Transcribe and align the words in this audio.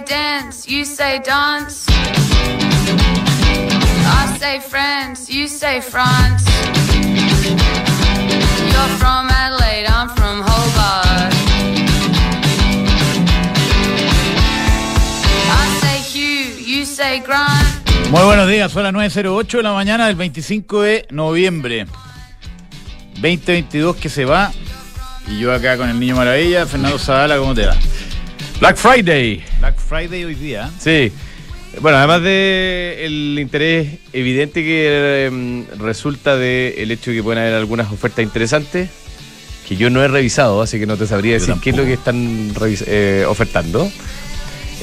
dance, 0.00 0.66
you 0.66 0.84
say 0.84 1.20
dance. 1.20 1.86
I 4.06 4.36
say 4.40 4.58
friends, 4.60 5.30
you 5.30 5.46
say 5.46 5.80
France. 5.80 6.44
You're 8.72 8.96
from 8.98 9.28
Adelaide, 9.30 9.86
I'm 9.86 10.08
from 10.08 10.42
Hobart. 10.42 11.32
I 15.50 15.78
say 15.80 15.98
Hugh, 16.10 16.58
you 16.58 16.84
say 16.84 17.20
Grant. 17.20 18.10
Muy 18.10 18.22
buenos 18.24 18.48
días, 18.48 18.72
son 18.72 18.82
las 18.82 18.92
9.08 18.92 19.58
de 19.58 19.62
la 19.62 19.72
mañana 19.72 20.06
del 20.08 20.16
25 20.16 20.82
de 20.82 21.06
noviembre 21.10 21.86
2022 23.14 23.96
que 23.96 24.08
se 24.08 24.24
va. 24.24 24.52
Y 25.28 25.38
yo 25.38 25.54
acá 25.54 25.76
con 25.76 25.88
el 25.88 25.98
niño 25.98 26.16
maravilla, 26.16 26.66
Fernando 26.66 26.98
Zavala, 26.98 27.38
¿cómo 27.38 27.54
te 27.54 27.66
va? 27.66 27.76
Black 28.60 28.76
Friday. 28.76 29.42
Black 29.60 29.76
Friday 29.78 30.24
hoy 30.24 30.34
día. 30.34 30.70
Sí. 30.78 31.12
Bueno, 31.80 31.98
además 31.98 32.22
de 32.22 32.98
el 33.04 33.36
interés 33.40 33.98
evidente 34.12 34.62
que 34.62 35.26
em, 35.26 35.64
resulta 35.78 36.36
del 36.36 36.90
hecho 36.90 37.10
de 37.10 37.16
que 37.16 37.22
pueden 37.22 37.40
haber 37.42 37.54
algunas 37.54 37.90
ofertas 37.90 38.22
interesantes, 38.24 38.88
que 39.68 39.76
yo 39.76 39.90
no 39.90 40.02
he 40.02 40.08
revisado, 40.08 40.62
así 40.62 40.78
que 40.78 40.86
no 40.86 40.96
te 40.96 41.06
sabría 41.06 41.36
Yo 41.36 41.40
decir 41.46 41.54
qué 41.62 41.70
es 41.70 41.76
lo 41.76 41.84
que 41.84 41.94
están 41.94 42.52
eh, 42.86 43.24
ofertando. 43.28 43.90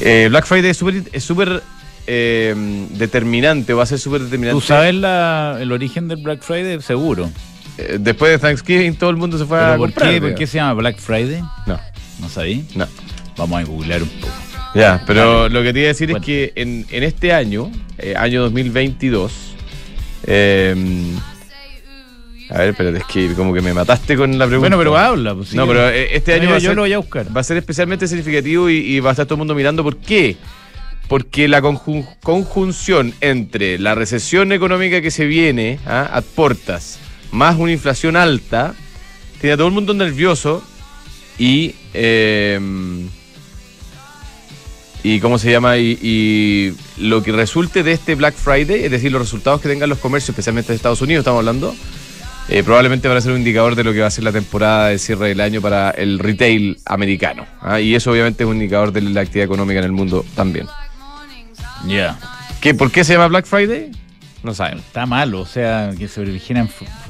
Eh, 0.01 0.27
Black 0.29 0.45
Friday 0.45 0.71
es 0.71 1.23
súper 1.23 1.63
em, 2.07 2.89
determinante, 2.89 3.73
va 3.73 3.83
a 3.83 3.85
ser 3.85 3.97
súper 3.99 4.21
determinante. 4.23 4.59
¿Tú 4.59 4.65
sabes 4.67 4.93
la- 4.93 5.57
el 5.61 5.71
origen 5.71 6.09
del 6.09 6.17
Black 6.21 6.41
Friday? 6.41 6.81
Seguro. 6.81 7.31
Eh, 7.77 7.97
después 8.01 8.31
de 8.31 8.37
Thanksgiving 8.37 8.95
todo 8.95 9.11
el 9.11 9.15
mundo 9.15 9.37
se 9.37 9.45
fue 9.45 9.57
a 9.59 9.61
¿Pero 9.67 9.77
por, 9.77 9.87
comprar. 9.91 10.09
qué, 10.11 10.19
¿Por 10.21 10.35
qué 10.35 10.45
se 10.45 10.57
llama 10.57 10.73
Black 10.73 10.97
Friday? 10.99 11.41
No, 11.65 11.79
¿No 12.19 12.27
sabí? 12.29 12.65
no. 12.75 12.85
Vamos 13.37 13.61
a 13.61 13.63
googlear 13.65 14.03
un 14.03 14.09
poco. 14.09 14.33
Ya, 14.75 15.03
pero 15.05 15.49
lo 15.49 15.61
que 15.63 15.73
te 15.73 15.79
iba 15.79 15.85
a 15.87 15.89
decir 15.89 16.09
Bueno. 16.09 16.21
es 16.21 16.25
que 16.25 16.53
en, 16.55 16.85
en 16.91 17.03
este 17.03 17.33
año, 17.33 17.69
eh, 17.97 18.13
año 18.15 18.41
2022, 18.43 19.33
eh, 20.23 20.75
a 22.49 22.57
ver, 22.59 22.69
espérate, 22.69 22.97
es 22.99 23.03
que 23.05 23.33
como 23.33 23.53
que 23.53 23.61
me 23.61 23.73
mataste 23.73 24.15
con 24.17 24.37
la 24.37 24.45
pregunta. 24.45 24.75
Bueno, 24.75 24.77
pero 24.77 24.97
habla. 24.97 25.35
Pues, 25.35 25.49
sí. 25.49 25.55
No, 25.57 25.65
pero 25.67 25.89
eh, 25.89 26.15
este 26.15 26.33
año 26.33 26.43
yo, 26.43 26.49
va, 26.51 26.55
a 26.55 26.59
yo 26.59 26.69
ser, 26.69 26.75
lo 26.75 26.81
voy 26.83 26.93
a 26.93 26.97
buscar. 26.99 27.35
va 27.35 27.41
a 27.41 27.43
ser 27.43 27.57
especialmente 27.57 28.07
significativo 28.07 28.69
y, 28.69 28.77
y 28.77 28.99
va 28.99 29.09
a 29.09 29.13
estar 29.13 29.25
todo 29.25 29.35
el 29.35 29.39
mundo 29.39 29.55
mirando. 29.55 29.83
¿Por 29.83 29.97
qué? 29.97 30.35
Porque 31.07 31.47
la 31.47 31.61
conjun- 31.61 32.07
conjunción 32.21 33.13
entre 33.21 33.77
la 33.79 33.95
recesión 33.95 34.51
económica 34.53 35.01
que 35.01 35.11
se 35.11 35.25
viene 35.25 35.79
¿ah? 35.85 36.09
a 36.13 36.21
portas, 36.21 36.99
más 37.31 37.57
una 37.57 37.71
inflación 37.73 38.15
alta, 38.15 38.73
tiene 39.41 39.53
a 39.53 39.57
todo 39.57 39.67
el 39.67 39.73
mundo 39.73 39.93
nervioso 39.93 40.63
y... 41.37 41.75
eh, 41.93 42.59
y 45.03 45.19
cómo 45.19 45.37
se 45.39 45.51
llama 45.51 45.77
y, 45.77 45.97
y 46.01 46.73
lo 46.97 47.23
que 47.23 47.31
resulte 47.31 47.83
de 47.83 47.91
este 47.91 48.15
Black 48.15 48.35
Friday, 48.35 48.83
es 48.85 48.91
decir, 48.91 49.11
los 49.11 49.21
resultados 49.21 49.59
que 49.61 49.67
tengan 49.69 49.89
los 49.89 49.97
comercios, 49.99 50.29
especialmente 50.29 50.71
de 50.71 50.75
Estados 50.75 51.01
Unidos, 51.01 51.21
estamos 51.21 51.39
hablando, 51.39 51.75
eh, 52.49 52.63
probablemente 52.63 53.07
van 53.07 53.17
a 53.17 53.21
ser 53.21 53.31
un 53.31 53.39
indicador 53.39 53.75
de 53.75 53.83
lo 53.83 53.93
que 53.93 53.99
va 54.01 54.07
a 54.07 54.11
ser 54.11 54.23
la 54.23 54.31
temporada 54.31 54.87
de 54.89 54.99
cierre 54.99 55.29
del 55.29 55.39
año 55.41 55.61
para 55.61 55.91
el 55.91 56.19
retail 56.19 56.77
americano. 56.85 57.45
¿ah? 57.61 57.79
Y 57.79 57.95
eso 57.95 58.11
obviamente 58.11 58.43
es 58.43 58.49
un 58.49 58.57
indicador 58.57 58.91
de 58.91 59.01
la 59.01 59.21
actividad 59.21 59.45
económica 59.45 59.79
en 59.79 59.85
el 59.85 59.91
mundo 59.91 60.25
también. 60.35 60.67
Ya. 61.87 62.17
¿Qué, 62.59 62.73
¿Por 62.75 62.91
qué 62.91 63.03
se 63.03 63.13
llama 63.13 63.27
Black 63.27 63.45
Friday? 63.45 63.91
No 64.43 64.53
sabemos. 64.53 64.83
Está 64.85 65.05
malo, 65.05 65.41
o 65.41 65.45
sea, 65.45 65.91
que 65.97 66.07
se 66.07 66.21
origina 66.21 66.59
en 66.61 66.69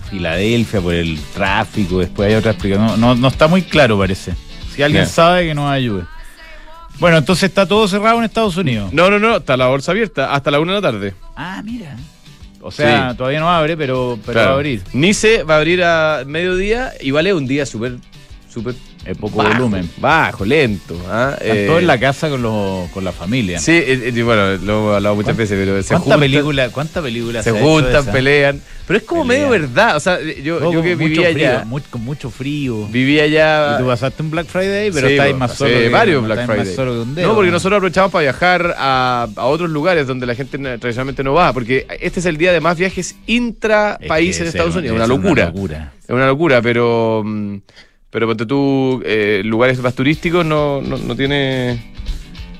Filadelfia 0.09 0.81
por 0.81 0.94
el 0.94 1.19
tráfico, 1.34 2.00
después 2.00 2.30
hay 2.30 2.36
otra 2.36 2.52
explicación. 2.52 2.88
No, 2.88 2.97
no, 2.97 3.16
no 3.16 3.28
está 3.28 3.47
muy 3.47 3.62
claro, 3.62 3.97
parece. 3.97 4.34
Si 4.75 4.81
alguien 4.84 5.03
Ya. 5.03 5.09
sabe, 5.09 5.47
que 5.47 5.53
nos 5.56 5.69
ayude. 5.72 6.03
Bueno, 7.00 7.17
entonces 7.17 7.45
está 7.50 7.66
todo 7.66 7.88
cerrado 7.88 8.20
en 8.20 8.25
Estados 8.25 8.58
Unidos. 8.58 8.94
No, 8.94 9.09
no, 9.09 9.17
no, 9.17 9.38
está 9.38 9.58
la 9.58 9.67
bolsa 9.67 9.92
abierta 9.92 10.34
hasta 10.34 10.52
la 10.52 10.59
una 10.59 10.73
de 10.75 10.81
la 10.81 10.92
tarde. 10.92 11.14
Ah, 11.36 11.61
mira. 11.64 11.95
O 12.61 12.70
sea, 12.72 13.11
Sí. 13.11 13.17
todavía 13.17 13.39
no 13.39 13.50
abre, 13.50 13.75
pero, 13.75 14.20
pero 14.23 14.34
Claro. 14.34 14.47
va 14.50 14.53
a 14.53 14.58
abrir. 14.58 14.84
Nice 14.94 15.44
va 15.44 15.56
a 15.56 15.58
abrir 15.58 15.84
a 15.84 16.24
mediodía 16.28 16.91
y 17.01 17.09
vale 17.09 17.34
un 17.34 17.47
día 17.47 17.66
súper, 17.66 17.96
súper 18.51 18.75
Es 19.06 19.17
poco 19.17 19.38
bajo, 19.38 19.53
volumen. 19.53 19.89
Bajo, 19.97 20.44
lento. 20.45 20.95
¿ah? 21.09 21.35
Están 21.39 21.57
Eh, 21.57 21.66
todos 21.67 21.79
en 21.81 21.88
la 21.88 22.00
casa 22.00 22.29
con, 22.29 22.41
los, 22.41 22.89
con 22.91 23.03
la 23.03 23.12
familia. 23.12 23.59
Sí, 23.59 23.72
eh, 23.72 24.12
eh, 24.13 24.23
bueno, 24.23 24.57
lo 24.57 24.79
hemos 24.79 24.95
hablado 24.95 25.16
muchas 25.16 25.38
veces, 25.38 25.57
pero 25.57 25.81
se 25.81 25.88
¿Cuánta 25.89 26.03
juntan, 26.03 26.19
película, 26.19 26.69
cuánta 26.69 27.01
película 27.01 27.41
se 27.44 27.51
de 27.53 27.62
juntan, 27.62 28.06
pelean. 28.07 28.62
Pero 28.88 28.97
es 29.00 29.06
como 29.06 29.25
Pelean. 29.25 29.50
medio 29.50 29.62
verdad. 29.62 29.95
O 29.95 30.00
sea, 30.01 30.19
yo, 30.22 30.57
Todo 30.59 30.73
yo 30.73 30.81
que 30.81 30.95
vivía 30.95 31.31
frío, 31.31 31.47
allá, 31.50 31.63
muy- 31.66 31.81
con 31.84 32.03
mucho 32.03 32.29
frío. 32.29 32.88
vivía 32.88 33.23
allá. 33.23 33.75
Y 33.75 33.81
tú 33.81 33.88
pasaste 33.88 34.22
un 34.22 34.31
Black 34.31 34.47
Friday, 34.47 34.91
pero 34.91 35.07
Sí, 35.07 35.13
estáis 35.13 35.35
más 35.38 35.53
solo. 35.53 35.72
que- 35.72 35.88
varios 35.89 36.22
no 36.22 36.28
Black 36.28 36.47
más 36.47 36.57
Friday. 36.57 36.75
solo 36.75 36.91
que 36.94 37.00
un 37.00 37.16
dedo, 37.16 37.28
no, 37.29 37.35
porque 37.35 37.51
nosotros 37.51 37.78
aprovechamos 37.78 38.12
para 38.12 38.23
viajar 38.23 38.75
a, 38.78 39.28
a 39.33 39.45
otros 39.45 39.69
lugares 39.69 40.07
donde 40.07 40.25
la 40.25 40.35
gente 40.35 40.57
na- 40.57 40.78
tradicionalmente 40.78 41.23
no 41.23 41.33
va, 41.33 41.53
porque 41.53 41.88
este 42.01 42.19
es 42.19 42.25
el 42.25 42.35
día 42.38 42.51
de 42.51 42.59
más 42.59 42.78
viajes 42.78 43.16
intra 43.28 43.97
Es 44.01 44.07
país 44.09 44.35
que 44.35 44.41
en 44.44 44.47
es 44.50 44.56
Estados 44.56 44.73
una- 44.75 44.79
Unidos, 44.81 44.95
es 45.00 45.06
una 45.07 45.16
locura. 45.16 45.45
locura. 45.45 45.94
Es 46.03 46.09
una 46.09 46.28
locura, 46.28 46.62
pero 46.62 47.22
mm, 47.25 47.57
pero 48.11 48.27
ponte 48.27 48.45
tú 48.45 49.01
eh, 49.05 49.41
lugares 49.44 49.79
más 49.81 49.95
turísticos 49.95 50.45
no, 50.45 50.81
no, 50.81 50.97
no 50.97 51.16
tiene 51.16 51.89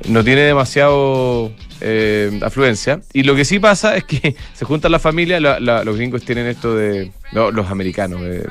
no 0.08 0.24
tiene 0.24 0.42
demasiado 0.42 1.52
eh, 1.80 2.40
afluencia. 2.44 3.02
Y 3.14 3.22
lo 3.24 3.36
que 3.36 3.46
sí 3.46 3.60
pasa 3.60 3.96
es 3.96 4.04
que 4.06 4.36
se 4.54 4.66
juntan 4.66 4.92
las 4.92 5.02
familias, 5.02 5.40
la- 5.42 5.60
la- 5.60 5.84
los 5.84 5.96
gringos 5.96 6.24
tienen 6.24 6.48
esto 6.48 6.76
de 6.76 7.12
no, 7.34 7.52
los 7.52 7.70
americanos, 7.70 8.20
eh, 8.24 8.44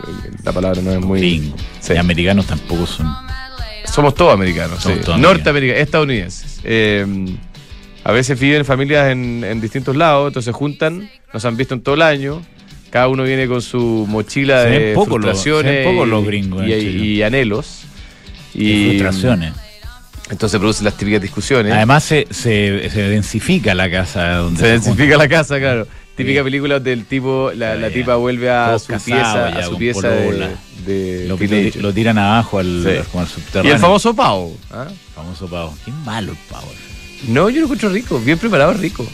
la 0.44 0.53
palabra 0.53 0.81
no 0.81 0.93
es 0.93 1.00
muy 1.00 1.19
Gringo. 1.21 1.56
Sí. 1.81 1.94
Y 1.94 1.97
americanos 1.97 2.47
tampoco 2.47 2.87
son. 2.87 3.09
somos 3.84 4.15
todos 4.15 4.33
americanos, 4.34 4.81
Somos 4.81 4.99
sí. 4.99 5.05
todos 5.05 5.19
norteamericanos, 5.19 5.83
estadounidenses. 5.83 6.60
Eh, 6.65 7.05
a 8.05 8.12
veces 8.12 8.39
viven 8.39 8.65
familias 8.65 9.10
en, 9.10 9.43
en 9.44 9.60
distintos 9.60 9.94
lados, 9.97 10.28
entonces 10.28 10.47
se 10.47 10.53
juntan, 10.59 11.10
nos 11.34 11.44
han 11.44 11.56
visto 11.56 11.75
en 11.75 11.81
todo 11.83 11.97
el 11.97 12.03
año. 12.03 12.43
Cada 12.91 13.09
uno 13.09 13.23
viene 13.23 13.47
con 13.47 13.62
su 13.62 14.05
mochila 14.09 14.65
Se 14.65 14.69
de 14.71 14.95
poco 14.95 15.17
los- 15.19 15.27
se 15.39 15.43
frustraciones 15.45 15.84
ven 15.87 15.95
poco 15.95 16.06
los 16.06 16.25
gringos 16.27 16.67
y, 16.67 17.23
anhelos. 17.23 17.83
Y 18.55 18.71
Y 18.71 18.89
frustraciones. 18.99 19.53
Entonces 20.31 20.59
producen 20.61 20.84
las 20.84 20.97
típicas 20.97 21.23
discusiones. 21.23 21.73
Además 21.73 22.05
se, 22.05 22.27
se, 22.31 22.89
se 22.91 23.03
densifica 23.03 23.75
la 23.75 23.91
casa 23.91 24.37
donde 24.37 24.61
se 24.61 24.67
densifica 24.69 25.17
la 25.17 25.28
casa, 25.28 25.59
claro. 25.59 25.87
Típica 26.17 26.41
Sí. 26.41 26.45
película 26.45 26.81
del 26.81 27.05
tipo, 27.06 27.51
la, 27.55 27.75
la 27.77 27.91
tipa 27.91 28.17
vuelve 28.17 28.51
a 28.51 28.67
Todos 28.67 28.83
su 28.83 29.05
pieza, 29.05 29.47
a 29.49 29.62
su 29.65 29.77
pieza 29.78 30.09
de, 30.11 30.49
de 30.87 31.25
Lo, 31.28 31.39
lo 31.83 31.93
tiran 31.95 32.19
abajo 32.19 32.59
al, 32.59 32.83
Sí. 32.84 33.09
como 33.11 33.22
al 33.22 33.28
Y 33.28 33.31
subterráneo. 33.31 33.75
el 33.75 33.81
famoso 33.81 34.15
pavo. 34.15 34.57
¿ah? 34.71 34.89
famoso 35.15 35.49
pavo. 35.49 35.75
Qué 35.84 35.91
malo 36.05 36.33
el 36.33 36.39
pavo. 36.51 36.69
No, 37.28 37.49
yo 37.49 37.59
lo 37.61 37.65
encuentro 37.65 37.89
rico, 37.89 38.19
bien 38.21 38.37
preparado, 38.39 38.75
rico. 38.75 39.07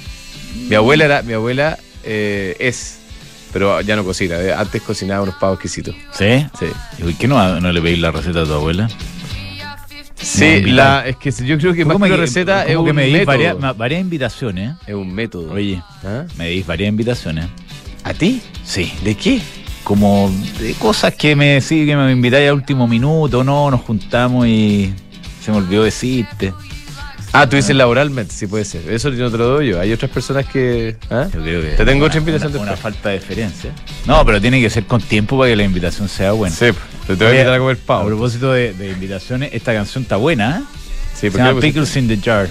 Mi 0.69 0.75
abuela 0.75 1.05
era, 1.05 1.23
mi 1.23 1.33
abuela 1.35 1.79
eh, 2.03 2.57
es, 2.59 2.99
pero 3.53 3.81
ya 3.81 3.97
no 3.97 4.05
cocina. 4.05 4.37
eh, 4.41 4.53
Antes 4.53 4.83
cocinaba 4.83 5.23
unos 5.23 5.35
pavos 5.37 5.55
exquisitos. 5.57 5.95
¿Sí? 6.13 6.47
Sí. 6.59 6.67
¿Y 7.07 7.15
qué 7.15 7.27
no, 7.29 7.61
no 7.61 7.73
le 7.73 7.81
pedís 7.81 7.99
la 7.99 8.11
receta 8.11 8.43
a 8.43 8.45
tu 8.45 8.53
abuela? 8.55 8.89
Sí, 10.17 10.63
No, 10.63 10.73
la, 10.75 11.07
es 11.07 11.17
que 11.17 11.31
yo 11.31 11.59
creo 11.59 11.73
que 11.75 11.85
más 11.85 11.93
¿Cómo 11.95 12.07
que 12.07 12.11
una 12.11 12.17
que- 12.17 12.21
receta 12.23 12.63
es 12.63 12.69
que 12.71 12.77
un 12.77 12.95
me 12.95 13.05
dis 13.05 13.13
método. 13.13 13.27
varias, 13.27 13.77
varias 13.77 14.01
invitaciones. 14.01 14.73
Es 14.87 14.95
un 14.95 15.13
método. 15.15 15.53
Oye, 15.53 15.83
¿Ah? 16.05 16.25
me 16.37 16.49
dis 16.49 16.67
varias 16.67 16.89
invitaciones. 16.89 17.47
¿A 18.03 18.15
ti? 18.15 18.41
Sí. 18.65 18.93
¿De 19.05 19.15
qué? 19.15 19.41
Como 19.85 20.33
de 20.59 20.73
cosas 20.75 21.15
que 21.15 21.37
me 21.37 21.61
decís 21.61 21.87
que 21.87 21.95
me 21.97 22.11
invitáis 22.11 22.49
a 22.49 22.55
último 22.55 22.89
minuto, 22.89 23.45
no, 23.45 23.71
nos 23.71 23.83
juntamos 23.83 24.47
y 24.49 24.93
se 25.45 25.53
me 25.53 25.59
olvidó 25.59 25.85
decirte. 25.85 26.53
Ah, 27.41 27.49
tú 27.49 27.57
dices 27.57 27.75
laboralmente, 27.77 28.35
sí 28.35 28.47
puede 28.47 28.65
ser. 28.65 28.89
Eso 28.91 29.11
yo 29.11 29.25
no 29.25 29.31
te 29.31 29.39
lo 29.39 29.47
doy 29.49 29.69
yo. 29.69 29.81
Hay 29.81 29.93
otras 29.93 30.11
personas 30.11 30.47
que. 30.47 30.97
¿ah? 31.11 31.27
Yo 31.33 31.41
creo 31.43 31.63
que 31.63 31.69
Te 31.69 31.85
tengo 31.85 31.99
una- 31.99 32.07
otra 32.07 32.19
invitación 32.19 32.53
una, 32.55 32.63
una 32.63 32.77
falta 32.77 33.11
de 33.11 33.17
deferencia. 33.17 33.73
No, 34.07 34.25
pero 34.25 34.41
tiene 34.41 34.61
que 34.61 34.71
ser 34.71 34.85
con 34.87 35.01
tiempo 35.03 35.39
para 35.39 35.51
que 35.51 35.57
la 35.57 35.65
invitación 35.65 36.09
sea 36.09 36.33
buena. 36.33 36.55
Sí, 36.55 36.67
te, 37.07 37.17
te 37.17 37.25
voy 37.25 37.27
a 37.27 37.31
invitar 37.41 37.55
a 37.55 37.59
comer 37.59 37.79
A 37.83 37.87
pavo. 37.87 38.07
propósito 38.07 38.53
de, 38.53 38.73
de 38.75 38.91
invitaciones, 38.91 39.51
esta 39.53 39.73
canción 39.75 40.03
está 40.05 40.17
buena, 40.17 40.59
¿eh? 40.59 40.63
Sí, 41.15 41.21
Se 41.21 41.31
¿por 41.31 41.41
qué 41.41 41.47
llama? 41.47 41.61
Pickles 41.61 41.97
in 41.97 42.09
the 42.09 42.17
Jar. 42.19 42.49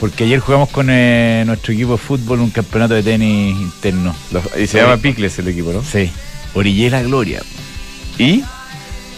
Porque 0.00 0.24
ayer 0.24 0.38
jugamos 0.38 0.68
con 0.68 0.86
eh, 0.90 1.42
nuestro 1.46 1.72
equipo 1.72 1.92
de 1.92 1.98
fútbol 1.98 2.40
un 2.40 2.50
campeonato 2.50 2.94
de 2.94 3.02
tenis 3.02 3.56
interno. 3.60 4.14
Los- 4.30 4.44
y 4.56 4.66
se 4.66 4.80
llama 4.80 4.96
Picles 4.98 5.38
el 5.40 5.48
equipo, 5.48 5.72
¿no? 5.72 5.82
Sí. 5.82 6.10
Orillé 6.54 6.88
la 6.90 7.02
gloria. 7.02 7.42
Y 8.16 8.42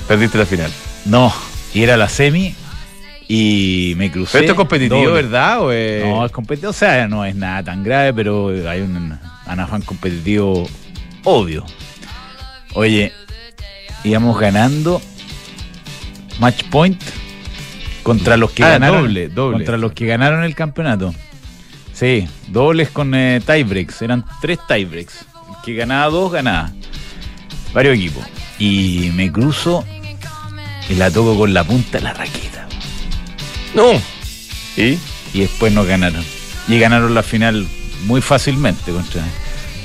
perdiste 0.09 0.39
la 0.39 0.47
final. 0.47 0.71
No, 1.05 1.33
y 1.75 1.83
era 1.83 1.97
la 1.97 2.09
semi 2.09 2.55
y 3.33 3.95
me 3.97 4.11
crucé. 4.11 4.33
¿Pero 4.33 4.43
esto 4.43 4.53
es 4.55 4.57
competitivo, 4.57 4.97
doble. 5.09 5.23
verdad? 5.23 5.61
¿O 5.61 5.71
es... 5.71 6.05
No, 6.05 6.27
es 6.27 6.33
competitivo. 6.33 6.71
O 6.71 6.73
sea, 6.73 7.07
no 7.07 7.25
es 7.25 7.37
nada 7.37 7.63
tan 7.63 7.85
grave, 7.85 8.13
pero 8.13 8.49
hay 8.69 8.81
un, 8.81 8.97
un 8.97 9.61
afán 9.61 9.83
competitivo 9.83 10.69
obvio. 11.23 11.65
Oye, 12.75 13.13
íbamos 14.03 14.37
ganando 14.41 15.01
match 16.41 16.65
point 16.71 17.01
contra 18.03 18.37
los 18.37 18.51
que 18.51 18.65
Ah, 18.65 18.71
ganaron 18.71 19.03
doble, 19.03 19.29
doble. 19.29 19.59
contra 19.59 19.77
los 19.77 19.93
que 19.93 20.07
ganaron 20.07 20.43
el 20.43 20.57
campeonato. 20.57 21.15
Sí, 21.93 22.27
dobles 22.49 22.89
con 22.91 23.15
eh, 23.15 23.41
tiebreaks, 23.47 24.03
eran 24.03 24.25
tres 24.41 24.59
tiebreaks. 24.67 25.21
El 25.51 25.65
que 25.65 25.75
ganaba 25.75 26.11
dos 26.11 26.33
ganaba. 26.33 26.73
Varios 27.75 27.95
equipos. 27.97 28.25
Y 28.59 29.13
me 29.15 29.31
cruzo 29.31 29.85
y 30.89 30.95
la 30.95 31.11
toco 31.13 31.39
con 31.39 31.55
la 31.55 31.63
punta 31.63 31.99
de 31.99 32.05
la 32.05 32.13
raqueta. 32.15 32.60
No. 33.75 33.93
¿Y? 34.77 34.99
y 35.33 35.41
después 35.41 35.73
nos 35.73 35.87
ganaron. 35.87 36.25
Y 36.69 36.79
ganaron 36.79 37.15
la 37.15 37.23
final 37.23 37.67
muy 38.07 38.21
fácilmente 38.21 38.93
contra, 38.93 39.23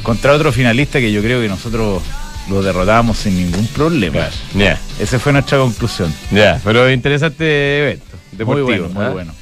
contra 0.04 0.34
otro 0.34 0.52
finalista 0.52 1.00
que 1.00 1.12
yo 1.12 1.22
creo 1.22 1.42
que 1.42 1.48
nosotros 1.48 2.02
lo 2.50 2.62
derrotamos 2.62 3.18
sin 3.18 3.36
ningún 3.38 3.68
problema. 3.68 4.30
Ya, 4.54 4.80
Esa 5.00 5.20
fue 5.20 5.34
nuestra 5.34 5.58
conclusión. 5.58 6.14
ya. 6.32 6.60
Pero 6.64 6.90
interesante 6.92 7.80
evento. 7.80 8.06
Muy 8.32 8.38
Deportivo. 8.38 8.66
bueno, 8.68 8.90
muy 8.90 9.04
¿ah? 9.06 9.10
bueno. 9.10 9.34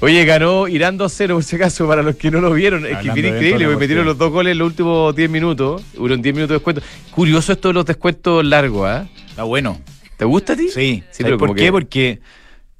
Oye, 0.00 0.24
ganó 0.24 0.68
Irán 0.68 0.96
2-0, 0.96 1.32
por 1.34 1.42
si 1.42 1.56
acaso, 1.56 1.88
para 1.88 2.02
los 2.02 2.14
que 2.16 2.30
no 2.30 2.40
lo 2.40 2.52
vieron. 2.52 2.86
Es 2.86 2.98
que 2.98 3.10
fue 3.10 3.18
increíble, 3.20 3.64
porque 3.66 3.80
metieron 3.80 4.06
los 4.06 4.16
dos 4.16 4.30
goles 4.30 4.52
en 4.52 4.58
los 4.58 4.66
últimos 4.68 5.14
10 5.14 5.28
minutos. 5.28 5.82
Hubo 5.96 6.08
10 6.08 6.20
minutos 6.34 6.48
de 6.50 6.54
descuento. 6.54 6.82
Curioso 7.10 7.52
esto 7.52 7.68
de 7.68 7.74
los 7.74 7.84
descuentos 7.84 8.44
largos, 8.44 8.86
¿ah? 8.88 9.08
Está 9.28 9.42
bueno. 9.42 9.80
¿Te 10.16 10.24
gusta 10.24 10.52
a 10.52 10.56
ti? 10.56 10.68
Sí, 10.68 10.70
Sí, 10.72 11.02
¿Sabes 11.10 11.16
pero 11.24 11.38
¿por 11.38 11.54
qué? 11.56 11.64
que- 11.64 11.72
Porque 11.72 12.20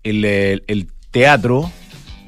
el, 0.04 0.24
el- 0.24 0.62
el 0.68 0.86
teatro 1.10 1.70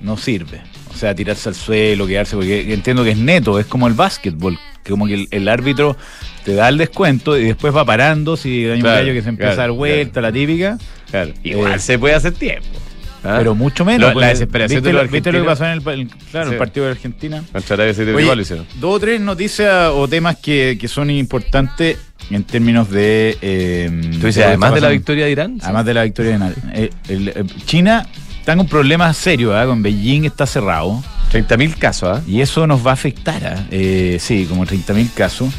no 0.01 0.17
sirve. 0.17 0.61
O 0.93 0.97
sea, 1.01 1.15
tirarse 1.15 1.49
al 1.49 1.55
suelo, 1.55 2.07
quedarse, 2.07 2.37
porque 2.37 2.73
entiendo 2.75 3.05
que 3.05 3.11
es 3.11 3.17
neto, 3.17 3.59
es 3.59 3.67
como 3.67 3.87
el 3.87 3.95
básquetbol, 3.95 4.59
que 4.83 4.91
como 4.91 5.07
que 5.07 5.15
el, 5.15 5.29
el 5.31 5.49
árbitro 5.49 5.97
te 6.45 6.55
da 6.55 6.69
el 6.69 6.79
descuento 6.79 7.39
y 7.39 7.45
después 7.45 7.75
va 7.75 7.85
parando, 7.85 8.37
si 8.37 8.65
hay 8.67 8.73
un 8.73 8.81
Claro, 8.81 8.97
gallo 8.99 9.13
que 9.13 9.23
se 9.23 9.29
empieza 9.31 9.53
claro, 9.55 9.63
a 9.63 9.67
dar 9.69 9.71
vuelta, 9.77 10.21
la 10.21 10.33
típica, 10.33 10.79
Claro. 11.11 11.33
Igual 11.43 11.75
Eh, 11.75 11.79
se 11.79 11.99
puede 11.99 12.15
hacer 12.15 12.33
tiempo. 12.33 12.67
¿ah? 13.23 13.35
pero 13.39 13.55
mucho 13.55 13.85
menos. 13.85 14.01
Lo- 14.01 14.07
la 14.09 14.13
porque 14.15 14.27
desesperación 14.29 14.79
¿viste, 14.79 14.89
de 14.89 14.93
lo, 14.95 15.03
los 15.03 15.11
¿Viste 15.13 15.33
lo 15.33 15.41
que 15.41 15.45
pasó 15.45 15.65
en 15.67 15.71
el, 15.73 15.83
claro, 15.83 16.47
Sí. 16.49 16.53
el 16.53 16.59
partido 16.59 16.87
de 16.87 16.93
Argentina? 16.93 17.45
Oye, 18.15 18.45
dos 18.81 18.95
o 18.97 19.01
tres 19.01 19.21
noticias 19.21 19.91
o 19.95 20.09
temas 20.09 20.37
que, 20.37 20.77
que 20.81 20.89
son 20.89 21.11
importantes 21.11 21.99
en 22.31 22.45
términos 22.45 22.91
de... 22.91 23.37
eh, 23.43 23.91
¿Tú 24.21 24.27
dices, 24.27 24.45
además 24.45 24.75
de 24.75 24.81
la 24.81 24.89
victoria 24.89 25.27
de 25.27 25.31
Irán? 25.33 25.59
Además 25.63 25.85
de 25.85 25.95
la 25.95 26.03
victoria 26.05 26.33
de 26.33 26.39
Nadal. 26.39 26.55
Eh, 26.75 26.91
eh, 27.09 27.45
China 27.67 28.07
está 28.41 28.57
con 28.57 28.67
problemas 28.67 29.17
serios, 29.17 29.55
¿ah? 29.55 29.67
con 29.67 29.83
Beijing 29.83 30.25
está 30.25 30.47
cerrado 30.47 31.03
30.000 31.33 31.77
casos, 31.79 32.19
¿ah? 32.19 32.23
y 32.27 32.41
eso 32.41 32.67
nos 32.67 32.85
va 32.85 32.91
a 32.91 32.95
afectar. 32.95 33.45
¿ah? 33.47 33.67
Eh, 33.71 34.19
sí, 34.21 34.47
como 34.49 34.67
30.000 34.67 35.13
casos. 35.15 35.53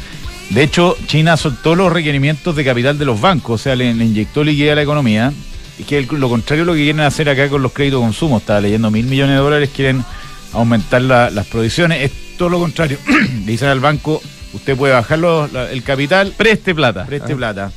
De 0.50 0.62
hecho, 0.62 0.96
China 1.06 1.36
soltó 1.38 1.74
los 1.74 1.90
requerimientos 1.92 2.54
de 2.54 2.64
capital 2.64 2.98
de 2.98 3.04
los 3.06 3.20
bancos, 3.20 3.60
o 3.60 3.62
sea, 3.64 3.74
le, 3.74 3.94
le 3.94 4.04
inyectó 4.04 4.44
liquidez 4.44 4.72
a 4.72 4.74
la 4.76 4.82
economía. 4.82 5.32
Y 5.78 5.84
que 5.84 5.96
el- 5.96 6.06
lo 6.10 6.28
contrario 6.28 6.64
a 6.64 6.66
lo 6.66 6.74
que 6.74 6.80
quieren 6.80 7.00
hacer 7.00 7.28
acá 7.30 7.48
con 7.48 7.62
los 7.62 7.72
créditos 7.72 8.00
de 8.00 8.04
consumo. 8.06 8.36
Estaba 8.38 8.60
leyendo 8.60 8.90
mil 8.90 9.06
millones 9.06 9.36
de 9.36 9.40
dólares, 9.42 9.70
quieren 9.74 10.04
aumentar 10.52 11.00
la- 11.00 11.30
las 11.30 11.46
provisiones. 11.46 12.02
Es 12.02 12.36
todo 12.36 12.50
lo 12.50 12.58
contrario. 12.58 12.98
Le 13.46 13.52
dicen 13.52 13.68
al 13.68 13.80
banco, 13.80 14.20
usted 14.52 14.76
puede 14.76 14.92
bajar 14.92 15.18
los- 15.20 15.50
la- 15.50 15.70
el 15.70 15.82
capital, 15.82 16.34
Preste 16.36 16.74
plata. 16.74 17.06
preste 17.06 17.32
Ah. 17.32 17.36
plata. 17.36 17.72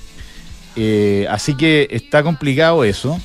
Eh, 0.76 1.26
así 1.30 1.56
que 1.56 1.88
está 1.90 2.22
complicado 2.24 2.84
eso. 2.84 3.18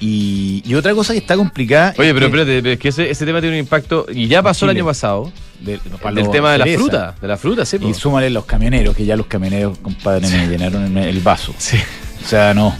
Y, 0.00 0.62
y 0.64 0.74
otra 0.74 0.94
cosa 0.94 1.12
que 1.12 1.18
está 1.18 1.36
complicada. 1.36 1.92
Oye, 1.98 2.08
es 2.08 2.14
pero 2.14 2.30
que- 2.30 2.40
espérate, 2.40 2.72
es 2.72 2.78
que 2.78 2.88
ese, 2.88 3.10
ese 3.10 3.26
tema 3.26 3.40
tiene 3.40 3.56
un 3.56 3.60
impacto, 3.60 4.06
y 4.12 4.28
ya 4.28 4.42
pasó 4.42 4.64
el 4.66 4.70
año 4.76 4.84
pasado, 4.84 5.32
de- 5.60 5.78
para 6.00 6.14
del 6.14 6.30
tema 6.30 6.52
de 6.52 6.58
la 6.58 6.64
cereza. 6.64 6.80
fruta, 6.82 7.14
de 7.20 7.28
la 7.28 7.36
fruta, 7.36 7.64
sí. 7.64 7.78
po. 7.78 7.88
Y 7.88 7.94
súmale 7.94 8.30
los 8.30 8.44
camioneros, 8.44 8.94
que 8.94 9.04
ya 9.04 9.16
los 9.16 9.26
camioneros, 9.26 9.78
compadre, 9.78 10.28
me 10.28 10.46
llenaron 10.46 10.96
el, 10.96 11.04
el 11.04 11.20
vaso. 11.20 11.52
Sí. 11.58 11.78
O 12.24 12.28
sea, 12.28 12.54
no. 12.54 12.76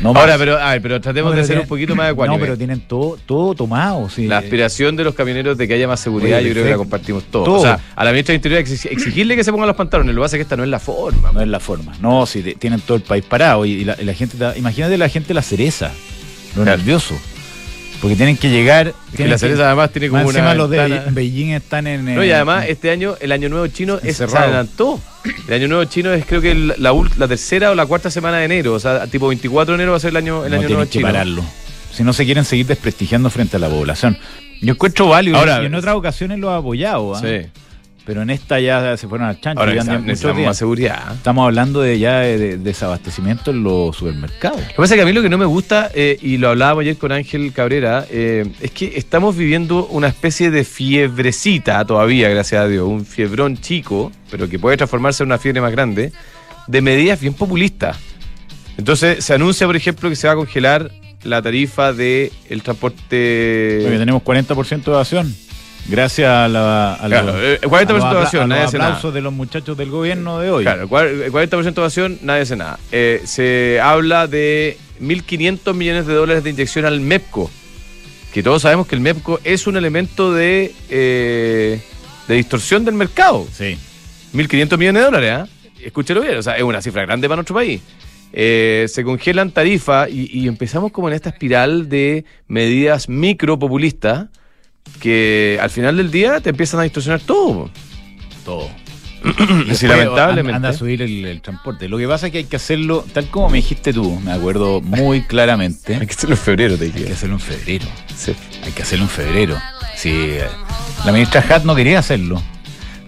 no 0.00 0.08
Ahora, 0.10 0.28
más. 0.32 0.38
pero, 0.38 0.56
a 0.58 0.70
ver, 0.72 0.80
pero 0.82 1.00
tratemos 1.00 1.32
No, 1.32 1.38
de 1.38 1.44
ser 1.44 1.58
un 1.58 1.66
poquito 1.66 1.94
más 1.94 2.10
ecuánimes. 2.12 2.38
No, 2.40 2.44
pero 2.46 2.56
tienen 2.56 2.80
todo, 2.80 3.18
todo 3.26 3.54
tomado. 3.54 4.08
Sí. 4.08 4.26
La 4.26 4.38
aspiración 4.38 4.96
de 4.96 5.04
los 5.04 5.14
camioneros 5.14 5.58
de 5.58 5.68
que 5.68 5.74
haya 5.74 5.86
más 5.88 6.00
seguridad, 6.00 6.38
Oye, 6.38 6.48
yo 6.48 6.52
creo 6.54 6.64
que 6.64 6.70
la 6.70 6.76
compartimos 6.78 7.24
todos. 7.24 7.44
Todo. 7.44 7.58
O 7.58 7.62
sea, 7.62 7.78
a 7.94 8.04
la 8.04 8.12
ministra 8.12 8.32
de 8.32 8.36
Interior 8.36 8.62
exig- 8.62 8.88
exigirle 8.90 9.36
que 9.36 9.44
se 9.44 9.50
pongan 9.52 9.66
los 9.66 9.76
pantalones, 9.76 10.14
lo 10.14 10.22
que 10.22 10.24
pasa 10.24 10.36
es 10.36 10.38
que 10.38 10.42
esta 10.44 10.56
no 10.56 10.62
es 10.64 10.70
la 10.70 10.78
forma. 10.78 11.32
No 11.32 11.40
es 11.42 11.48
la 11.48 11.60
forma. 11.60 11.92
No, 12.00 12.24
si 12.24 12.42
tienen 12.54 12.80
todo 12.80 12.96
el 12.96 13.02
país 13.02 13.24
parado. 13.24 13.64
Y, 13.66 13.84
la, 13.84 13.96
y 14.00 14.04
la 14.04 14.14
gente, 14.14 14.36
imagínate 14.56 14.96
la 14.98 15.08
gente 15.10 15.34
la 15.34 15.42
cereza, 15.42 15.90
lo 16.56 16.62
Claro. 16.62 16.78
nervioso. 16.78 17.14
Porque 18.00 18.14
tienen 18.14 18.36
que 18.36 18.50
llegar. 18.50 18.88
Es 19.10 19.16
que 19.16 19.26
la 19.26 19.38
cereza 19.38 19.66
además 19.66 19.90
tiene 19.90 20.08
como 20.10 20.22
más 20.22 20.30
una 20.30 20.38
encima 20.40 20.54
los 20.54 20.68
de 20.70 21.02
Beijing 21.12 21.52
están 21.52 21.86
en. 21.86 22.04
No, 22.14 22.22
y 22.22 22.30
además 22.30 22.66
este 22.68 22.90
año, 22.90 23.14
el 23.20 23.32
año 23.32 23.48
nuevo 23.48 23.66
chino 23.68 23.98
es, 24.02 24.18
se 24.18 24.24
adelantó. 24.24 25.00
El 25.48 25.54
año 25.54 25.68
nuevo 25.68 25.84
chino 25.84 26.12
es 26.12 26.26
creo 26.26 26.42
que 26.42 26.54
la, 26.54 26.92
la 27.16 27.26
tercera 27.28 27.70
o 27.70 27.74
la 27.74 27.86
cuarta 27.86 28.10
semana 28.10 28.36
de 28.38 28.44
enero. 28.44 28.74
O 28.74 28.78
sea, 28.80 29.06
tipo 29.06 29.28
24 29.28 29.72
de 29.72 29.76
enero 29.76 29.92
va 29.92 29.96
a 29.96 30.00
ser 30.00 30.10
el 30.10 30.16
año, 30.16 30.44
el 30.44 30.50
no 30.52 30.58
año 30.58 30.68
nuevo 30.68 30.82
que 30.84 30.90
chino. 30.90 31.06
pararlo. 31.06 31.42
Si 31.92 32.02
no 32.04 32.12
se 32.12 32.26
quieren 32.26 32.44
seguir 32.44 32.66
desprestigiando 32.66 33.30
frente 33.30 33.56
a 33.56 33.60
la 33.60 33.68
población. 33.70 34.18
Yo 34.60 34.74
encuentro 34.74 35.08
válido. 35.08 35.38
Ahora- 35.38 35.62
y 35.62 35.66
en 35.66 35.74
otras 35.74 35.94
ocasiones 35.94 36.38
lo 36.38 36.50
ha 36.50 36.58
apoyado. 36.58 37.14
¿ah? 37.16 37.20
Sí. 37.20 37.46
Pero 38.06 38.22
en 38.22 38.30
esta 38.30 38.60
ya 38.60 38.96
se 38.96 39.08
fueron 39.08 39.26
al 39.26 39.40
chancho. 39.40 39.58
Ahora 39.58 39.74
ya 39.74 39.98
necesitamos, 39.98 40.44
más 40.44 40.56
seguridad. 40.56 41.12
Estamos 41.12 41.44
hablando 41.44 41.80
de 41.80 41.98
ya 41.98 42.20
de, 42.20 42.38
de 42.38 42.56
desabastecimiento 42.56 43.50
en 43.50 43.64
los 43.64 43.96
supermercados. 43.96 44.60
Lo 44.60 44.68
que 44.68 44.74
pasa 44.76 44.94
es 44.94 44.98
que 44.98 45.02
a 45.02 45.04
mí 45.04 45.12
lo 45.12 45.22
que 45.22 45.28
no 45.28 45.38
me 45.38 45.44
gusta, 45.44 45.90
eh, 45.92 46.16
y 46.22 46.36
lo 46.38 46.50
hablábamos 46.50 46.82
ayer 46.82 46.96
con 46.96 47.10
Ángel 47.10 47.52
Cabrera, 47.52 48.06
eh, 48.08 48.46
es 48.60 48.70
que 48.70 48.92
estamos 48.94 49.36
viviendo 49.36 49.86
una 49.86 50.06
especie 50.06 50.52
de 50.52 50.62
fiebrecita 50.62 51.84
todavía, 51.84 52.28
gracias 52.28 52.62
a 52.62 52.68
Dios, 52.68 52.86
un 52.86 53.04
fiebrón 53.04 53.56
chico, 53.56 54.12
pero 54.30 54.48
que 54.48 54.60
puede 54.60 54.76
transformarse 54.76 55.24
en 55.24 55.30
una 55.30 55.38
fiebre 55.38 55.60
más 55.60 55.72
grande, 55.72 56.12
de 56.68 56.80
medidas 56.82 57.20
bien 57.20 57.34
populistas. 57.34 57.98
Entonces 58.78 59.24
se 59.24 59.34
anuncia, 59.34 59.66
por 59.66 59.74
ejemplo, 59.74 60.08
que 60.08 60.14
se 60.14 60.28
va 60.28 60.34
a 60.34 60.36
congelar 60.36 60.92
la 61.24 61.42
tarifa 61.42 61.92
del 61.92 62.30
el 62.48 62.62
transporte... 62.62 63.80
Porque 63.82 63.98
tenemos 63.98 64.22
40% 64.22 64.84
de 64.84 64.90
evasión. 64.92 65.45
Gracias 65.88 66.28
a 66.28 66.48
la 66.48 66.94
a 66.94 67.06
Claro, 67.06 67.34
eh, 67.40 67.60
40% 67.62 67.88
a 67.88 67.92
los 67.92 68.02
de 68.10 68.10
evasión, 68.18 68.48
nadie 68.48 68.62
hace 68.64 68.78
nada. 68.78 69.00
de 69.12 69.20
los 69.20 69.32
muchachos 69.32 69.76
del 69.76 69.90
gobierno 69.90 70.40
de 70.40 70.50
hoy. 70.50 70.64
Claro, 70.64 70.82
el 70.82 70.88
cuar- 70.88 71.06
el 71.24 71.30
40% 71.30 71.74
de 71.74 71.80
evasión, 71.82 72.18
nadie 72.22 72.42
hace 72.42 72.56
nada. 72.56 72.78
Eh, 72.90 73.22
se 73.24 73.78
habla 73.80 74.26
de 74.26 74.76
1.500 75.00 75.74
millones 75.74 76.06
de 76.06 76.14
dólares 76.14 76.42
de 76.42 76.50
inyección 76.50 76.86
al 76.86 77.00
MEPCO, 77.00 77.50
que 78.32 78.42
todos 78.42 78.62
sabemos 78.62 78.86
que 78.88 78.96
el 78.96 79.00
MEPCO 79.00 79.40
es 79.44 79.66
un 79.68 79.76
elemento 79.76 80.32
de, 80.32 80.74
eh, 80.90 81.80
de 82.26 82.34
distorsión 82.34 82.84
del 82.84 82.94
mercado. 82.94 83.46
Sí. 83.52 83.78
1.500 84.32 84.78
millones 84.78 85.00
de 85.02 85.04
dólares, 85.06 85.32
¿ah? 85.34 85.48
Escúchelo 85.84 86.20
bien, 86.20 86.36
o 86.36 86.42
sea, 86.42 86.56
es 86.56 86.62
una 86.64 86.82
cifra 86.82 87.02
grande 87.02 87.28
para 87.28 87.36
nuestro 87.36 87.54
país. 87.54 87.80
Eh, 88.32 88.86
se 88.88 89.04
congelan 89.04 89.52
tarifas 89.52 90.10
y, 90.10 90.28
y 90.36 90.48
empezamos 90.48 90.90
como 90.90 91.06
en 91.08 91.14
esta 91.14 91.28
espiral 91.30 91.88
de 91.88 92.24
medidas 92.48 93.08
micropopulistas 93.08 94.26
que 95.00 95.58
al 95.60 95.70
final 95.70 95.96
del 95.96 96.10
día 96.10 96.40
te 96.40 96.50
empiezan 96.50 96.80
a 96.80 96.82
distorsionar 96.84 97.20
todo. 97.20 97.70
Todo. 98.44 98.68
Después 99.66 99.82
lamentablemente. 99.82 100.56
Anda 100.56 100.68
a 100.70 100.72
subir 100.72 101.02
el, 101.02 101.24
el 101.24 101.40
transporte. 101.40 101.88
Lo 101.88 101.98
que 101.98 102.06
pasa 102.06 102.26
es 102.26 102.32
que 102.32 102.38
hay 102.38 102.44
que 102.44 102.56
hacerlo, 102.56 103.04
tal 103.12 103.28
como 103.28 103.48
me 103.48 103.56
dijiste 103.58 103.92
tú, 103.92 104.20
me 104.20 104.32
acuerdo 104.32 104.80
muy 104.80 105.22
claramente. 105.22 105.96
Hay 106.00 106.06
que 106.06 106.12
hacerlo 106.12 106.36
en 106.36 106.42
febrero, 106.42 106.76
te 106.76 106.84
Hay 106.84 106.90
que 106.90 107.12
hacerlo 107.12 107.36
en 107.36 107.40
febrero. 107.40 107.86
Sí. 108.16 108.34
Hay 108.64 108.72
que 108.72 108.82
hacerlo 108.82 109.04
en 109.04 109.10
febrero. 109.10 109.56
Sí, 109.96 110.10
eh, 110.12 110.46
la 111.04 111.12
ministra 111.12 111.44
Hatt 111.48 111.64
no 111.64 111.74
quería 111.74 111.98
hacerlo. 111.98 112.42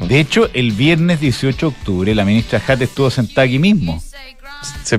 De 0.01 0.21
hecho, 0.21 0.49
el 0.55 0.73
viernes 0.73 1.21
18 1.21 1.59
de 1.59 1.67
octubre, 1.67 2.15
la 2.15 2.25
ministra 2.25 2.63
Hatt 2.67 2.81
estuvo 2.83 3.11
sentada 3.11 3.47
aquí 3.47 3.59
mismo. 3.59 4.03
Sí, 4.85 4.97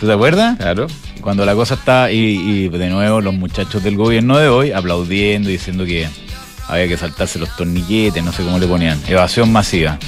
¿Tú 0.00 0.06
te 0.06 0.12
acuerdas? 0.12 0.56
claro. 0.58 0.86
Cuando 1.20 1.44
la 1.44 1.54
cosa 1.54 1.74
está, 1.74 2.12
y, 2.12 2.18
y 2.18 2.68
de 2.68 2.88
nuevo 2.88 3.20
los 3.20 3.34
muchachos 3.34 3.82
del 3.82 3.96
gobierno 3.96 4.38
de 4.38 4.48
hoy 4.48 4.70
aplaudiendo 4.70 5.48
y 5.48 5.54
diciendo 5.54 5.84
que 5.84 6.08
había 6.68 6.86
que 6.86 6.96
saltarse 6.96 7.38
los 7.38 7.54
torniquetes, 7.56 8.22
no 8.22 8.32
sé 8.32 8.44
cómo 8.44 8.58
le 8.58 8.66
ponían, 8.66 9.00
evasión 9.08 9.50
masiva. 9.50 9.98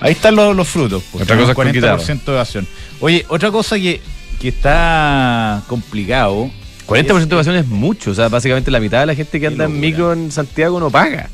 Ahí 0.00 0.12
están 0.12 0.34
los, 0.34 0.56
los 0.56 0.68
frutos. 0.68 1.02
pues, 1.12 1.22
Otra 1.24 1.36
cosa 1.36 1.50
es 1.52 1.54
con 1.54 1.68
40% 1.68 2.24
de 2.24 2.32
evasión. 2.32 2.66
Oye, 3.00 3.24
otra 3.28 3.50
cosa 3.50 3.76
que, 3.76 4.00
que 4.40 4.48
está 4.48 5.62
complicado. 5.66 6.50
40% 6.86 7.26
de 7.26 7.34
evasión 7.34 7.56
es 7.56 7.66
mucho, 7.66 8.10
o 8.10 8.14
sea, 8.14 8.28
básicamente 8.28 8.70
la 8.70 8.80
mitad 8.80 9.00
de 9.00 9.06
la 9.06 9.14
gente 9.14 9.38
que 9.38 9.46
anda 9.46 9.66
en 9.66 9.78
micro 9.78 10.12
en 10.12 10.32
Santiago 10.32 10.80
no 10.80 10.90
paga. 10.90 11.28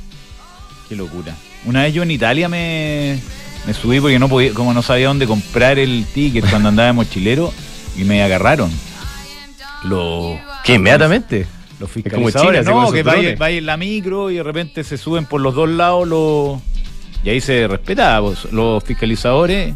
Qué 0.88 0.94
locura. 0.94 1.34
Una 1.64 1.82
vez 1.82 1.94
yo 1.94 2.02
en 2.02 2.10
Italia 2.10 2.48
me, 2.48 3.18
me 3.66 3.74
subí 3.74 4.00
porque 4.00 4.18
no 4.18 4.28
podía, 4.28 4.54
como 4.54 4.72
no 4.72 4.82
sabía 4.82 5.08
dónde 5.08 5.26
comprar 5.26 5.78
el 5.78 6.06
ticket 6.06 6.44
cuando 6.50 6.68
andaba 6.68 6.86
de 6.86 6.92
mochilero 6.92 7.52
y 7.96 8.04
me 8.04 8.22
agarraron. 8.22 8.70
Los, 9.84 10.38
¿Qué? 10.64 10.74
Inmediatamente. 10.74 11.46
los 11.80 11.90
fiscalizadores. 11.90 12.64
No, 12.64 12.92
que 12.92 13.02
vaya 13.02 13.36
en 13.50 13.66
la 13.66 13.76
micro 13.76 14.30
y 14.30 14.36
de 14.36 14.42
repente 14.42 14.84
se 14.84 14.96
suben 14.96 15.26
por 15.26 15.40
los 15.40 15.54
dos 15.54 15.68
lados 15.68 16.06
los. 16.06 16.60
Y 17.24 17.30
ahí 17.30 17.40
se 17.40 17.66
respetaba 17.66 18.28
pues, 18.28 18.52
los 18.52 18.82
fiscalizadores 18.84 19.74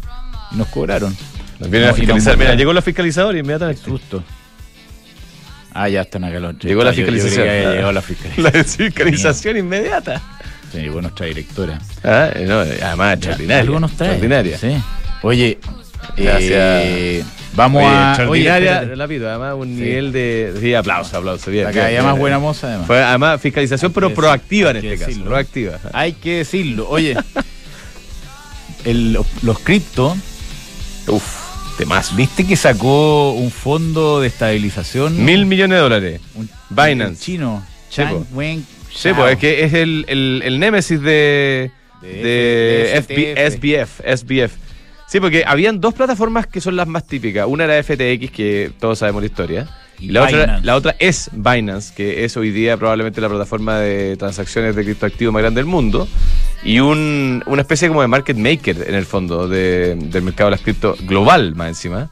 y 0.51 0.55
nos 0.55 0.67
cobraron. 0.67 1.15
Nos 1.59 1.69
vienen 1.69 1.89
No, 1.89 1.93
a 1.93 1.97
fiscalizar. 1.97 2.37
Mira, 2.37 2.55
llegó 2.55 2.73
la 2.73 2.81
fiscalizadora 2.81 3.37
inmediatamente. 3.37 3.83
Susto. 3.83 4.23
Ah, 5.73 5.87
ya 5.87 6.01
están 6.01 6.23
acá 6.23 6.39
los 6.39 6.57
Llegó 6.59 6.83
la 6.83 6.93
fiscalización. 6.93 7.47
la 8.37 8.63
fiscalización 8.63 9.57
inmediata. 9.57 10.21
Se 10.71 10.79
llegó 10.81 11.01
nuestra 11.01 11.25
directora. 11.25 11.79
Ah, 12.03 12.29
no, 12.45 12.59
además, 12.59 13.13
extraordinaria. 13.15 13.61
Algo 13.61 13.79
nos 13.79 13.91
trae. 13.93 14.09
Extraordinaria. 14.11 14.57
Sí. 14.57 14.77
Oye, 15.23 15.59
Gracias. 16.17 16.51
eh, 16.51 17.23
vamos 17.55 17.83
Oye, 17.83 17.93
a. 17.95 18.07
extraordinaria, 18.09 18.79
Oye, 18.85 18.95
la 18.95 19.07
pido, 19.07 19.29
además 19.29 19.55
un 19.57 19.67
Sí. 19.75 19.81
nivel 19.81 20.11
de... 20.11 20.53
Sí, 20.59 20.73
aplauso, 20.73 21.17
aplauso. 21.17 21.51
Bien, 21.51 21.65
la 21.65 21.71
bien, 21.71 21.83
calle 21.83 21.93
bien, 21.93 22.03
más 22.05 22.13
bien. 22.13 22.19
buena 22.21 22.39
moza, 22.39 22.67
además. 22.67 22.87
Fue 22.87 23.03
además 23.03 23.41
fiscalización, 23.41 23.91
pero 23.93 24.13
proactiva 24.13 24.71
en 24.71 24.77
este 24.77 24.97
caso. 25.05 25.23
Proactiva. 25.23 25.79
Hay 25.93 26.13
que 26.13 26.37
decirlo. 26.37 26.87
Oye, 26.89 27.15
el- 28.85 29.13
los 29.41 29.59
cripto, 29.59 30.15
Uf, 31.07 31.77
temas. 31.77 32.15
¿viste 32.15 32.45
que 32.45 32.55
sacó 32.55 33.31
un 33.33 33.51
fondo 33.51 34.21
de 34.21 34.27
estabilización? 34.27 35.23
Mil 35.23 35.45
millones 35.45 35.75
de 35.77 35.81
dólares. 35.81 36.21
Un- 36.35 36.49
Binance. 36.69 37.05
un 37.11 37.17
chino. 37.17 37.65
Chang. 37.89 38.23
Wen 38.33 38.65
Sí, 38.93 39.09
Chao. 39.09 39.15
pues 39.15 39.33
es 39.33 39.39
que 39.39 39.63
es 39.63 39.73
el, 39.73 40.05
el, 40.07 40.41
el 40.45 40.59
némesis 40.59 41.01
de, 41.01 41.71
De 42.01 42.91
F- 42.97 43.51
SBF, 43.51 44.01
SBF. 44.17 44.53
Sí, 45.07 45.19
porque 45.19 45.43
habían 45.45 45.81
dos 45.81 45.93
plataformas 45.93 46.47
que 46.47 46.61
son 46.61 46.75
las 46.75 46.87
más 46.87 47.05
típicas. 47.05 47.45
Una 47.47 47.65
era 47.65 47.81
FTX, 47.83 48.31
que 48.31 48.71
todos 48.79 48.99
sabemos 48.99 49.21
la 49.21 49.25
historia. 49.27 49.67
Y 49.99 50.07
la 50.07 50.23
otra, 50.23 50.39
Binance. 50.45 50.65
la 50.65 50.75
otra 50.75 50.95
es 50.99 51.29
Binance, 51.33 51.93
que 51.93 52.23
es 52.23 52.35
hoy 52.37 52.49
día 52.51 52.77
probablemente 52.77 53.19
la 53.21 53.29
plataforma 53.29 53.77
de 53.79 54.15
transacciones 54.17 54.75
de 54.75 54.83
criptoactivos 54.83 55.33
más 55.33 55.41
grande 55.43 55.59
del 55.59 55.67
mundo. 55.67 56.07
Y 56.63 56.79
un, 56.79 57.43
una 57.45 57.61
especie 57.61 57.87
como 57.89 58.01
de 58.01 58.07
market 58.07 58.37
maker, 58.37 58.85
en 58.87 58.95
el 58.95 59.05
fondo, 59.05 59.47
de- 59.47 59.95
del 59.95 60.23
mercado 60.23 60.49
de 60.49 60.51
las 60.51 60.61
cripto 60.61 60.95
global, 61.01 61.55
más 61.55 61.67
encima. 61.69 62.09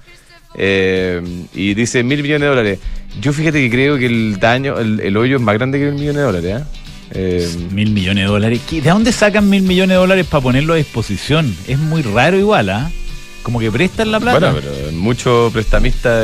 Eh, 0.61 1.21
y 1.55 1.73
dice 1.73 2.03
mil 2.03 2.21
millones 2.21 2.41
de 2.41 2.47
dólares. 2.47 2.79
Yo 3.21 3.31
fíjate 3.33 3.59
que 3.61 3.69
creo 3.69 3.97
que 3.97 4.05
el 4.07 4.37
daño, 4.39 4.77
el, 4.77 4.99
el 4.99 5.15
hoyo 5.17 5.37
es 5.37 5.41
más 5.41 5.55
grande 5.55 5.79
que 5.79 5.87
el 5.87 5.95
millón 5.95 6.15
de 6.17 6.21
dólares. 6.21 6.61
¿eh? 6.61 6.63
Eh, 7.11 7.49
Mil 7.71 7.91
millones 7.91 8.25
de 8.25 8.27
dólares. 8.27 8.59
¿Qué- 8.69 8.81
¿De 8.81 8.89
dónde 8.89 9.11
sacan 9.11 9.49
mil 9.49 9.63
millones 9.63 9.89
de 9.89 9.95
dólares 9.95 10.27
para 10.29 10.43
ponerlo 10.43 10.73
a 10.73 10.77
disposición? 10.77 11.55
Es 11.67 11.79
muy 11.79 12.01
raro 12.03 12.37
igual, 12.37 12.69
¿ah? 12.69 12.91
Como 13.41 13.59
que 13.59 13.71
prestan 13.71 14.11
la 14.11 14.19
plata. 14.19 14.51
Bueno, 14.51 14.59
pero 14.61 14.91
mucho 14.91 15.49
prestamista 15.51 16.21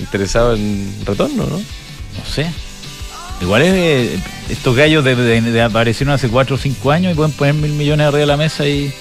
interesado 0.00 0.56
en 0.56 0.90
retorno, 1.04 1.44
¿no? 1.46 1.58
No 1.58 2.24
sé. 2.28 2.46
Igual 3.42 3.62
es, 3.62 3.72
eh, 3.74 4.18
estos 4.48 4.74
gallos 4.74 5.04
de, 5.04 5.14
de- 5.14 5.40
de 5.42 5.62
aparecieron 5.62 6.14
hace 6.14 6.28
4 6.28 6.56
o 6.56 6.58
5 6.58 6.90
años 6.90 7.12
y 7.12 7.14
pueden 7.14 7.32
poner 7.32 7.54
mil 7.54 7.72
millones 7.72 8.06
arriba 8.06 8.20
de 8.20 8.26
la 8.26 8.36
mesa 8.36 8.66
y, 8.66 8.92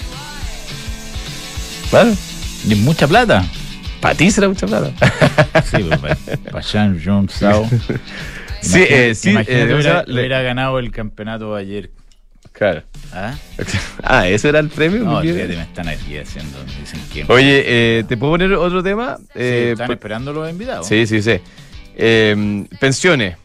Claro. 1.90 2.12
y 2.68 2.74
es 2.74 2.78
mucha 2.80 3.08
plata. 3.08 3.46
Para 4.02 4.16
ti 4.16 4.32
será 4.32 4.48
mucha 4.50 4.68
plata. 4.68 4.92
Sí, 5.72 5.84
pues, 5.88 6.00
para, 6.00 6.16
para 6.52 6.62
Jean 6.62 7.00
Jong 7.04 7.30
Sao. 7.30 7.70
Sí, 8.62 8.84
eh, 8.88 9.16
sí, 9.16 9.32
Imagínate 9.32 9.64
eh, 9.64 9.68
¿cómo 9.70 9.82
se 9.82 9.88
hubiera? 9.88 10.04
Le- 10.06 10.14
hubiera 10.20 10.42
ganado 10.44 10.78
el 10.80 10.92
campeonato 10.92 11.56
ayer. 11.56 11.90
Claro. 12.52 12.84
¿Ah? 13.12 13.34
Ah, 14.04 14.28
¿eso 14.28 14.50
era 14.50 14.60
el 14.60 14.70
premio? 14.70 15.04
No, 15.04 15.20
fíjate, 15.22 15.48
me 15.48 15.62
están 15.62 15.88
aquí 15.88 16.18
haciendo. 16.18 16.58
Dicen 16.80 17.00
que. 17.12 17.26
Oye, 17.32 17.64
eh, 17.66 18.04
¿te 18.08 18.18
puedo 18.18 18.34
poner 18.34 18.54
otro 18.54 18.84
tema? 18.84 19.18
Sí, 19.18 19.24
Eh, 19.36 19.72
están 19.72 19.88
por- 19.88 19.96
esperando 19.96 20.32
los 20.34 20.48
invitados. 20.50 20.86
Sí, 20.88 21.08
sí, 21.08 21.22
sí. 21.24 21.40
Eh, 21.96 22.66
pensiones. 22.80 23.38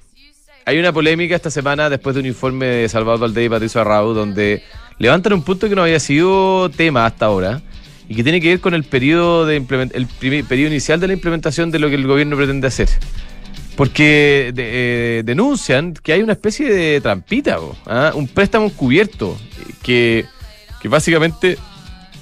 Hay 0.67 0.79
una 0.79 0.93
polémica 0.93 1.35
esta 1.37 1.51
semana 1.51 1.89
después 1.89 2.15
de 2.15 2.21
un 2.21 2.27
informe 2.27 2.67
de 2.67 2.89
Salvador 2.89 3.21
Valdés 3.21 3.47
y 3.47 3.49
Patricio 3.49 3.81
Arrau 3.81 4.13
donde 4.13 4.65
levantan 4.99 5.33
un 5.35 5.43
punto 5.43 5.69
que 5.69 5.77
no 5.77 5.83
había 5.83 6.01
sido 6.01 6.69
tema 6.71 7.07
hasta 7.07 7.27
ahora 7.27 7.63
y 8.09 8.15
que 8.15 8.23
tiene 8.23 8.41
que 8.41 8.49
ver 8.49 8.61
con 8.61 8.75
el 8.75 8.85
periodo 8.85 9.47
de 9.47 9.57
el 9.57 10.07
primer- 10.07 10.45
periodo 10.45 10.71
inicial 10.71 11.01
de 11.01 11.07
la 11.09 11.13
implementación 11.13 11.71
de 11.71 11.79
lo 11.79 11.89
que 11.89 11.97
el 11.97 12.07
gobierno 12.07 12.37
pretende 12.37 12.67
hacer. 12.69 12.89
Porque 13.77 14.53
de- 14.55 15.19
eh, 15.19 15.23
denuncian 15.25 15.93
que 16.03 16.13
hay 16.13 16.23
una 16.23 16.33
especie 16.33 16.73
de 16.73 17.01
trampita, 17.01 17.59
¿ah? 17.87 18.13
un 18.15 18.27
préstamo 18.27 18.67
encubierto 18.67 19.37
que, 19.83 20.25
que 20.81 20.89
básicamente 20.89 21.59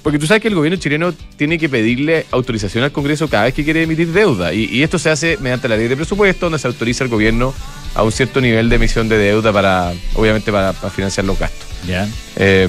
porque 0.03 0.19
tú 0.19 0.27
sabes 0.27 0.41
que 0.41 0.49
el 0.49 0.53
gobierno 0.55 0.77
chileno 0.77 1.13
tiene 1.35 1.57
que 1.57 1.67
pedirle 1.67 2.27
autorización 2.29 2.83
al 2.83 2.91
Congreso 2.91 3.27
cada 3.27 3.45
vez 3.45 3.55
que 3.55 3.63
quiere 3.63 3.81
emitir 3.83 4.09
deuda. 4.11 4.53
Y, 4.53 4.65
y 4.65 4.83
esto 4.83 4.99
se 4.99 5.09
hace 5.09 5.35
mediante 5.41 5.67
la 5.67 5.77
ley 5.77 5.87
de 5.87 5.95
presupuesto, 5.95 6.45
donde 6.45 6.59
se 6.59 6.67
autoriza 6.67 7.03
al 7.05 7.09
gobierno 7.09 7.55
a 7.95 8.03
un 8.03 8.11
cierto 8.11 8.39
nivel 8.39 8.69
de 8.69 8.75
emisión 8.75 9.09
de 9.09 9.17
deuda 9.17 9.51
para, 9.51 9.93
obviamente, 10.13 10.51
para, 10.51 10.73
para 10.73 10.91
financiar 10.91 11.25
los 11.25 11.39
gastos. 11.39 11.67
Ya. 11.87 12.07
Eh, 12.35 12.67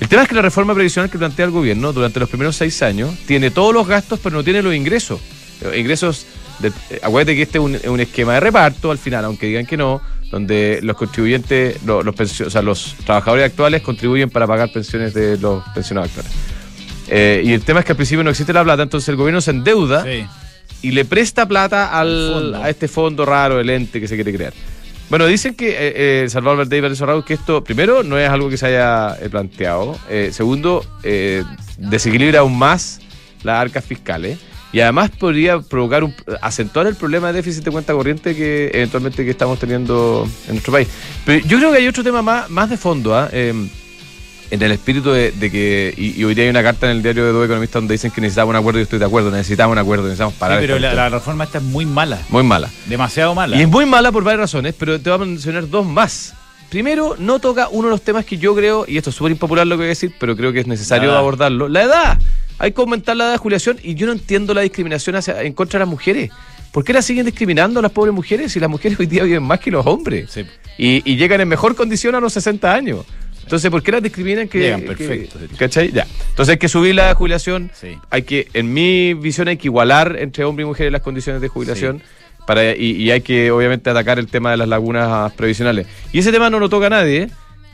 el 0.00 0.08
tema 0.08 0.22
es 0.22 0.28
que 0.28 0.34
la 0.34 0.42
reforma 0.42 0.74
previsional 0.74 1.10
que 1.10 1.18
plantea 1.18 1.44
el 1.46 1.50
gobierno 1.50 1.92
durante 1.92 2.20
los 2.20 2.28
primeros 2.28 2.56
seis 2.56 2.82
años 2.82 3.14
tiene 3.26 3.50
todos 3.50 3.72
los 3.72 3.86
gastos, 3.86 4.20
pero 4.22 4.36
no 4.36 4.44
tiene 4.44 4.62
los 4.62 4.74
ingresos. 4.74 5.20
Los 5.62 5.76
ingresos, 5.76 6.26
de, 6.58 6.68
eh, 6.90 7.00
acuérdate 7.02 7.34
que 7.34 7.42
este 7.42 7.58
es 7.58 7.64
un, 7.64 7.74
es 7.76 7.86
un 7.86 8.00
esquema 8.00 8.34
de 8.34 8.40
reparto 8.40 8.90
al 8.90 8.98
final, 8.98 9.24
aunque 9.24 9.46
digan 9.46 9.64
que 9.64 9.76
no, 9.76 10.02
donde 10.30 10.80
los 10.82 10.96
contribuyentes, 10.96 11.82
los, 11.84 12.04
o 12.40 12.50
sea, 12.50 12.60
los 12.62 12.94
trabajadores 13.06 13.46
actuales 13.46 13.80
contribuyen 13.82 14.28
para 14.28 14.46
pagar 14.46 14.70
pensiones 14.72 15.14
de 15.14 15.38
los 15.38 15.64
pensionados 15.74 16.10
actuales. 16.10 16.32
Eh, 17.08 17.42
y 17.44 17.52
el 17.52 17.62
tema 17.62 17.80
es 17.80 17.86
que 17.86 17.92
al 17.92 17.96
principio 17.96 18.22
no 18.24 18.30
existe 18.30 18.52
la 18.52 18.64
plata, 18.64 18.82
entonces 18.82 19.08
el 19.08 19.16
gobierno 19.16 19.40
se 19.40 19.52
endeuda 19.52 20.02
Sí. 20.04 20.26
y 20.82 20.90
le 20.90 21.04
presta 21.04 21.46
plata 21.46 21.98
al, 21.98 22.54
a 22.56 22.68
este 22.68 22.88
fondo 22.88 23.24
raro, 23.24 23.60
el 23.60 23.70
ente 23.70 24.00
que 24.00 24.08
se 24.08 24.16
quiere 24.16 24.32
crear. 24.34 24.52
Bueno, 25.08 25.26
dicen 25.26 25.54
que 25.54 25.70
eh, 25.70 26.24
eh, 26.24 26.28
Salvador 26.28 26.58
Valdés 26.58 26.78
y 26.80 26.82
Patricio 26.82 27.04
Arrau 27.04 27.24
que 27.24 27.34
esto, 27.34 27.62
primero, 27.62 28.02
no 28.02 28.18
es 28.18 28.28
algo 28.28 28.50
que 28.50 28.56
se 28.56 28.66
haya 28.66 29.16
eh, 29.20 29.28
planteado. 29.28 29.96
Eh, 30.10 30.30
segundo, 30.32 30.84
desequilibra 31.78 32.40
aún 32.40 32.58
más 32.58 33.00
las 33.42 33.60
arcas 33.60 33.84
fiscales. 33.84 34.38
Y 34.72 34.80
además 34.80 35.10
podría 35.10 35.60
provocar 35.60 36.02
un, 36.04 36.14
acentuar 36.42 36.86
el 36.86 36.96
problema 36.96 37.28
de 37.28 37.34
déficit 37.34 37.64
de 37.64 37.70
cuenta 37.70 37.92
corriente 37.92 38.34
que 38.34 38.70
eventualmente 38.74 39.24
que 39.24 39.30
estamos 39.30 39.58
teniendo 39.58 40.28
en 40.48 40.54
nuestro 40.54 40.72
país. 40.72 40.88
Pero 41.24 41.46
yo 41.46 41.58
creo 41.58 41.70
que 41.70 41.78
hay 41.78 41.88
otro 41.88 42.02
tema 42.02 42.20
más, 42.20 42.50
más 42.50 42.68
de 42.68 42.76
fondo. 42.76 43.28
Eh, 43.32 43.54
en 44.50 44.62
el 44.62 44.72
espíritu 44.72 45.10
de, 45.10 45.32
de 45.32 45.50
que, 45.50 45.94
y, 45.96 46.20
y 46.20 46.24
hoy 46.24 46.34
día 46.34 46.44
hay 46.44 46.50
una 46.50 46.62
carta 46.62 46.90
en 46.90 46.96
el 46.96 47.02
diario 47.02 47.24
de 47.24 47.32
dos 47.32 47.44
economistas 47.44 47.82
donde 47.82 47.94
dicen 47.94 48.10
que 48.10 48.20
necesitamos 48.20 48.50
un 48.50 48.56
acuerdo, 48.56 48.78
y 48.78 48.82
yo 48.82 48.84
estoy 48.84 48.98
de 48.98 49.04
acuerdo, 49.04 49.30
necesitamos 49.30 49.72
un 49.72 49.78
acuerdo, 49.78 50.04
necesitamos 50.04 50.34
parar. 50.34 50.60
Sí, 50.60 50.66
pero 50.66 50.78
la, 50.78 51.08
reforma 51.08 51.44
esta 51.44 51.58
es 51.58 51.64
muy 51.64 51.86
mala. 51.86 52.20
Muy 52.28 52.42
mala. 52.42 52.70
Demasiado 52.86 53.34
mala. 53.34 53.56
Y 53.56 53.62
es 53.62 53.68
muy 53.68 53.86
mala 53.86 54.12
por 54.12 54.24
varias 54.24 54.40
razones, 54.40 54.74
pero 54.78 55.00
te 55.00 55.10
voy 55.10 55.22
a 55.22 55.24
mencionar 55.24 55.68
dos 55.68 55.86
más. 55.86 56.34
Primero, 56.70 57.16
no 57.18 57.38
toca 57.38 57.68
uno 57.68 57.88
de 57.88 57.92
los 57.92 58.02
temas 58.02 58.24
que 58.24 58.38
yo 58.38 58.54
creo, 58.54 58.84
y 58.88 58.96
esto 58.96 59.10
es 59.10 59.16
súper 59.16 59.32
impopular 59.32 59.66
lo 59.66 59.76
que 59.76 59.78
voy 59.78 59.86
a 59.86 59.88
decir, 59.90 60.12
pero 60.18 60.36
creo 60.36 60.52
que 60.52 60.60
es 60.60 60.66
necesario 60.66 61.12
La 61.12 61.18
abordarlo. 61.18 61.68
La 61.68 61.82
edad. 61.82 62.18
Hay 62.58 62.72
que 62.72 62.80
aumentar 62.80 63.16
la 63.16 63.24
edad 63.24 63.32
de 63.32 63.38
jubilación 63.38 63.78
y 63.82 63.94
yo 63.94 64.06
no 64.06 64.12
entiendo 64.12 64.54
la 64.54 64.62
discriminación 64.62 65.14
hacia, 65.16 65.42
en 65.42 65.52
contra 65.52 65.78
de 65.78 65.84
las 65.84 65.90
mujeres. 65.90 66.30
¿Por 66.72 66.84
qué 66.84 66.92
las 66.92 67.04
siguen 67.04 67.26
discriminando 67.26 67.80
a 67.80 67.82
las 67.82 67.92
pobres 67.92 68.14
mujeres 68.14 68.52
si 68.52 68.60
las 68.60 68.68
mujeres 68.68 68.98
hoy 68.98 69.06
día 69.06 69.22
viven 69.22 69.42
más 69.42 69.60
que 69.60 69.70
los 69.70 69.86
hombres? 69.86 70.30
Sí. 70.30 70.44
Y, 70.78 71.10
y 71.10 71.16
llegan 71.16 71.40
en 71.40 71.48
mejor 71.48 71.74
condición 71.74 72.14
a 72.14 72.20
los 72.20 72.32
60 72.32 72.72
años. 72.74 73.04
Entonces, 73.46 73.70
¿por 73.70 73.80
qué 73.80 73.92
las 73.92 74.02
discriminan? 74.02 74.48
Que, 74.48 74.58
Llegan 74.58 74.82
perfectos. 74.82 75.40
¿Cachai? 75.56 75.92
Ya. 75.92 76.04
Entonces 76.30 76.54
hay 76.54 76.58
que 76.58 76.68
subir 76.68 76.96
la 76.96 77.14
jubilación. 77.14 77.70
Sí. 77.80 77.96
Hay 78.10 78.22
que, 78.22 78.48
en 78.54 78.74
mi 78.74 79.14
visión, 79.14 79.46
hay 79.46 79.56
que 79.56 79.68
igualar 79.68 80.16
entre 80.18 80.44
hombre 80.44 80.64
y 80.64 80.66
mujer 80.66 80.90
las 80.90 81.00
condiciones 81.00 81.40
de 81.40 81.46
jubilación. 81.46 82.02
Para, 82.44 82.74
y, 82.74 82.90
y 82.92 83.10
hay 83.12 83.20
que, 83.20 83.52
obviamente, 83.52 83.88
atacar 83.88 84.18
el 84.18 84.26
tema 84.26 84.50
de 84.50 84.56
las 84.56 84.66
lagunas 84.68 85.32
previsionales. 85.34 85.86
Y 86.12 86.18
ese 86.18 86.32
tema 86.32 86.50
no 86.50 86.58
lo 86.58 86.68
toca 86.68 86.90
nadie. 86.90 87.28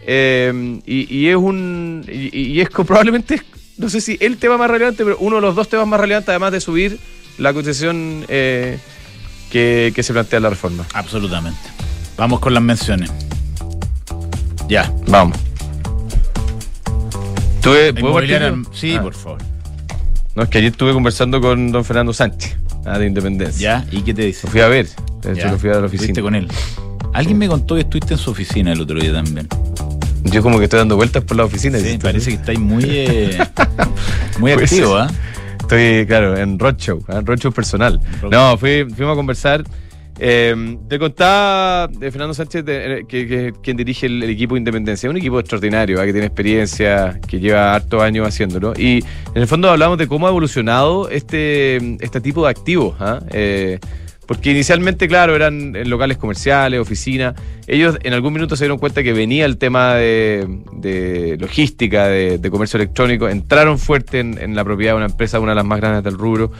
eh, 0.06 0.80
y, 0.86 1.14
y 1.14 1.28
es 1.28 1.36
un. 1.36 2.04
Y, 2.06 2.36
y 2.38 2.60
es 2.60 2.68
probablemente, 2.68 3.40
no 3.78 3.88
sé 3.88 4.00
si 4.02 4.18
el 4.20 4.36
tema 4.36 4.58
más 4.58 4.70
relevante, 4.70 5.04
pero 5.04 5.16
uno 5.20 5.36
de 5.36 5.42
los 5.42 5.54
dos 5.54 5.68
temas 5.70 5.86
más 5.86 6.00
relevantes, 6.00 6.28
además 6.28 6.52
de 6.52 6.60
subir 6.60 6.98
la 7.38 7.52
cotización 7.54 8.24
eh, 8.28 8.78
que, 9.50 9.92
que 9.94 10.02
se 10.02 10.12
plantea 10.12 10.36
en 10.36 10.42
la 10.42 10.50
reforma. 10.50 10.86
Absolutamente. 10.92 11.60
Vamos 12.18 12.40
con 12.40 12.52
las 12.52 12.62
menciones. 12.62 13.10
Ya. 14.68 14.92
Vamos. 15.06 15.38
Tuve, 17.62 17.94
¿puedo 17.94 18.20
yo? 18.22 18.36
Sí, 18.72 18.94
Ah. 18.98 19.02
por 19.02 19.14
favor. 19.14 19.38
No, 20.34 20.42
es 20.44 20.48
que 20.48 20.58
ayer 20.58 20.70
estuve 20.72 20.92
conversando 20.92 21.40
con 21.40 21.70
don 21.70 21.84
Fernando 21.84 22.12
Sánchez, 22.12 22.56
ah, 22.86 22.98
de 22.98 23.06
Independencia. 23.06 23.84
¿Ya? 23.84 23.86
¿Y 23.96 24.02
qué 24.02 24.14
te 24.14 24.22
dice? 24.22 24.46
Lo 24.46 24.50
fui 24.50 24.60
a 24.62 24.68
ver, 24.68 24.88
de 25.22 25.32
hecho 25.32 25.48
lo 25.48 25.58
fui 25.58 25.70
a 25.70 25.74
la 25.80 25.86
oficina. 25.86 26.22
con 26.22 26.34
él. 26.34 26.48
Alguien 27.12 27.36
me 27.38 27.46
contó 27.48 27.74
que 27.74 27.82
estuviste 27.82 28.14
en 28.14 28.18
su 28.18 28.30
oficina 28.30 28.72
el 28.72 28.80
otro 28.80 28.98
día 28.98 29.12
también. 29.12 29.46
Yo 30.24 30.42
como 30.42 30.58
que 30.58 30.64
estoy 30.64 30.78
dando 30.78 30.96
vueltas 30.96 31.22
por 31.24 31.36
la 31.36 31.44
oficina. 31.44 31.78
Sí, 31.78 31.98
parece 32.00 32.30
que 32.30 32.36
estáis 32.36 32.58
muy, 32.58 32.84
eh, 32.88 33.38
muy 34.38 34.54
Pues, 34.54 34.72
activo, 34.72 34.96
¿ah? 34.96 35.08
Estoy, 35.60 36.06
claro, 36.06 36.36
en 36.38 36.58
roadshow, 36.58 37.04
¿ah? 37.08 37.20
roadshow 37.22 37.52
personal. 37.52 38.00
No, 38.30 38.56
fui, 38.56 38.86
fuimos 38.96 39.12
a 39.12 39.16
conversar. 39.16 39.64
Eh, 40.18 40.76
te 40.88 40.98
contaba 40.98 41.88
de 41.88 42.10
Fernando 42.10 42.34
Sánchez, 42.34 42.64
eh, 42.66 43.02
que, 43.08 43.26
que- 43.26 43.52
quien 43.62 43.76
dirige 43.76 44.06
el, 44.06 44.22
equipo 44.24 44.54
de 44.54 44.58
Independencia. 44.58 45.08
Un 45.08 45.16
equipo 45.16 45.40
extraordinario, 45.40 46.00
¿ah? 46.00 46.04
que 46.04 46.12
tiene 46.12 46.26
experiencia, 46.26 47.18
que 47.26 47.40
lleva 47.40 47.74
hartos 47.74 48.02
años 48.02 48.26
haciéndolo. 48.26 48.74
Y 48.76 48.98
en 49.34 49.42
el 49.42 49.46
fondo 49.46 49.70
hablamos 49.70 49.98
de 49.98 50.06
cómo 50.06 50.26
ha 50.26 50.30
evolucionado 50.30 51.08
este, 51.08 51.96
este 52.04 52.20
tipo 52.20 52.44
de 52.44 52.50
activos. 52.50 52.94
¿ah? 53.00 53.20
Eh, 53.30 53.78
porque 54.26 54.52
inicialmente, 54.52 55.08
claro, 55.08 55.34
eran 55.34 55.72
locales 55.88 56.16
comerciales, 56.16 56.80
oficinas. 56.80 57.34
Ellos 57.66 57.98
en 58.02 58.12
algún 58.12 58.32
minuto 58.32 58.56
se 58.56 58.64
dieron 58.64 58.78
cuenta 58.78 59.02
que 59.02 59.12
venía 59.12 59.44
el 59.44 59.58
tema 59.58 59.94
de, 59.94 61.36
logística, 61.38 62.06
de, 62.06 62.50
comercio 62.50 62.76
electrónico. 62.76 63.28
Entraron 63.28 63.78
fuerte 63.78 64.20
en, 64.20 64.38
en 64.40 64.54
la 64.54 64.64
propiedad 64.64 64.92
de 64.92 64.96
una 64.98 65.06
empresa, 65.06 65.40
una 65.40 65.52
de 65.52 65.56
las 65.56 65.64
más 65.64 65.80
grandes 65.80 66.04
del 66.04 66.16
rubro. 66.16 66.52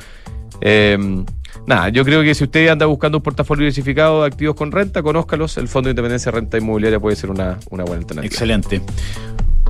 Nada, 1.67 1.89
yo 1.91 2.05
creo 2.05 2.23
que 2.23 2.35
si 2.35 2.45
usted 2.45 2.69
anda 2.69 2.87
buscando 2.87 3.19
un 3.19 3.23
portafolio 3.23 3.61
diversificado 3.63 4.23
de 4.23 4.27
activos 4.27 4.57
con 4.57 4.73
renta, 4.73 5.03
conózcalos. 5.03 5.57
El 5.59 5.69
Fondo 5.69 5.89
de 5.89 5.93
Independencia 5.93 6.33
de 6.33 6.39
Renta 6.41 6.59
Inmobiliaria 6.59 6.99
puede 6.99 7.15
ser 7.17 7.31
una, 7.31 7.59
una 7.71 7.85
buena 7.85 8.01
alternativa. 8.01 8.27
Excelente. 8.27 8.81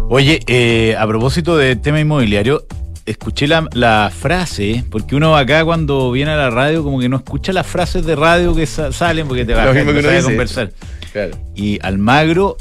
Oye, 0.08 0.40
eh, 0.46 0.96
a 0.98 1.06
propósito 1.06 1.56
de 1.56 1.76
tema 1.76 2.00
inmobiliario, 2.00 2.64
escuché 3.06 3.46
la, 3.46 3.68
la 3.72 4.10
frase, 4.16 4.84
porque 4.90 5.16
uno 5.16 5.36
acá 5.36 5.64
cuando 5.64 6.10
viene 6.12 6.30
a 6.32 6.36
la 6.36 6.50
radio 6.50 6.82
como 6.82 6.98
que 7.00 7.08
no 7.08 7.16
escucha 7.16 7.52
las 7.52 7.66
frases 7.66 8.04
de 8.06 8.16
radio 8.16 8.54
que 8.54 8.66
sa- 8.66 8.92
salen 8.92 9.26
porque 9.28 9.44
te 9.44 9.52
uno 9.52 9.62
a 9.62 10.22
conversar. 10.22 10.72
Claro. 11.12 11.36
Y 11.54 11.78
Almagro 11.82 12.56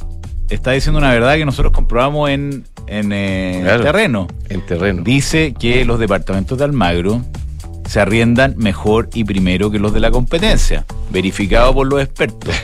está 0.50 0.71
diciendo 0.71 0.97
una 1.00 1.11
verdad 1.11 1.35
que 1.35 1.45
nosotros 1.45 1.71
comprobamos 1.73 2.29
en, 2.29 2.65
en 2.88 3.11
eh, 3.13 3.61
Claro. 3.63 3.83
terreno. 3.83 4.27
En 4.50 4.65
terreno. 4.65 5.03
Dice 5.03 5.53
que 5.57 5.85
los 5.85 6.00
departamentos 6.00 6.57
de 6.57 6.63
Almagro 6.65 7.21
se 7.91 8.00
arriendan 8.00 8.53
mejor 8.57 9.10
y 9.13 9.25
primero 9.25 9.69
que 9.69 9.77
los 9.77 9.93
de 9.93 10.00
la 10.00 10.12
competencia. 10.12 10.86
verificado 11.12 11.74
por 11.74 11.88
los 11.88 12.01
expertos. 12.01 12.55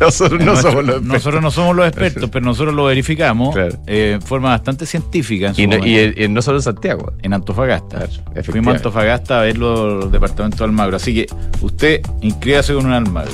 nosotros 0.00 0.38
no 0.38 0.52
Nuestro- 0.52 0.70
somos 0.70 0.84
los 0.84 0.94
expertos. 0.96 1.02
nosotros 1.12 1.42
no 1.42 1.50
somos 1.50 1.74
los 1.76 1.86
expertos, 1.88 2.30
pero 2.30 2.44
nosotros 2.44 2.72
lo 2.72 2.84
verificamos 2.84 3.52
Claro. 3.52 3.76
eh, 3.88 4.12
en 4.14 4.22
forma 4.22 4.50
bastante 4.50 4.86
científica. 4.86 5.48
En, 5.48 5.54
su 5.56 5.60
Y, 5.62 5.66
no, 5.66 5.76
y, 5.84 6.28
no 6.28 6.40
solo 6.40 6.58
en 6.58 6.62
Santiago. 6.62 7.12
en 7.20 7.32
Antofagasta. 7.34 8.06
Claro, 8.06 8.44
Fuimos 8.44 8.74
a 8.74 8.76
Antofagasta 8.76 9.40
a 9.40 9.42
ver 9.42 9.58
los 9.58 10.12
departamentos 10.12 10.60
de 10.60 10.64
Almagro. 10.66 10.94
Así 10.96 11.12
que 11.14 11.26
usted 11.60 12.00
inscríbase 12.20 12.74
con 12.74 12.86
un 12.86 12.92
Almagro. 12.92 13.32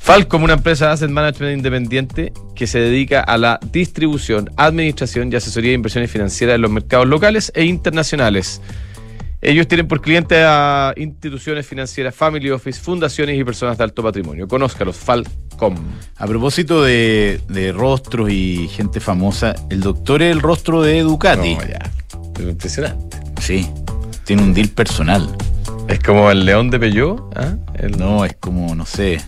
Falcom, 0.00 0.44
una 0.44 0.54
empresa 0.54 0.86
de 0.86 0.92
asset 0.92 1.10
management 1.10 1.56
independiente 1.58 2.32
que 2.54 2.68
se 2.68 2.78
dedica 2.78 3.20
a 3.22 3.36
la 3.38 3.58
distribución, 3.72 4.50
administración 4.56 5.32
y 5.32 5.36
asesoría 5.36 5.70
de 5.70 5.74
inversiones 5.74 6.10
financieras 6.12 6.54
en 6.54 6.62
los 6.62 6.70
mercados 6.70 7.08
locales 7.08 7.50
e 7.56 7.64
internacionales. 7.64 8.62
Ellos 9.40 9.68
tienen 9.68 9.86
por 9.86 10.00
cliente 10.00 10.42
a 10.44 10.92
instituciones 10.96 11.64
financieras, 11.66 12.14
family 12.14 12.50
office, 12.50 12.80
fundaciones 12.80 13.38
y 13.38 13.44
personas 13.44 13.78
de 13.78 13.84
alto 13.84 14.02
patrimonio. 14.02 14.48
Conózcalos, 14.48 14.96
Falcom. 14.96 15.76
A 16.16 16.26
propósito 16.26 16.82
de, 16.82 17.40
de 17.48 17.70
rostros 17.72 18.30
y 18.30 18.66
gente 18.68 18.98
famosa, 18.98 19.54
el 19.70 19.80
doctor 19.80 20.22
es 20.22 20.32
el 20.32 20.40
rostro 20.40 20.82
de 20.82 21.02
Ducati. 21.02 21.54
No, 21.54 21.60
ya. 21.66 21.78
Es 22.36 22.40
impresionante. 22.48 23.16
Sí, 23.40 23.68
tiene 24.24 24.42
un 24.42 24.52
deal 24.54 24.68
personal. 24.70 25.28
Es 25.86 26.00
como 26.00 26.30
el 26.32 26.44
león 26.44 26.68
de 26.70 26.80
Peugeot. 26.80 27.32
¿ah? 27.36 27.54
El- 27.74 27.96
No, 27.96 28.24
es 28.24 28.34
como, 28.40 28.74
no 28.74 28.84
sé, 28.84 29.20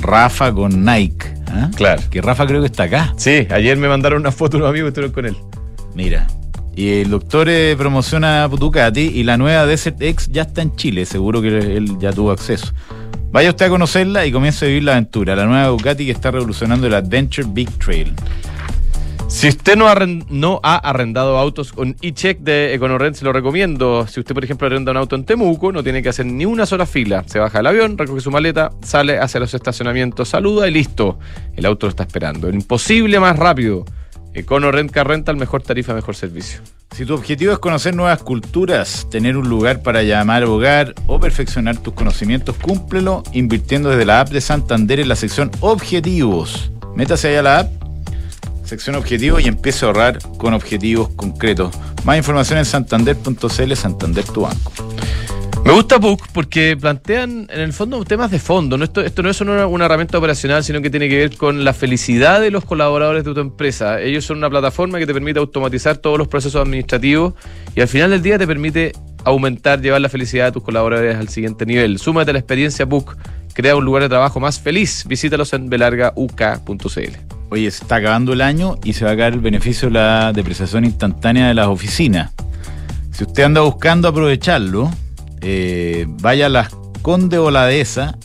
Rafa 0.00 0.52
con 0.52 0.84
Nike. 0.84 1.26
¿ah? 1.48 1.70
Claro. 1.76 2.02
Que 2.10 2.20
Rafa 2.20 2.44
creo 2.46 2.60
que 2.60 2.66
está 2.66 2.82
acá. 2.84 3.14
Sí, 3.16 3.46
ayer 3.50 3.76
me 3.76 3.86
mandaron 3.88 4.20
una 4.20 4.32
foto 4.32 4.56
unos 4.56 4.68
amigos 4.68 4.92
que 4.92 5.00
estuvieron 5.00 5.12
con 5.14 5.26
él. 5.26 5.36
Mira. 5.94 6.26
Y 6.78 7.00
el 7.00 7.10
doctor 7.10 7.48
eh, 7.48 7.74
promociona 7.76 8.46
Ducati 8.46 9.00
y 9.00 9.24
la 9.24 9.36
nueva 9.36 9.66
Desert 9.66 10.00
X 10.00 10.28
ya 10.30 10.42
está 10.42 10.62
en 10.62 10.76
Chile. 10.76 11.06
Seguro 11.06 11.42
que 11.42 11.48
él 11.48 11.98
ya 11.98 12.12
tuvo 12.12 12.30
acceso. 12.30 12.72
Vaya 13.32 13.50
usted 13.50 13.66
a 13.66 13.68
conocerla 13.68 14.24
y 14.26 14.30
comience 14.30 14.64
a 14.64 14.68
vivir 14.68 14.84
la 14.84 14.92
aventura. 14.92 15.34
La 15.34 15.44
nueva 15.46 15.66
Ducati 15.66 16.06
que 16.06 16.12
está 16.12 16.30
revolucionando 16.30 16.86
el 16.86 16.94
Adventure 16.94 17.48
Big 17.50 17.68
Trail. 17.80 18.14
Si 19.26 19.48
usted 19.48 19.74
no, 19.74 19.92
no 20.28 20.60
ha 20.62 20.76
arrendado 20.76 21.36
autos 21.36 21.72
con 21.72 21.96
e-check 22.00 22.38
de 22.38 22.72
EconoRent, 22.74 23.16
se 23.16 23.24
lo 23.24 23.32
recomiendo. 23.32 24.06
Si 24.06 24.20
usted, 24.20 24.32
por 24.32 24.44
ejemplo, 24.44 24.68
arrenda 24.68 24.92
un 24.92 24.98
auto 24.98 25.16
en 25.16 25.24
Temuco, 25.24 25.72
no 25.72 25.82
tiene 25.82 26.00
que 26.00 26.10
hacer 26.10 26.26
ni 26.26 26.44
una 26.44 26.64
sola 26.64 26.86
fila. 26.86 27.24
Se 27.26 27.40
baja 27.40 27.58
del 27.58 27.66
avión, 27.66 27.98
recoge 27.98 28.20
su 28.20 28.30
maleta, 28.30 28.70
sale 28.82 29.18
hacia 29.18 29.40
los 29.40 29.52
estacionamientos, 29.52 30.28
saluda 30.28 30.68
y 30.68 30.70
listo. 30.70 31.18
El 31.56 31.66
auto 31.66 31.86
lo 31.86 31.90
está 31.90 32.04
esperando. 32.04 32.48
El 32.48 32.54
imposible 32.54 33.18
más 33.18 33.36
rápido. 33.36 33.84
EconoRent 34.34 34.90
Car 34.90 35.08
Rental, 35.08 35.36
mejor 35.36 35.62
tarifa, 35.62 35.94
mejor 35.94 36.16
servicio. 36.16 36.60
Si 36.94 37.04
tu 37.04 37.14
objetivo 37.14 37.52
es 37.52 37.58
conocer 37.58 37.94
nuevas 37.94 38.22
culturas, 38.22 39.06
tener 39.10 39.36
un 39.36 39.48
lugar 39.48 39.82
para 39.82 40.02
llamar 40.02 40.44
hogar 40.44 40.94
o 41.06 41.20
perfeccionar 41.20 41.76
tus 41.76 41.94
conocimientos, 41.94 42.56
cúmplelo 42.56 43.22
invirtiendo 43.32 43.90
desde 43.90 44.04
la 44.04 44.20
app 44.20 44.30
de 44.30 44.40
Santander 44.40 45.00
en 45.00 45.08
la 45.08 45.16
sección 45.16 45.50
Objetivos. 45.60 46.72
Métase 46.96 47.28
ahí 47.28 47.36
a 47.36 47.42
la 47.42 47.58
app, 47.60 47.70
sección 48.64 48.96
Objetivos 48.96 49.42
y 49.44 49.48
empiece 49.48 49.84
a 49.84 49.88
ahorrar 49.88 50.18
con 50.38 50.54
objetivos 50.54 51.10
concretos. 51.10 51.74
Más 52.04 52.16
información 52.16 52.58
en 52.58 52.64
santander.cl, 52.64 53.74
Santander 53.74 54.24
tu 54.24 54.42
banco. 54.42 54.72
Me 55.68 55.74
gusta 55.74 55.98
Book 55.98 56.22
porque 56.32 56.78
plantean 56.80 57.46
en 57.50 57.60
el 57.60 57.74
fondo 57.74 58.02
temas 58.02 58.30
de 58.30 58.38
fondo. 58.38 58.78
¿no? 58.78 58.84
Esto, 58.84 59.02
esto 59.02 59.22
no 59.22 59.28
es 59.28 59.38
una, 59.42 59.84
herramienta 59.84 60.16
operacional, 60.16 60.64
sino 60.64 60.80
que 60.80 60.88
tiene 60.88 61.10
que 61.10 61.18
ver 61.18 61.36
con 61.36 61.62
la 61.62 61.74
felicidad 61.74 62.40
de 62.40 62.50
los 62.50 62.64
colaboradores 62.64 63.22
de 63.22 63.34
tu 63.34 63.40
empresa. 63.40 64.00
Ellos 64.00 64.24
son 64.24 64.38
una 64.38 64.48
plataforma 64.48 64.98
que 64.98 65.04
te 65.04 65.12
permite 65.12 65.38
automatizar 65.38 65.98
todos 65.98 66.16
los 66.16 66.26
procesos 66.26 66.62
administrativos 66.62 67.34
y 67.76 67.82
al 67.82 67.88
final 67.88 68.08
del 68.08 68.22
día 68.22 68.38
te 68.38 68.46
permite 68.46 68.92
aumentar, 69.24 69.82
llevar 69.82 70.00
la 70.00 70.08
felicidad 70.08 70.46
de 70.46 70.52
tus 70.52 70.62
colaboradores 70.62 71.16
al 71.16 71.28
siguiente 71.28 71.66
nivel. 71.66 71.98
Súmate 71.98 72.30
a 72.30 72.32
la 72.32 72.38
experiencia 72.38 72.86
Book. 72.86 73.18
Crea 73.52 73.76
un 73.76 73.84
lugar 73.84 74.04
de 74.04 74.08
trabajo 74.08 74.40
más 74.40 74.58
feliz. 74.58 75.04
Visítalos 75.06 75.52
en 75.52 75.68
belargauk.cl. 75.68 77.12
Oye, 77.50 77.70
se 77.70 77.82
está 77.82 77.96
acabando 77.96 78.32
el 78.32 78.40
año 78.40 78.76
y 78.84 78.94
se 78.94 79.04
va 79.04 79.10
a 79.10 79.16
caer 79.18 79.34
el 79.34 79.40
beneficio 79.40 79.88
de 79.88 79.94
la 79.96 80.32
depreciación 80.32 80.86
instantánea 80.86 81.46
de 81.46 81.52
las 81.52 81.66
oficinas. 81.66 82.32
Si 83.12 83.24
usted 83.24 83.42
anda 83.42 83.60
buscando 83.60 84.08
aprovecharlo, 84.08 84.90
eh, 85.40 86.06
vaya 86.08 86.46
a 86.46 86.48
las 86.48 86.70
Conde 87.02 87.38
o 87.38 87.50
la 87.50 87.66
Dehesa, 87.66 88.16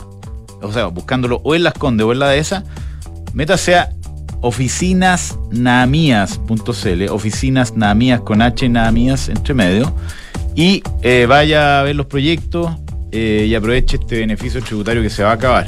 o 0.60 0.72
sea, 0.72 0.86
buscándolo 0.86 1.40
o 1.44 1.54
en 1.54 1.62
las 1.62 1.74
Conde 1.74 2.02
o 2.04 2.12
en 2.12 2.18
la 2.18 2.28
Dehesa, 2.28 2.64
métase 3.32 3.76
a 3.76 3.90
oficinasnamías.cl, 4.40 7.08
oficinas 7.10 7.76
Namías 7.76 8.20
con 8.20 8.42
H 8.42 8.68
Namías 8.68 9.28
entre 9.28 9.54
medio, 9.54 9.94
y 10.54 10.82
eh, 11.02 11.26
vaya 11.28 11.80
a 11.80 11.82
ver 11.82 11.96
los 11.96 12.06
proyectos 12.06 12.70
eh, 13.10 13.46
y 13.48 13.54
aproveche 13.54 13.96
este 13.96 14.18
beneficio 14.18 14.62
tributario 14.62 15.02
que 15.02 15.10
se 15.10 15.22
va 15.22 15.30
a 15.30 15.34
acabar. 15.34 15.66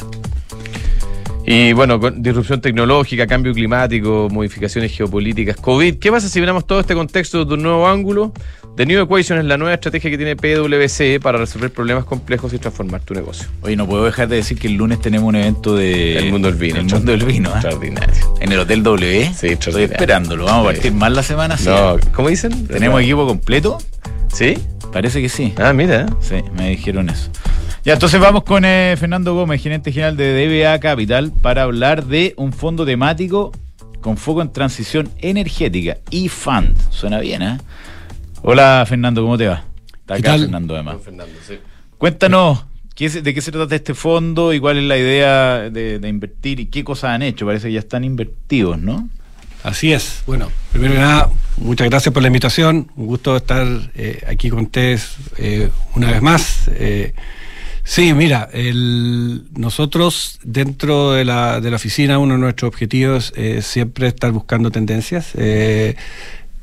Y 1.46 1.72
bueno, 1.74 2.00
con 2.00 2.22
disrupción 2.22 2.60
tecnológica, 2.60 3.26
cambio 3.28 3.54
climático, 3.54 4.28
modificaciones 4.32 4.92
geopolíticas, 4.92 5.56
COVID. 5.56 5.98
¿Qué 5.98 6.10
pasa 6.10 6.28
si 6.28 6.40
miramos 6.40 6.66
todo 6.66 6.80
este 6.80 6.94
contexto 6.94 7.44
desde 7.44 7.54
un 7.54 7.62
nuevo 7.62 7.86
ángulo? 7.86 8.32
The 8.76 8.84
New 8.84 9.02
Equation 9.02 9.38
es 9.38 9.46
la 9.46 9.56
nueva 9.56 9.72
estrategia 9.72 10.10
que 10.10 10.18
tiene 10.18 10.36
PwC 10.36 11.18
para 11.18 11.38
resolver 11.38 11.72
problemas 11.72 12.04
complejos 12.04 12.52
y 12.52 12.58
transformar 12.58 13.00
tu 13.00 13.14
negocio. 13.14 13.48
Oye, 13.62 13.74
no 13.74 13.86
puedo 13.86 14.04
dejar 14.04 14.28
de 14.28 14.36
decir 14.36 14.58
que 14.58 14.66
el 14.66 14.74
lunes 14.74 15.00
tenemos 15.00 15.26
un 15.26 15.36
evento 15.36 15.74
de... 15.74 16.18
El 16.18 16.30
mundo 16.30 16.48
del 16.48 16.58
vino. 16.58 16.80
El 16.80 16.84
mundo 16.84 17.12
del 17.12 17.24
vino, 17.24 17.48
¿ah? 17.48 17.54
Extraordinario. 17.54 18.34
En 18.38 18.52
el 18.52 18.58
Hotel 18.58 18.82
W. 18.82 19.32
Sí, 19.34 19.46
Estoy 19.46 19.84
esperándolo. 19.84 20.44
Vamos 20.44 20.68
a 20.68 20.72
partir 20.72 20.92
más 20.92 21.10
la 21.10 21.22
semana. 21.22 21.56
sí. 21.56 21.70
No, 21.70 21.96
¿cómo 22.12 22.28
dicen? 22.28 22.66
¿Tenemos 22.66 23.00
equipo 23.00 23.26
completo? 23.26 23.78
¿Sí? 24.30 24.58
Parece 24.92 25.22
que 25.22 25.30
sí. 25.30 25.54
Ah, 25.56 25.72
mira. 25.72 26.06
Sí, 26.20 26.36
me 26.54 26.68
dijeron 26.68 27.08
eso. 27.08 27.30
Ya, 27.82 27.94
entonces 27.94 28.20
vamos 28.20 28.42
con 28.42 28.66
eh, 28.66 28.94
Fernando 28.98 29.32
Gómez, 29.32 29.62
gerente 29.62 29.90
general 29.90 30.18
de 30.18 30.62
DBA 30.64 30.80
Capital, 30.80 31.32
para 31.40 31.62
hablar 31.62 32.04
de 32.04 32.34
un 32.36 32.52
fondo 32.52 32.84
temático 32.84 33.52
con 34.02 34.18
foco 34.18 34.42
en 34.42 34.52
transición 34.52 35.08
energética. 35.18 35.96
E-Fund. 36.10 36.76
Suena 36.90 37.20
bien, 37.20 37.40
¿eh? 37.40 37.58
Hola, 38.42 38.84
Fernando, 38.88 39.22
¿cómo 39.22 39.38
te 39.38 39.46
va? 39.46 39.64
Está 40.00 40.14
¿Qué 40.14 40.20
acá 40.20 40.30
tal? 40.32 40.40
Fernando, 40.42 40.74
además. 40.74 40.96
Fernando, 41.04 41.34
sí. 41.46 41.54
Cuéntanos, 41.98 42.64
¿qué 42.94 43.06
es- 43.06 43.22
¿de 43.24 43.34
qué 43.34 43.40
se 43.40 43.50
trata 43.52 43.74
este 43.74 43.94
fondo 43.94 44.52
y 44.52 44.60
cuál 44.60 44.78
es 44.78 44.84
la 44.84 44.96
idea 44.98 45.70
de, 45.70 45.98
de 45.98 46.08
invertir 46.08 46.60
y 46.60 46.66
qué 46.66 46.84
cosas 46.84 47.10
han 47.10 47.22
hecho? 47.22 47.46
Parece 47.46 47.68
que 47.68 47.74
ya 47.74 47.80
están 47.80 48.04
invertidos, 48.04 48.78
¿no? 48.78 49.08
Así 49.64 49.92
es. 49.92 50.22
Bueno, 50.26 50.50
primero 50.70 50.92
que 50.94 51.00
nada, 51.00 51.30
muchas 51.56 51.88
gracias 51.88 52.12
por 52.12 52.22
la 52.22 52.28
invitación. 52.28 52.88
Un 52.96 53.06
gusto 53.06 53.36
estar 53.36 53.66
eh, 53.96 54.22
aquí 54.28 54.48
con 54.50 54.60
ustedes 54.60 55.16
eh, 55.38 55.70
una 55.96 56.12
vez 56.12 56.22
más. 56.22 56.68
Eh, 56.68 57.14
sí, 57.82 58.12
mira, 58.14 58.48
el- 58.52 59.46
nosotros 59.56 60.38
dentro 60.44 61.12
de 61.12 61.24
la, 61.24 61.60
de 61.60 61.70
la 61.70 61.76
oficina, 61.76 62.18
uno 62.18 62.34
de 62.34 62.40
nuestros 62.40 62.68
objetivos 62.68 63.32
es 63.34 63.66
siempre 63.66 64.06
estar 64.06 64.30
buscando 64.30 64.70
tendencias. 64.70 65.32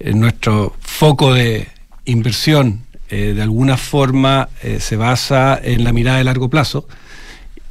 Eh, 0.03 0.13
nuestro 0.13 0.75
foco 0.81 1.33
de 1.33 1.67
inversión 2.05 2.81
eh, 3.09 3.33
de 3.33 3.41
alguna 3.41 3.77
forma 3.77 4.49
eh, 4.61 4.79
se 4.81 4.97
basa 4.97 5.57
en 5.63 5.83
la 5.85 5.93
mirada 5.93 6.17
de 6.17 6.25
largo 6.25 6.49
plazo 6.49 6.87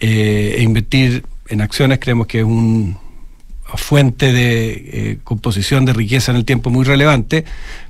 e 0.00 0.58
invertir 0.62 1.24
en 1.48 1.60
acciones. 1.60 1.98
Creemos 2.00 2.26
que 2.26 2.38
es 2.40 2.44
un 2.44 2.96
fuente 3.76 4.32
de 4.32 5.18
composición 5.24 5.84
de 5.84 5.92
riqueza 5.92 6.32
en 6.32 6.38
el 6.38 6.44
tiempo 6.44 6.70
muy 6.70 6.84
relevante, 6.84 7.44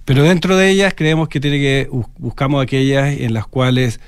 pero 0.05 0.23
dentro 0.23 0.57
de 0.57 0.71
ellas 0.71 0.93
creemos 0.95 1.29
que 1.29 1.41
tiene 1.41 1.59
que 1.59 1.89
bus- 1.91 2.07
buscamos 2.19 2.63
aquellas 2.63 3.17
en 3.19 3.33
las 3.33 3.47
cuales 3.47 3.99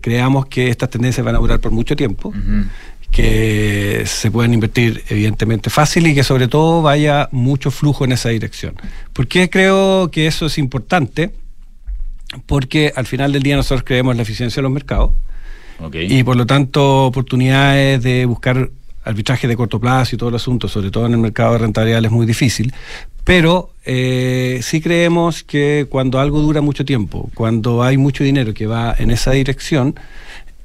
creamos 0.00 0.46
que 0.46 0.68
estas 0.68 0.88
tendencias 0.90 1.24
van 1.24 1.36
a 1.36 1.38
durar 1.38 1.60
por 1.60 1.70
mucho 1.72 1.94
tiempo, 1.94 2.32
que 3.10 4.04
se 4.06 4.30
pueden 4.30 4.54
invertir 4.54 5.02
evidentemente 5.08 5.68
fácil 5.70 6.06
y 6.06 6.14
que 6.14 6.22
sobre 6.22 6.48
todo 6.48 6.82
vaya 6.82 7.28
mucho 7.32 7.70
flujo 7.70 8.04
en 8.04 8.12
esa 8.12 8.28
dirección. 8.28 8.74
¿Por 9.12 9.26
qué 9.26 9.50
creo 9.50 10.10
que 10.10 10.26
eso 10.26 10.46
es 10.46 10.58
importante? 10.58 11.32
Porque 12.46 12.92
al 12.94 13.06
final 13.06 13.32
del 13.32 13.42
día 13.42 13.56
nosotros 13.56 13.82
creemos 13.84 14.12
en 14.12 14.18
la 14.18 14.22
eficiencia 14.22 14.60
de 14.60 14.62
los 14.62 14.72
mercados 14.72 15.10
Ok. 15.80 15.96
y 15.96 16.22
por 16.22 16.36
lo 16.36 16.46
tanto 16.46 17.06
oportunidades 17.06 18.02
de 18.02 18.24
buscar 18.26 18.70
arbitraje 19.02 19.48
de 19.48 19.56
corto 19.56 19.80
plazo 19.80 20.14
y 20.14 20.18
todo 20.18 20.28
el 20.28 20.34
asunto, 20.36 20.68
sobre 20.68 20.90
todo 20.90 21.06
en 21.06 21.12
el 21.12 21.18
mercado 21.18 21.54
de 21.54 21.58
rentabilidad 21.58 22.04
es 22.04 22.10
muy 22.10 22.26
difícil, 22.26 22.72
pero 23.24 23.72
eh, 23.84 24.60
sí 24.62 24.80
creemos 24.80 25.42
que 25.42 25.86
cuando 25.88 26.20
algo 26.20 26.40
dura 26.40 26.60
mucho 26.60 26.84
tiempo, 26.84 27.30
cuando 27.34 27.82
hay 27.82 27.96
mucho 27.96 28.22
dinero 28.24 28.52
que 28.54 28.66
va 28.66 28.94
en 28.98 29.10
esa 29.10 29.32
dirección, 29.32 29.94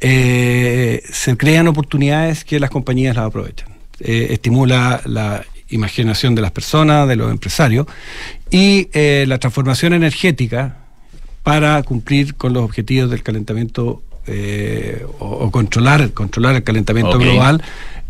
eh, 0.01 1.01
se 1.11 1.37
crean 1.37 1.67
oportunidades 1.67 2.43
que 2.43 2.59
las 2.59 2.69
compañías 2.69 3.15
las 3.15 3.25
aprovechan. 3.25 3.69
Eh, 3.99 4.27
estimula 4.31 5.01
la 5.05 5.43
imaginación 5.69 6.35
de 6.35 6.41
las 6.41 6.51
personas, 6.51 7.07
de 7.07 7.15
los 7.15 7.31
empresarios, 7.31 7.87
y 8.51 8.89
eh, 8.93 9.25
la 9.27 9.37
transformación 9.39 9.93
energética 9.93 10.77
para 11.43 11.81
cumplir 11.83 12.35
con 12.35 12.53
los 12.53 12.63
objetivos 12.63 13.09
del 13.09 13.23
calentamiento 13.23 14.01
o, 15.19 15.25
o 15.25 15.51
controlar, 15.51 16.11
controlar 16.11 16.55
el 16.55 16.63
calentamiento 16.63 17.19
global 17.19 17.61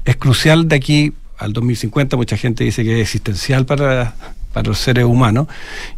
es 0.05 0.15
crucial 0.15 0.67
de 0.69 0.75
aquí 0.75 1.13
al 1.37 1.51
2050. 1.51 2.15
Mucha 2.15 2.37
gente 2.37 2.63
dice 2.63 2.83
que 2.83 2.93
es 2.95 3.01
existencial 3.01 3.65
para, 3.65 4.15
para 4.53 4.69
los 4.69 4.79
seres 4.79 5.03
humanos. 5.03 5.47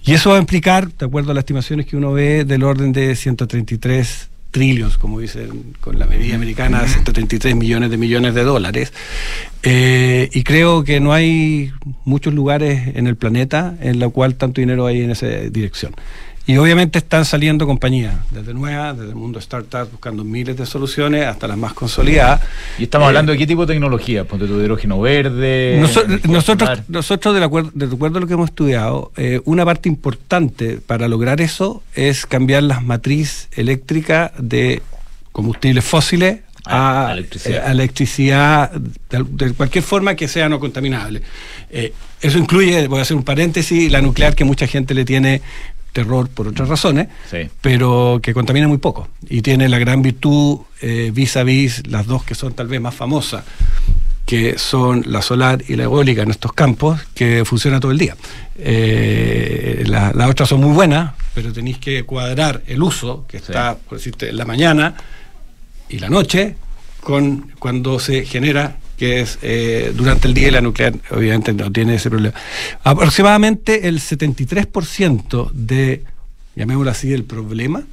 Y 0.04 0.14
eso 0.14 0.32
va 0.32 0.38
a 0.38 0.40
implicar, 0.40 0.92
de 0.92 1.06
acuerdo 1.06 1.32
a 1.32 1.34
las 1.36 1.44
estimaciones 1.44 1.86
que 1.86 1.98
uno 1.98 2.14
ve, 2.14 2.46
del 2.46 2.64
orden 2.64 2.94
de 2.94 3.16
133 3.16 4.30
trillions, 4.52 4.98
como 4.98 5.20
dicen 5.20 5.76
con 5.80 6.00
la 6.00 6.06
medida 6.06 6.36
americana, 6.36 6.88
133 6.88 7.56
millones 7.56 7.90
de 7.92 7.98
millones 7.98 8.34
de 8.34 8.44
dólares. 8.44 8.94
Eh, 9.64 10.30
y 10.32 10.44
creo 10.44 10.84
que 10.84 11.00
no 11.00 11.14
hay 11.14 11.72
muchos 12.06 12.34
lugares 12.34 12.96
en 12.96 13.08
el 13.08 13.16
planeta 13.16 13.76
en 13.82 14.00
la 14.00 14.10
cual 14.10 14.36
tanto 14.36 14.62
dinero 14.62 14.86
hay 14.86 15.02
en 15.02 15.12
esa 15.12 15.28
dirección. 15.28 15.94
Y 16.50 16.56
obviamente 16.58 17.00
están 17.00 17.26
saliendo 17.26 17.66
compañías, 17.68 18.16
desde 18.32 18.54
nuevas, 18.54 18.96
desde 18.98 19.10
el 19.10 19.16
mundo 19.18 19.38
startup, 19.40 19.92
buscando 19.92 20.24
miles 20.24 20.56
de 20.56 20.66
soluciones 20.66 21.26
hasta 21.26 21.46
las 21.46 21.58
más 21.58 21.74
consolidadas. 21.74 22.40
Y 22.80 22.84
estamos 22.84 23.06
Eh, 23.06 23.10
hablando 23.10 23.34
de 23.34 23.38
qué 23.38 23.46
tipo 23.46 23.66
de 23.66 23.74
tecnología, 23.74 24.24
ponte 24.24 24.48
tu 24.48 24.58
de 24.58 24.64
hidrógeno 24.64 25.02
verde. 25.02 25.78
Noso- 25.82 26.08
nosotros, 26.30 26.70
solar. 26.70 26.84
nosotros 26.88 27.36
de, 27.36 27.44
acuerdo, 27.44 27.72
de 27.74 27.86
acuerdo 27.88 28.20
a 28.20 28.22
lo 28.22 28.28
que 28.28 28.34
hemos 28.36 28.50
estudiado, 28.50 29.12
eh, 29.18 29.42
una 29.44 29.66
parte 29.66 29.90
importante 29.90 30.78
para 30.78 31.10
lograr 31.10 31.42
eso 31.42 31.84
es 31.96 32.26
cambiar 32.26 32.64
las 32.64 32.82
matriz 32.82 33.50
eléctrica 33.52 34.32
de 34.40 34.82
combustibles 35.34 35.84
fósiles 35.84 36.40
A- 36.64 37.10
electricidad. 37.12 37.68
eh, 37.68 37.72
electricidad 37.72 38.72
de, 38.72 39.26
de 39.30 39.52
cualquier 39.54 39.84
forma 39.84 40.16
que 40.16 40.30
sea 40.30 40.48
no 40.48 40.62
contaminable. 40.62 41.22
Eh, 41.70 41.92
eso 42.22 42.38
incluye, 42.38 42.88
voy 42.88 43.00
a 43.00 43.02
hacer 43.02 43.18
un 43.18 43.24
paréntesis, 43.24 43.92
la 43.92 44.02
nuclear 44.02 44.34
que 44.34 44.46
mucha 44.46 44.66
gente 44.66 44.94
le 44.94 45.04
tiene 45.04 45.42
terror 45.94 46.30
por 46.30 46.48
otras 46.48 46.70
razones, 46.70 47.08
Sí. 47.30 47.50
pero 47.62 48.20
que 48.22 48.34
contamina 48.34 48.68
muy 48.68 48.78
poco 48.78 49.08
y 49.30 49.42
tiene 49.42 49.68
la 49.70 49.80
gran 49.80 50.02
virtud 50.02 50.60
eh, 50.82 51.12
vis 51.14 51.36
a 51.38 51.44
vis 51.44 51.88
las 51.88 52.06
dos 52.06 52.24
que 52.24 52.36
son 52.36 52.54
tal 52.54 52.68
vez 52.68 52.80
más 52.80 52.94
famosas 52.94 53.44
que 54.26 54.58
son 54.60 55.04
la 55.08 55.22
solar 55.22 55.64
y 55.70 55.76
la 55.78 55.84
eólica 55.84 56.22
en 56.22 56.32
estos 56.32 56.52
campos, 56.52 57.00
que 57.16 57.46
funciona 57.46 57.80
todo 57.80 57.92
el 57.94 57.98
día. 57.98 58.18
Eh, 58.58 59.84
la- 59.88 60.12
las 60.14 60.30
otras 60.30 60.50
son 60.50 60.60
muy 60.60 60.74
buenas, 60.74 61.14
pero 61.34 61.54
tenéis 61.54 61.78
que 61.78 62.04
cuadrar 62.04 62.62
el 62.68 62.84
uso, 62.84 63.26
que 63.26 63.38
está, 63.38 63.78
por 63.78 63.98
decirte, 63.98 64.30
en 64.30 64.36
la 64.36 64.44
mañana 64.44 64.96
y 65.88 66.00
la 66.00 66.10
noche, 66.10 66.56
con 67.00 67.52
cuando 67.58 68.00
se 68.02 68.26
genera, 68.26 68.76
que 68.98 69.22
es 69.22 69.38
eh, 69.44 69.94
durante 69.96 70.28
el 70.28 70.34
día, 70.34 70.48
y 70.48 70.52
la 70.52 70.62
nuclear 70.62 70.94
obviamente 71.12 71.54
no 71.54 71.72
tiene 71.72 71.96
ese 71.96 72.10
problema. 72.10 72.36
Aproximadamente 72.84 73.88
el 73.88 74.00
73% 74.00 75.52
de, 75.52 76.04
llamémoslo 76.56 76.92
así, 76.92 77.14
el 77.14 77.24
problema, 77.24 77.84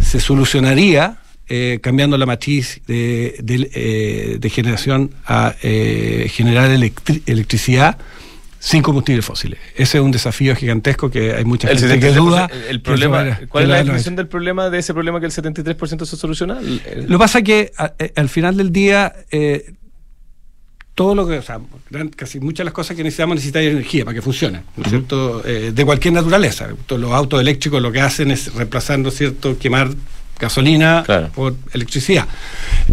se 0.00 0.20
solucionaría 0.20 1.16
eh, 1.48 1.78
cambiando 1.82 2.16
la 2.18 2.26
matriz 2.26 2.80
de, 2.86 3.36
de, 3.42 3.70
eh, 3.74 4.36
de 4.38 4.50
generación 4.50 5.10
a 5.26 5.54
eh, 5.62 6.30
generar 6.32 6.70
electri- 6.70 7.22
electricidad 7.26 7.98
sin 8.58 8.80
combustibles 8.82 9.24
fósiles. 9.24 9.58
Ese 9.74 9.98
es 9.98 10.04
un 10.04 10.12
desafío 10.12 10.54
gigantesco 10.54 11.10
que 11.10 11.32
hay 11.34 11.44
mucha 11.44 11.68
El, 11.68 11.78
gente 11.78 11.98
que 11.98 12.10
73%, 12.12 12.14
duda. 12.14 12.48
el- 12.52 12.62
el 12.68 12.76
que 12.76 12.82
problema, 12.84 13.22
era- 13.22 13.40
¿Cuál 13.48 13.64
es 13.64 13.68
que 13.68 13.72
la 13.72 13.78
definición 13.84 14.16
del 14.16 14.28
problema 14.28 14.70
de 14.70 14.78
ese 14.78 14.92
problema 14.94 15.18
que 15.18 15.26
el 15.26 15.32
73% 15.32 16.04
se 16.06 16.16
soluciona? 16.16 16.60
Lo 16.60 17.08
que 17.08 17.18
pasa 17.18 17.38
es 17.38 17.44
que 17.44 17.72
a- 17.76 17.92
eh, 17.98 18.12
al 18.16 18.28
final 18.28 18.56
del 18.56 18.70
día, 18.70 19.12
eh, 19.32 19.72
todo 21.02 21.14
lo 21.16 21.26
que, 21.26 21.38
o 21.38 21.42
sea, 21.42 21.58
gran- 21.90 22.08
casi 22.10 22.38
muchas 22.38 22.58
de 22.58 22.64
las 22.66 22.74
cosas 22.74 22.96
que 22.96 23.02
necesitamos 23.02 23.34
necesitan 23.34 23.62
energía 23.64 24.04
para 24.04 24.14
que 24.14 24.22
funcionen, 24.22 24.62
¿no 24.76 24.84
es 24.84 24.90
cierto? 24.90 25.42
Eh, 25.44 25.72
de 25.74 25.84
cualquier 25.84 26.14
naturaleza. 26.14 26.68
Los 26.88 27.12
autos 27.12 27.40
eléctricos 27.40 27.82
lo 27.82 27.90
que 27.90 28.00
hacen 28.00 28.30
es 28.30 28.54
reemplazar, 28.54 28.98
¿no 29.00 29.08
es 29.08 29.16
cierto?, 29.16 29.58
quemar 29.58 29.90
gasolina 30.38 31.02
Claro. 31.04 31.30
por 31.34 31.54
electricidad. 31.72 32.26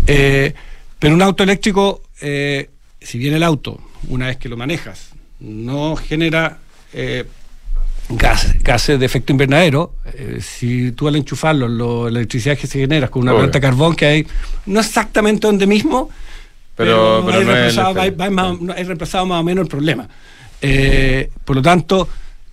Eh, 0.07 0.53
pero 0.97 1.13
un 1.13 1.21
auto 1.21 1.43
eléctrico, 1.43 2.01
eh, 2.21 2.69
si 2.99 3.17
bien 3.19 3.33
el 3.35 3.43
auto, 3.43 3.79
una 4.07 4.27
vez 4.27 4.37
que 4.37 4.49
lo 4.49 4.57
manejas, 4.57 5.09
no 5.39 5.95
genera 5.95 6.57
gas- 8.09 8.55
gases 8.63 8.99
de 8.99 9.05
efecto 9.05 9.31
invernadero, 9.31 9.93
eh, 10.13 10.39
si 10.41 10.91
tú 10.93 11.07
al 11.07 11.15
enchufarlo, 11.15 11.67
lo- 11.67 12.09
la 12.09 12.19
electricidad 12.19 12.57
que 12.57 12.65
se 12.67 12.79
genera 12.79 13.07
con 13.07 13.21
una 13.21 13.31
Obvio. 13.33 13.41
planta 13.43 13.59
de 13.59 13.61
carbón 13.61 13.95
que 13.95 14.05
hay, 14.05 14.27
no 14.65 14.79
exactamente 14.79 15.45
donde 15.47 15.67
mismo, 15.67 16.09
Pero- 16.85 17.23
pero 17.25 17.31
no 17.31 17.31
es 17.31 17.35
el 17.41 17.47
reemplazado, 17.47 17.93
va- 17.93 18.05
efecto. 18.05 18.23
va 18.23 18.29
más- 18.29 18.61
no, 18.61 18.73
hay 18.73 18.83
reemplazado 18.83 19.25
más 19.25 19.39
o 19.41 19.43
menos 19.43 19.63
el 19.63 19.69
problema. 19.69 20.07
Eh, 20.61 21.29
por 21.45 21.55
lo 21.55 21.61
tanto, 21.61 22.07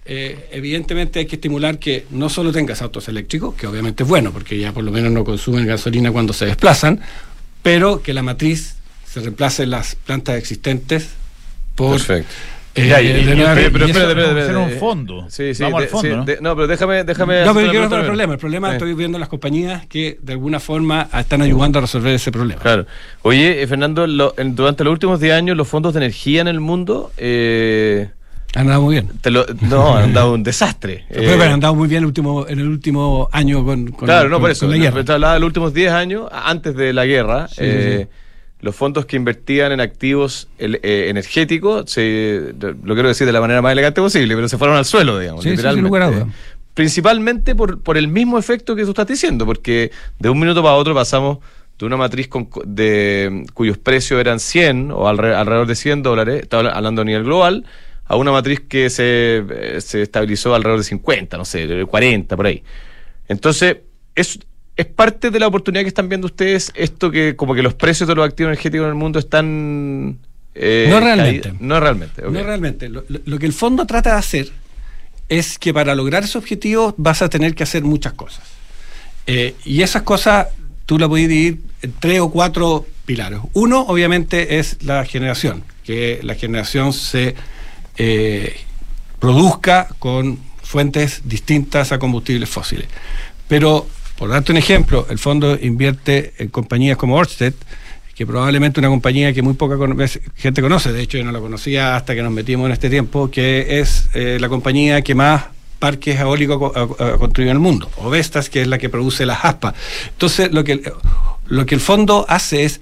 eh, 0.04 0.48
evidentemente 0.52 1.18
hay 1.20 1.26
que 1.26 1.36
estimular 1.36 1.78
que 1.78 2.06
no 2.10 2.28
solo 2.28 2.52
tengas 2.52 2.82
autos 2.82 3.08
eléctricos, 3.08 3.54
que 3.54 3.66
obviamente 3.66 4.02
es 4.02 4.08
bueno, 4.08 4.32
porque 4.32 4.58
ya 4.58 4.72
por 4.72 4.84
lo 4.84 4.90
menos 4.92 5.10
no 5.12 5.24
consumen 5.24 5.66
gasolina 5.66 6.12
cuando 6.12 6.32
se 6.32 6.46
desplazan, 6.46 7.00
pero 7.62 8.02
que 8.02 8.12
la 8.14 8.22
matriz 8.22 8.76
se 9.08 9.20
reemplace 9.20 9.62
en 9.64 9.70
las 9.70 9.94
plantas 9.96 10.36
existentes 10.36 11.08
por... 11.74 11.92
Perfecto. 11.92 12.32
Eh, 12.76 12.88
Ya, 12.88 13.00
y- 13.02 13.24
pero 13.72 13.86
hacer 13.86 14.56
un 14.56 14.70
fondo. 14.72 15.26
Sí, 15.28 15.54
sí, 15.54 15.62
Vamos 15.62 15.80
de- 15.80 15.84
al 15.86 15.90
fondo, 15.90 16.08
sí, 16.10 16.16
¿no? 16.16 16.24
de- 16.24 16.38
no, 16.40 16.54
pero 16.54 16.66
déjame, 16.68 17.04
déjame. 17.04 17.44
No, 17.44 17.54
pero 17.54 17.70
quiero 17.70 17.86
primero. 17.88 18.04
problema. 18.06 18.32
El 18.34 18.38
problema 18.38 18.68
Sí. 18.68 18.72
estoy 18.74 18.94
viendo 18.94 19.18
las 19.18 19.28
compañías 19.28 19.86
que 19.86 20.18
de 20.22 20.32
alguna 20.32 20.60
forma 20.60 21.08
están 21.18 21.42
ayudando 21.42 21.78
a 21.78 21.82
resolver 21.82 22.14
ese 22.14 22.30
problema. 22.30 22.60
Claro. 22.60 22.86
Oye, 23.22 23.62
eh, 23.62 23.66
Fernando, 23.66 24.06
lo- 24.06 24.34
en- 24.36 24.54
durante 24.54 24.84
los 24.84 24.92
últimos 24.92 25.20
10 25.20 25.34
años, 25.34 25.56
los 25.56 25.66
fondos 25.66 25.94
de 25.94 26.00
energía 26.00 26.40
en 26.42 26.48
el 26.48 26.60
mundo. 26.60 27.10
Eh, 27.16 28.08
Han 28.54 28.62
andado 28.62 28.82
muy 28.82 28.94
bien. 28.94 29.08
te 29.20 29.30
lo- 29.30 29.44
no, 29.62 29.96
han 29.96 30.12
dado 30.14 30.32
un 30.34 30.42
desastre. 30.42 31.04
Pero, 31.10 31.22
Eh, 31.22 31.26
pero 31.32 31.42
han 31.44 31.52
andado 31.52 31.74
muy 31.74 31.88
bien 31.88 32.00
el 32.02 32.06
último, 32.06 32.46
en 32.48 32.58
el 32.60 32.68
último 32.68 33.28
año 33.32 33.64
con, 33.64 33.88
con- 33.88 34.06
claro, 34.06 34.28
no, 34.28 34.36
con- 34.36 34.42
por 34.42 34.50
eso. 34.50 34.66
con 34.66 34.70
la 34.78 34.82
guerra. 34.82 35.04
Te 35.04 35.12
hablaba 35.12 35.34
de 35.34 35.40
los 35.40 35.46
últimos 35.48 35.74
10 35.74 35.92
años, 35.92 36.28
antes 36.32 36.74
de 36.74 36.92
la 36.92 37.04
guerra. 37.04 37.48
Sí, 37.48 37.54
eh, 37.60 37.96
sí, 37.98 38.02
sí. 38.04 38.08
Los 38.60 38.74
fondos 38.74 39.04
que 39.06 39.16
invertían 39.16 39.72
en 39.72 39.80
activos 39.80 40.48
el- 40.58 40.80
eh, 40.82 41.06
energéticos, 41.08 41.90
se, 41.90 42.54
lo 42.60 42.94
quiero 42.94 43.08
decir 43.08 43.26
de 43.26 43.32
la 43.32 43.40
manera 43.40 43.60
más 43.62 43.72
elegante 43.72 44.00
posible, 44.00 44.34
pero 44.34 44.48
se 44.48 44.56
fueron 44.58 44.76
al 44.76 44.84
suelo, 44.84 45.18
digamos, 45.18 45.42
Sí, 45.44 45.50
sí, 45.50 45.56
sin 45.56 45.66
literalmente. 45.84 46.16
duda. 46.24 46.28
Principalmente 46.74 47.54
por, 47.54 47.80
por 47.82 47.96
el 47.96 48.08
mismo 48.08 48.38
efecto 48.38 48.76
que 48.76 48.84
tú 48.84 48.90
estás 48.90 49.06
diciendo, 49.06 49.46
porque 49.46 49.90
de 50.18 50.28
un 50.28 50.38
minuto 50.38 50.62
para 50.62 50.74
otro 50.74 50.94
pasamos 50.94 51.38
de 51.78 51.86
una 51.86 51.96
matriz 51.96 52.28
con, 52.28 52.48
de, 52.66 53.44
cuyos 53.54 53.78
precios 53.78 54.20
eran 54.20 54.40
100 54.40 54.90
o 54.90 55.06
alre- 55.08 55.34
alrededor 55.34 55.66
de 55.66 55.74
100 55.74 56.02
dólares, 56.02 56.42
estaba 56.42 56.70
hablando 56.70 57.02
a 57.02 57.04
nivel 57.04 57.24
global, 57.24 57.64
a 58.04 58.16
una 58.16 58.30
matriz 58.30 58.60
que 58.60 58.88
se, 58.90 59.44
eh, 59.50 59.80
se 59.80 60.02
estabilizó 60.02 60.54
alrededor 60.54 60.78
de 60.80 60.84
50, 60.84 61.36
no 61.38 61.44
sé, 61.44 61.66
de 61.66 61.84
40, 61.86 62.36
por 62.36 62.46
ahí. 62.46 62.62
Entonces, 63.28 63.78
es, 64.14 64.38
es 64.76 64.86
parte 64.86 65.30
de 65.30 65.40
la 65.40 65.46
oportunidad 65.46 65.82
que 65.82 65.88
están 65.88 66.08
viendo 66.08 66.26
ustedes 66.26 66.70
esto 66.74 67.10
que 67.10 67.34
como 67.34 67.54
que 67.54 67.62
los 67.62 67.74
precios 67.74 68.08
de 68.08 68.14
los 68.14 68.26
activos 68.26 68.50
energéticos 68.50 68.84
en 68.84 68.90
el 68.90 68.94
mundo 68.94 69.18
están... 69.18 70.18
eh, 70.54 70.86
No 70.90 71.00
realmente. 71.00 71.52
No 71.60 71.80
realmente. 71.80 72.22
No 72.22 72.42
realmente. 72.42 72.88
Lo, 72.88 73.38
que 73.38 73.46
el 73.46 73.52
fondo 73.52 73.86
trata 73.86 74.12
de 74.12 74.18
hacer 74.18 74.52
es 75.28 75.58
que 75.58 75.72
para 75.72 75.94
lograr 75.94 76.24
ese 76.24 76.36
objetivo 76.38 76.94
vas 76.98 77.22
a 77.22 77.28
tener 77.28 77.54
que 77.54 77.62
hacer 77.62 77.82
muchas 77.84 78.12
cosas. 78.12 78.44
Eh, 79.26 79.54
y 79.64 79.82
esas 79.82 80.02
cosas 80.02 80.48
tú 80.84 80.98
las 80.98 81.08
puedes 81.08 81.28
dividir 81.28 81.60
en 81.82 81.92
tres 81.98 82.20
o 82.20 82.30
cuatro 82.30 82.86
pilares. 83.06 83.40
Uno, 83.54 83.80
obviamente, 83.82 84.58
es 84.58 84.82
la 84.82 85.04
generación, 85.04 85.64
que 85.84 86.20
la 86.22 86.34
generación 86.34 86.92
se 86.92 87.34
eh, 87.96 88.56
produzca 89.18 89.88
con 89.98 90.38
fuentes 90.62 91.22
distintas 91.24 91.92
a 91.92 91.98
combustibles 91.98 92.48
fósiles. 92.48 92.86
Pero, 93.48 93.88
por 94.18 94.30
darte 94.30 94.52
un 94.52 94.58
ejemplo, 94.58 95.06
el 95.10 95.18
fondo 95.18 95.58
invierte 95.60 96.32
en 96.38 96.48
compañías 96.48 96.96
como 96.96 97.18
Ørsted, 97.18 97.54
que 98.14 98.26
probablemente 98.26 98.80
una 98.80 98.88
compañía 98.88 99.32
que 99.34 99.42
muy 99.42 99.54
poca 99.54 99.76
gente 100.36 100.62
conoce, 100.62 100.92
de 100.92 101.02
hecho 101.02 101.18
yo 101.18 101.24
no 101.24 101.32
la 101.32 101.40
conocía 101.40 101.96
hasta 101.96 102.14
que 102.14 102.22
nos 102.22 102.32
metimos 102.32 102.66
en 102.66 102.72
este 102.72 102.88
tiempo, 102.88 103.30
que 103.30 103.78
es 103.80 104.08
eh, 104.14 104.38
la 104.40 104.48
compañía 104.48 105.02
que 105.02 105.14
más 105.14 105.44
parques 105.78 106.18
eólicos 106.18 106.58
co- 106.58 106.72
ha, 106.74 107.12
ha 107.12 107.18
construido 107.18 107.50
en 107.50 107.56
el 107.58 107.62
mundo, 107.62 107.90
o 107.98 108.08
Vestas, 108.08 108.48
que 108.48 108.62
es 108.62 108.68
la 108.68 108.78
que 108.78 108.88
produce 108.88 109.26
las 109.26 109.44
aspas. 109.44 109.74
Entonces, 110.08 110.50
lo 110.50 110.64
que, 110.64 110.90
lo 111.46 111.66
que 111.66 111.74
el 111.74 111.80
fondo 111.82 112.24
hace 112.30 112.64
es, 112.64 112.80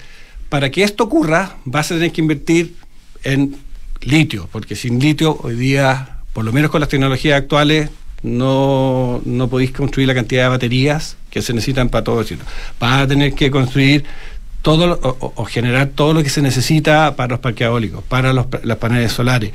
para 0.48 0.70
que 0.70 0.84
esto 0.84 1.02
ocurra, 1.02 1.56
vas 1.64 1.90
a 1.90 1.96
tener 1.96 2.12
que 2.12 2.20
invertir 2.20 2.76
en 3.24 3.56
litio, 4.02 4.48
porque 4.52 4.76
sin 4.76 5.00
litio 5.00 5.36
hoy 5.42 5.56
día, 5.56 6.18
por 6.32 6.44
lo 6.44 6.52
menos 6.52 6.70
con 6.70 6.78
las 6.80 6.88
tecnologías 6.88 7.36
actuales, 7.38 7.90
no, 8.22 9.20
no 9.24 9.48
podéis 9.48 9.72
construir 9.72 10.06
la 10.06 10.14
cantidad 10.14 10.44
de 10.44 10.48
baterías 10.50 11.16
que 11.34 11.42
se 11.42 11.52
necesitan 11.52 11.90
para 11.90 12.02
todo 12.04 12.22
eso. 12.22 12.36
Vas 12.80 13.02
a 13.02 13.06
tener 13.06 13.34
que 13.34 13.50
construir 13.50 14.04
todo 14.62 14.98
o, 15.02 15.44
generar 15.44 15.88
todo 15.88 16.14
lo 16.14 16.22
que 16.22 16.30
se 16.30 16.40
necesita 16.40 17.14
para 17.16 17.32
los 17.32 17.40
parques 17.40 17.66
eólicos, 17.66 18.02
para 18.08 18.32
los, 18.32 18.46
los 18.62 18.78
paneles 18.78 19.12
solares. 19.12 19.50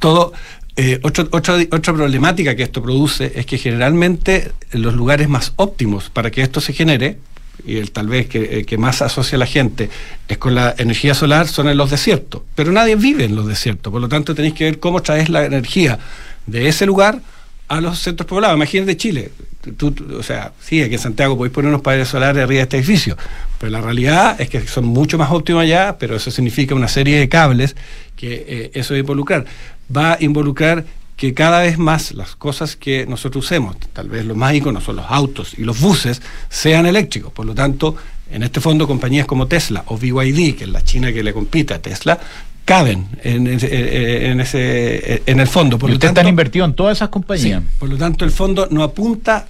Todo. 0.00 0.32
eh, 0.76 0.98
otro- 1.04 1.28
otra, 1.30 1.54
otra 1.70 1.92
problemática 1.94 2.56
que 2.56 2.64
esto 2.64 2.82
produce 2.82 3.30
es 3.36 3.46
que 3.46 3.58
generalmente 3.58 4.50
los 4.72 4.94
lugares 4.94 5.28
más 5.28 5.52
óptimos 5.54 6.10
para 6.10 6.30
que 6.32 6.42
esto 6.42 6.60
se 6.60 6.72
genere, 6.72 7.18
y 7.64 7.76
el 7.76 7.92
tal 7.92 8.08
vez 8.08 8.26
que, 8.26 8.58
eh, 8.58 8.64
que 8.64 8.76
más 8.76 9.00
asocia 9.00 9.38
la 9.38 9.46
gente 9.46 9.88
es 10.26 10.38
con 10.38 10.56
la 10.56 10.74
energía 10.76 11.14
solar, 11.14 11.46
son 11.46 11.68
en 11.68 11.76
los 11.76 11.90
desiertos. 11.90 12.42
Pero 12.56 12.72
nadie 12.72 12.96
vive 12.96 13.24
en 13.26 13.36
los 13.36 13.46
desiertos, 13.46 13.92
por 13.92 14.00
lo 14.00 14.08
tanto 14.08 14.34
tenéis 14.34 14.54
que 14.54 14.64
ver 14.64 14.80
cómo 14.80 15.00
traes 15.00 15.28
la 15.28 15.44
energía 15.44 16.00
de 16.46 16.66
ese 16.66 16.86
lugar 16.86 17.20
a 17.68 17.80
los 17.80 17.98
centros 17.98 18.26
poblados. 18.26 18.56
Imagínate 18.56 18.96
Chile. 18.96 19.30
Tú- 19.78 19.94
o 20.18 20.22
sea, 20.22 20.52
sí, 20.60 20.82
aquí 20.82 20.94
en 20.94 21.00
Santiago 21.00 21.36
podéis 21.38 21.54
poner 21.54 21.70
unos 21.70 21.80
paneles 21.80 22.08
solares 22.08 22.42
arriba 22.42 22.58
de 22.58 22.62
este 22.64 22.76
edificio, 22.76 23.16
pero 23.58 23.70
la 23.70 23.80
realidad 23.80 24.38
es 24.38 24.50
que 24.50 24.66
son 24.66 24.84
mucho 24.84 25.16
más 25.16 25.30
óptimos 25.30 25.62
allá, 25.62 25.96
pero 25.98 26.16
eso 26.16 26.30
significa 26.30 26.74
una 26.74 26.88
serie 26.88 27.18
de 27.18 27.28
cables 27.30 27.74
que 28.14 28.44
eh, 28.46 28.70
eso 28.74 28.92
va 28.92 28.96
a 28.98 29.00
involucrar. 29.00 29.46
Va 29.94 30.12
a 30.14 30.16
involucrar 30.20 30.84
que 31.16 31.32
cada 31.32 31.60
vez 31.62 31.78
más 31.78 32.12
las 32.12 32.36
cosas 32.36 32.76
que 32.76 33.06
nosotros 33.06 33.44
usemos, 33.46 33.76
tal 33.94 34.08
vez 34.10 34.26
los 34.26 34.36
más 34.36 34.52
iconos 34.54 34.84
son 34.84 34.96
los 34.96 35.06
autos 35.08 35.54
y 35.56 35.62
los 35.64 35.80
buses, 35.80 36.20
sean 36.50 36.84
eléctricos. 36.84 37.32
Por 37.32 37.46
lo 37.46 37.54
tanto, 37.54 37.96
en 38.30 38.42
este 38.42 38.60
fondo 38.60 38.86
compañías 38.86 39.24
como 39.26 39.46
Tesla 39.46 39.84
o 39.86 39.96
BYD, 39.96 40.56
que 40.56 40.64
es 40.64 40.70
la 40.70 40.82
China 40.84 41.10
que 41.12 41.22
le 41.22 41.32
compite 41.32 41.72
a 41.72 41.80
Tesla, 41.80 42.18
caben 42.64 43.06
en 43.22 43.46
ese, 43.46 44.30
en, 44.30 44.40
ese, 44.40 45.22
en 45.26 45.40
el 45.40 45.46
fondo. 45.46 45.78
Por 45.78 45.90
y 45.90 45.94
ustedes 45.94 46.12
están 46.12 46.28
invertidos 46.28 46.68
en 46.68 46.74
todas 46.74 46.98
esas 46.98 47.08
compañías. 47.10 47.62
Sí, 47.62 47.68
por 47.78 47.88
lo 47.88 47.96
tanto, 47.96 48.24
el 48.24 48.30
fondo 48.30 48.68
no 48.70 48.82
apunta 48.82 49.46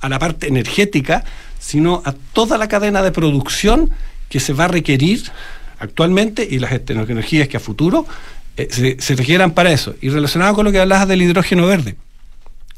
a 0.00 0.08
la 0.08 0.18
parte 0.18 0.48
energética, 0.48 1.24
sino 1.58 2.02
a 2.04 2.12
toda 2.32 2.58
la 2.58 2.68
cadena 2.68 3.02
de 3.02 3.10
producción 3.10 3.90
que 4.28 4.40
se 4.40 4.52
va 4.52 4.64
a 4.64 4.68
requerir 4.68 5.22
actualmente 5.78 6.46
y 6.48 6.58
las 6.58 6.72
energías 6.72 7.48
que 7.48 7.56
a 7.56 7.60
futuro 7.60 8.06
eh, 8.56 8.68
se, 8.70 9.00
se, 9.00 9.16
requieran 9.16 9.52
para 9.52 9.72
eso. 9.72 9.94
Y 10.00 10.10
relacionado 10.10 10.54
con 10.54 10.64
lo 10.64 10.72
que 10.72 10.80
hablabas 10.80 11.08
del 11.08 11.22
hidrógeno 11.22 11.66
verde, 11.66 11.96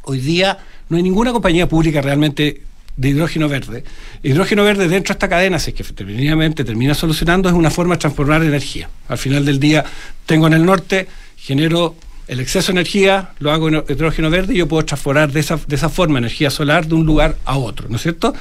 hoy 0.02 0.20
día 0.20 0.58
no 0.88 0.96
hay 0.96 1.02
ninguna 1.02 1.32
compañía 1.32 1.68
pública 1.68 2.00
realmente 2.00 2.62
de 2.96 3.08
hidrógeno 3.08 3.48
verde. 3.48 3.84
Hidrógeno 4.22 4.64
verde 4.64 4.88
dentro 4.88 5.12
de 5.12 5.16
esta 5.16 5.28
cadena, 5.28 5.58
si 5.58 5.70
es 5.70 5.76
que 5.76 5.84
terminadamente 5.84 6.64
termina 6.64 6.94
solucionando, 6.94 7.48
es 7.48 7.54
una 7.54 7.70
forma 7.70 7.94
de 7.94 8.00
transformar 8.00 8.42
energía. 8.42 8.88
Al 9.08 9.18
final 9.18 9.44
del 9.44 9.60
día, 9.60 9.84
tengo 10.24 10.46
en 10.46 10.54
el 10.54 10.64
norte, 10.64 11.06
genero 11.36 11.94
el 12.28 12.40
exceso 12.40 12.72
de 12.72 12.80
energía 12.80 13.30
lo 13.38 13.52
hago 13.52 13.68
en 13.68 13.84
hidrógeno 13.88 14.30
verde 14.30 14.54
y 14.54 14.58
yo 14.58 14.66
puedo 14.66 14.84
transformar 14.84 15.30
de 15.30 15.40
esa, 15.40 15.58
de 15.66 15.76
esa 15.76 15.88
forma 15.88 16.18
energía 16.18 16.50
solar 16.50 16.86
de 16.86 16.94
un 16.94 17.06
lugar 17.06 17.36
a 17.44 17.56
otro, 17.56 17.88
¿no 17.88 17.96
es 17.96 18.02
cierto? 18.02 18.34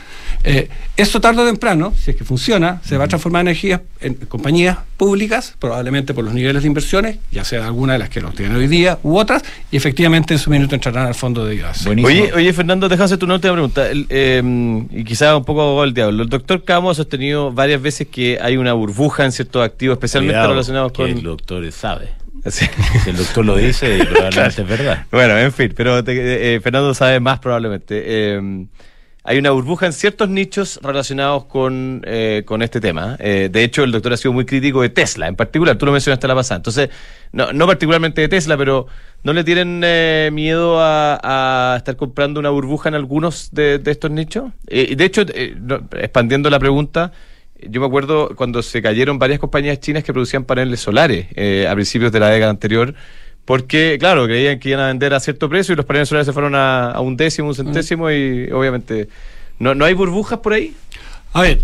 Eh, 0.44 0.70
esto 0.98 1.22
tarde 1.22 1.42
o 1.42 1.46
temprano, 1.46 1.94
si 1.98 2.12
es 2.12 2.18
que 2.18 2.24
funciona, 2.24 2.82
se 2.84 2.98
va 2.98 3.06
a 3.06 3.08
transformar 3.08 3.42
en 3.42 3.48
energía 3.48 3.82
en 4.00 4.16
compañías 4.16 4.78
públicas, 4.98 5.56
probablemente 5.60 6.14
por 6.14 6.24
los 6.24 6.34
niveles 6.34 6.64
de 6.64 6.68
inversiones, 6.68 7.18
ya 7.32 7.44
sea 7.44 7.66
alguna 7.66 7.94
de 7.94 8.00
las 8.00 8.10
que 8.10 8.22
los 8.22 8.34
tienen 8.34 8.56
hoy 8.56 8.68
día 8.68 8.98
u 9.04 9.18
otras, 9.18 9.44
y 9.72 9.78
efectivamente 9.78 10.34
en 10.34 10.40
su 10.40 10.50
minuto 10.50 10.76
entrarán 10.76 11.08
al 11.08 11.16
fondo 11.16 11.46
de 11.46 11.56
IVAS. 11.56 11.86
Oye, 11.88 12.32
oye, 12.34 12.54
Fernando, 12.54 12.88
déjame 12.90 13.06
hacer 13.06 13.18
tu 13.18 13.26
última 13.26 13.54
pregunta, 13.54 13.88
eh, 13.92 14.86
y 14.92 15.04
quizás 15.04 15.36
un 15.38 15.46
poco 15.46 15.62
abogado 15.62 15.86
del 15.86 15.94
diablo. 15.94 16.24
El 16.24 16.30
doctor 16.30 16.64
Camo 16.64 16.90
ha 16.90 16.96
sostenido 16.96 17.52
varias 17.52 17.82
veces 17.82 18.08
que 18.08 18.40
hay 18.42 18.58
una 18.58 18.74
burbuja 18.74 19.26
en 19.26 19.32
ciertos 19.32 19.64
activos, 19.64 19.96
especialmente 19.96 20.34
Cuidado, 20.34 20.50
relacionados 20.50 20.92
con... 20.92 21.10
El 21.10 21.22
doctor 21.22 21.72
sabe. 21.72 22.25
Si 22.46 22.66
el 23.10 23.18
doctor 23.18 23.46
lo 23.46 23.56
dice, 23.58 24.06
probablemente 24.06 24.62
es 24.62 24.68
verdad. 24.68 25.06
Bueno, 25.12 25.38
en 25.38 25.52
fin, 25.52 25.74
pero 25.76 26.04
te, 26.04 26.56
eh, 26.56 26.60
Fernando 26.60 26.94
sabe 26.94 27.20
más 27.20 27.40
probablemente. 27.40 28.04
Eh, 28.06 28.68
hay 29.28 29.40
una 29.40 29.50
burbuja 29.50 29.88
en 29.88 29.94
ciertos 29.94 30.30
nichos 30.30 30.80
relacionados 30.84 31.46
con, 31.46 32.04
eh, 32.06 32.44
con 32.46 32.62
este 32.62 32.80
tema. 32.80 33.18
Eh, 33.20 33.50
de 33.52 33.64
hecho, 33.64 33.84
el 33.84 33.92
doctor 33.92 34.14
ha 34.14 34.18
sido 34.18 34.34
muy 34.34 34.46
crítico 34.46 34.84
de 34.84 34.90
Tesla, 34.90 35.28
en 35.28 35.36
particular, 35.36 35.76
tú 35.78 35.88
lo 35.88 35.92
mencionaste 35.92 36.28
la 36.28 36.36
pasada. 36.36 36.58
Entonces, 36.58 36.92
no, 37.32 37.52
no 37.52 37.66
particularmente 37.66 38.22
de 38.22 38.28
Tesla, 38.28 38.56
pero 38.56 38.86
¿no 39.24 39.34
le 39.34 39.44
tienen 39.44 39.82
eh, 39.84 40.30
miedo 40.32 40.80
a, 40.80 41.20
a, 41.24 41.78
estar 41.78 41.96
comprando 41.96 42.40
una 42.40 42.52
burbuja 42.52 42.90
en 42.90 42.96
algunos 42.96 43.50
de, 43.52 43.80
de 43.80 43.92
estos 43.92 44.12
nichos? 44.12 44.52
de 44.68 45.04
hecho, 45.04 45.26
no, 45.60 45.88
expandiendo 45.94 46.52
la 46.52 46.60
pregunta, 46.60 47.12
yo 47.62 47.82
me 47.82 47.88
acuerdo 47.88 48.36
cuando 48.36 48.62
se 48.62 48.82
cayeron 48.82 49.18
varias 49.20 49.40
compañías 49.40 49.80
chinas 49.80 50.04
que 50.04 50.14
producían 50.14 50.44
paneles 50.44 50.80
solares 50.80 51.28
a 51.68 51.74
principios 51.74 52.12
de 52.12 52.20
la 52.20 52.30
década 52.30 52.52
anterior 52.52 52.94
porque, 53.46 53.98
claro, 54.00 54.26
creían 54.26 54.60
que 54.60 54.70
iban 54.70 54.82
a 54.82 54.88
vender 54.88 55.14
a 55.14 55.20
cierto 55.20 55.48
precio 55.48 55.74
y 55.74 55.76
los 55.76 55.86
paneles 55.86 56.10
solares 56.10 56.26
se 56.26 56.34
fueron 56.34 56.56
a, 56.56 56.92
a 56.92 57.02
un 57.02 57.16
décimo, 57.16 57.50
un 57.50 57.56
centésimo 57.56 58.10
y 58.12 58.52
obviamente... 58.52 59.08
¿no, 59.60 59.76
¿No 59.76 59.86
hay 59.86 59.94
burbujas 59.94 60.40
por 60.40 60.54
ahí? 60.54 60.74
A 61.34 61.42
ver, 61.42 61.62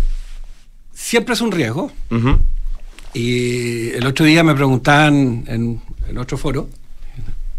siempre 0.92 1.34
es 1.34 1.40
un 1.40 1.50
riesgo. 1.52 1.90
Uh 2.10 2.14
-huh. 2.14 2.38
Y 3.14 3.90
el 3.90 4.06
otro 4.06 4.24
día 4.24 4.42
me 4.42 4.54
preguntaban 4.54 5.44
en, 5.46 5.80
en 6.08 6.18
otro 6.18 6.38
foro 6.38 6.68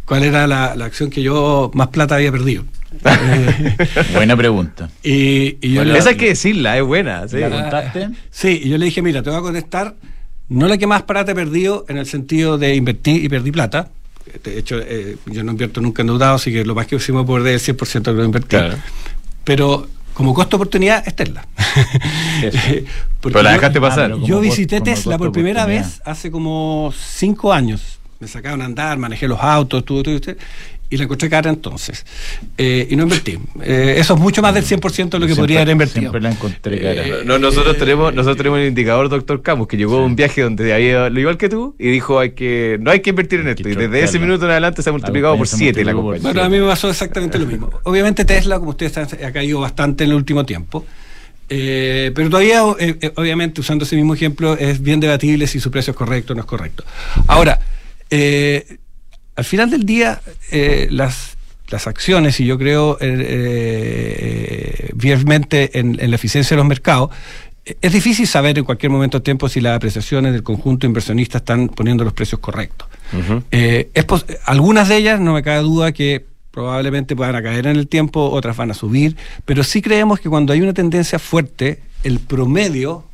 cuál 0.06 0.24
era 0.24 0.48
la, 0.48 0.76
la, 0.76 0.86
acción 0.86 1.10
que 1.10 1.22
yo 1.22 1.70
más 1.74 1.90
plata 1.90 2.16
había 2.16 2.32
perdido. 2.32 2.64
buena 4.14 4.36
pregunta. 4.38 4.90
Y, 5.04 5.58
y 5.62 5.74
yo 5.74 5.82
bueno, 5.82 5.94
le, 5.94 6.00
esa 6.00 6.10
hay 6.10 6.18
que 6.18 6.30
decirla, 6.30 6.78
es 6.78 6.84
buena. 6.84 7.28
¿sí? 7.28 7.38
¿La 7.38 7.50
contaste? 7.50 8.10
Sí, 8.32 8.62
y 8.64 8.70
yo 8.70 8.78
le 8.78 8.86
dije, 8.86 9.02
mira, 9.02 9.22
te 9.24 9.30
voy 9.30 9.40
a 9.40 9.42
contestar, 9.42 9.96
no 10.50 10.68
la 10.68 10.78
que 10.78 10.88
más 10.88 11.04
plata 11.04 11.32
he 11.32 11.36
perdido 11.36 11.86
en 11.90 11.98
el 11.98 12.06
sentido 12.06 12.58
de 12.58 12.76
invertir 12.76 13.24
y 13.24 13.30
perdí 13.30 13.52
plata, 13.52 13.90
de 14.44 14.60
hecho, 14.60 14.80
eh, 14.80 15.18
yo 15.26 15.44
no 15.44 15.52
invierto 15.52 15.82
nunca 15.82 16.02
en 16.02 16.08
deudado, 16.08 16.36
así 16.36 16.52
que 16.52 16.64
lo 16.64 16.76
más 16.76 16.88
que 16.88 16.96
hicimos 16.96 17.26
por 17.26 17.46
el 17.46 17.60
100% 17.60 18.02
de 18.02 18.14
lo 18.14 18.24
invertí. 18.24 18.48
Claro. 18.50 18.78
Pero 19.44 19.88
como 20.14 20.34
costo 20.34 20.56
oportunidad 20.56 21.04
es 21.06 21.16
Tesla. 21.16 21.46
Pero 23.22 23.42
la 23.42 23.52
dejaste 23.52 23.82
pasar. 23.82 24.12
Yo, 24.12 24.26
yo 24.26 24.40
visité 24.40 24.82
Tesla 24.82 25.18
por 25.18 25.32
primera 25.32 25.66
vez 25.66 26.02
hace 26.06 26.32
como 26.32 26.94
cinco 26.96 27.52
años. 27.52 28.00
Me 28.20 28.28
sacaron 28.28 28.62
a 28.62 28.66
andar, 28.66 28.98
manejé 28.98 29.28
los 29.28 29.40
autos, 29.42 29.84
todo, 29.84 30.02
todo, 30.02 30.20
todo 30.22 30.36
y 30.94 30.98
la 30.98 31.06
encontré 31.06 31.28
cara 31.28 31.50
entonces. 31.50 32.06
Eh, 32.56 32.88
y 32.90 32.96
no 32.96 33.04
invertí. 33.04 33.40
Eh, 33.64 33.96
eso 33.98 34.14
es 34.14 34.20
mucho 34.20 34.44
más 34.44 34.54
del 34.54 34.64
100% 34.64 35.10
de 35.10 35.20
lo 35.20 35.26
que 35.26 35.34
siempre, 35.34 35.36
podría 35.36 35.62
haber 35.62 35.72
invertido. 35.72 36.02
Siempre 36.02 36.22
la 36.22 36.32
encontré 36.32 36.80
cara. 36.80 37.08
Eh, 37.08 37.24
no, 37.26 37.40
nosotros, 37.40 37.78
tenemos, 37.78 38.14
nosotros 38.14 38.38
tenemos 38.38 38.60
un 38.60 38.66
indicador, 38.66 39.10
doctor 39.10 39.42
Camus, 39.42 39.68
que 39.68 39.76
llegó 39.76 39.98
a 39.98 40.06
un 40.06 40.16
viaje 40.16 40.44
donde 40.44 40.72
había 40.72 41.10
lo 41.10 41.20
igual 41.20 41.38
que 41.38 41.50
tú 41.50 41.76
y 41.80 41.90
dijo 41.90 42.20
hay 42.20 42.34
que 42.34 42.78
no 42.80 42.92
hay 42.92 43.00
que 43.00 43.10
invertir 43.10 43.40
en 43.40 43.48
esto. 43.48 43.68
Y 43.68 43.74
desde 43.74 44.04
ese 44.04 44.20
minuto 44.20 44.46
en 44.46 44.52
adelante 44.52 44.84
se 44.84 44.90
ha 44.90 44.94
multiplicado 44.94 45.36
por 45.36 45.48
7 45.48 45.84
la 45.84 45.94
compañía. 45.94 46.22
Bueno, 46.22 46.44
a 46.44 46.50
mí 46.50 46.60
me 46.60 46.68
pasó 46.68 46.92
exactamente 46.92 47.40
lo 47.40 47.48
mismo. 47.48 47.72
Obviamente 47.84 48.24
Tesla, 48.24 48.60
como 48.60 48.72
ustedes 48.72 48.92
saben, 48.92 49.26
ha 49.26 49.32
caído 49.32 49.62
bastante 49.62 50.04
en 50.04 50.12
el 50.12 50.16
último 50.16 50.46
tiempo. 50.46 50.86
Eh, 51.50 52.12
pero 52.14 52.30
todavía, 52.30 52.62
eh, 52.80 53.12
obviamente, 53.16 53.62
usando 53.62 53.84
ese 53.84 53.96
mismo 53.96 54.14
ejemplo, 54.14 54.58
es 54.58 54.82
bien 54.82 55.00
debatible 55.00 55.48
si 55.48 55.60
su 55.60 55.72
precio 55.72 55.92
es 55.92 55.98
correcto 55.98 56.34
o 56.34 56.36
no 56.36 56.42
es 56.42 56.48
correcto. 56.48 56.84
Ahora, 57.28 57.60
eh, 58.16 58.78
al 59.36 59.44
final 59.46 59.70
del 59.70 59.86
día, 59.86 60.22
eh, 60.52 60.88
las, 60.92 61.38
las 61.70 61.88
acciones, 61.88 62.40
y 62.40 62.46
yo 62.46 62.58
creo 62.58 62.98
eh, 63.02 64.90
vivamente 64.96 65.80
en, 65.80 66.00
en, 66.00 66.10
la 66.10 66.16
eficiencia 66.16 66.56
de 66.56 66.60
los 66.60 66.68
mercados, 66.68 67.10
es 67.66 67.94
difícil 67.94 68.28
saber 68.28 68.58
en 68.58 68.66
cualquier 68.66 68.92
momento 68.92 69.20
de 69.20 69.24
tiempo 69.24 69.48
si 69.48 69.62
las 69.62 69.76
apreciaciones 69.76 70.34
del 70.34 70.44
conjunto 70.44 70.86
inversionista 70.86 71.38
están 71.38 71.70
poniendo 71.70 72.04
los 72.04 72.14
precios 72.14 72.40
correctos. 72.42 72.88
Uh 73.14 73.18
-huh. 73.18 73.44
eh, 73.52 73.90
es 73.94 74.06
algunas 74.46 74.90
de 74.90 74.98
ellas, 74.98 75.20
no 75.20 75.34
me 75.34 75.44
cabe 75.44 75.62
duda 75.62 75.92
que 75.94 76.26
probablemente 76.52 77.16
puedan 77.16 77.42
caer 77.42 77.68
en 77.68 77.78
el 77.78 77.88
tiempo, 77.88 78.30
otras 78.30 78.58
van 78.58 78.72
a 78.72 78.74
subir, 78.74 79.16
pero 79.46 79.64
sí 79.64 79.82
creemos 79.82 80.20
que 80.20 80.30
cuando 80.30 80.54
hay 80.54 80.62
una 80.62 80.74
tendencia 80.74 81.20
fuerte, 81.20 81.80
el 82.04 82.20
promedio 82.20 83.06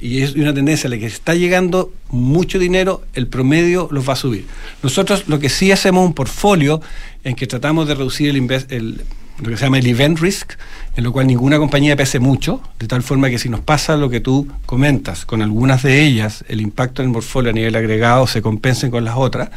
y 0.00 0.22
es 0.22 0.34
una 0.34 0.54
tendencia 0.54 0.86
a 0.86 0.90
la 0.90 0.98
que 0.98 1.06
está 1.06 1.34
llegando 1.34 1.92
mucho 2.10 2.58
dinero, 2.58 3.02
el 3.14 3.26
promedio 3.26 3.88
los 3.90 4.08
va 4.08 4.12
a 4.12 4.16
subir. 4.16 4.46
Nosotros 4.82 5.24
lo 5.26 5.40
que 5.40 5.48
sí 5.48 5.72
hacemos 5.72 6.06
un 6.06 6.14
portfolio 6.14 6.80
en 7.24 7.34
que 7.34 7.46
tratamos 7.46 7.88
de 7.88 7.94
reducir 7.94 8.30
el, 8.30 8.36
el, 8.70 9.02
lo 9.42 9.50
que 9.50 9.56
se 9.56 9.64
llama 9.64 9.78
el 9.78 9.86
event 9.86 10.20
risk, 10.20 10.52
en 10.96 11.02
lo 11.02 11.12
cual 11.12 11.26
ninguna 11.26 11.58
compañía 11.58 11.96
pese 11.96 12.20
mucho, 12.20 12.62
de 12.78 12.86
tal 12.86 13.02
forma 13.02 13.28
que 13.28 13.38
si 13.38 13.48
nos 13.48 13.60
pasa 13.60 13.96
lo 13.96 14.08
que 14.08 14.20
tú 14.20 14.46
comentas, 14.66 15.26
con 15.26 15.42
algunas 15.42 15.82
de 15.82 16.04
ellas, 16.04 16.44
el 16.48 16.60
impacto 16.60 17.02
en 17.02 17.08
el 17.08 17.14
portfolio 17.14 17.50
a 17.50 17.52
nivel 17.52 17.74
agregado 17.74 18.26
se 18.28 18.40
compensen 18.40 18.92
con 18.92 19.04
las 19.04 19.16
otras, 19.16 19.50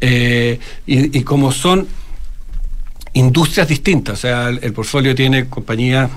eh, 0.00 0.58
y, 0.86 1.20
como 1.22 1.52
son 1.52 1.86
industrias 3.12 3.68
distintas, 3.68 4.18
o 4.18 4.22
sea, 4.22 4.48
el, 4.48 4.60
el 4.62 4.72
portfolio 4.72 5.14
tiene 5.14 5.46
compañías 5.46 6.10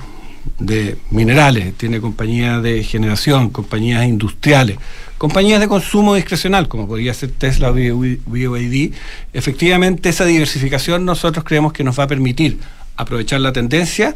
de 0.59 0.97
minerales, 1.11 1.73
tiene 1.75 2.01
compañías 2.01 2.61
de 2.63 2.83
generación, 2.83 3.49
compañías 3.49 4.05
industriales, 4.05 4.77
compañías 5.17 5.59
de 5.59 5.67
consumo 5.67 6.15
discrecional, 6.15 6.67
como 6.67 6.87
podría 6.87 7.13
ser 7.13 7.31
Tesla 7.31 7.71
o 7.71 7.73
BYD, 7.73 8.93
efectivamente 9.33 10.09
esa 10.09 10.25
diversificación 10.25 11.05
nosotros 11.05 11.43
creemos 11.43 11.73
que 11.73 11.83
nos 11.83 11.97
va 11.99 12.03
a 12.03 12.07
permitir 12.07 12.59
aprovechar 12.95 13.39
la 13.41 13.53
tendencia 13.53 14.15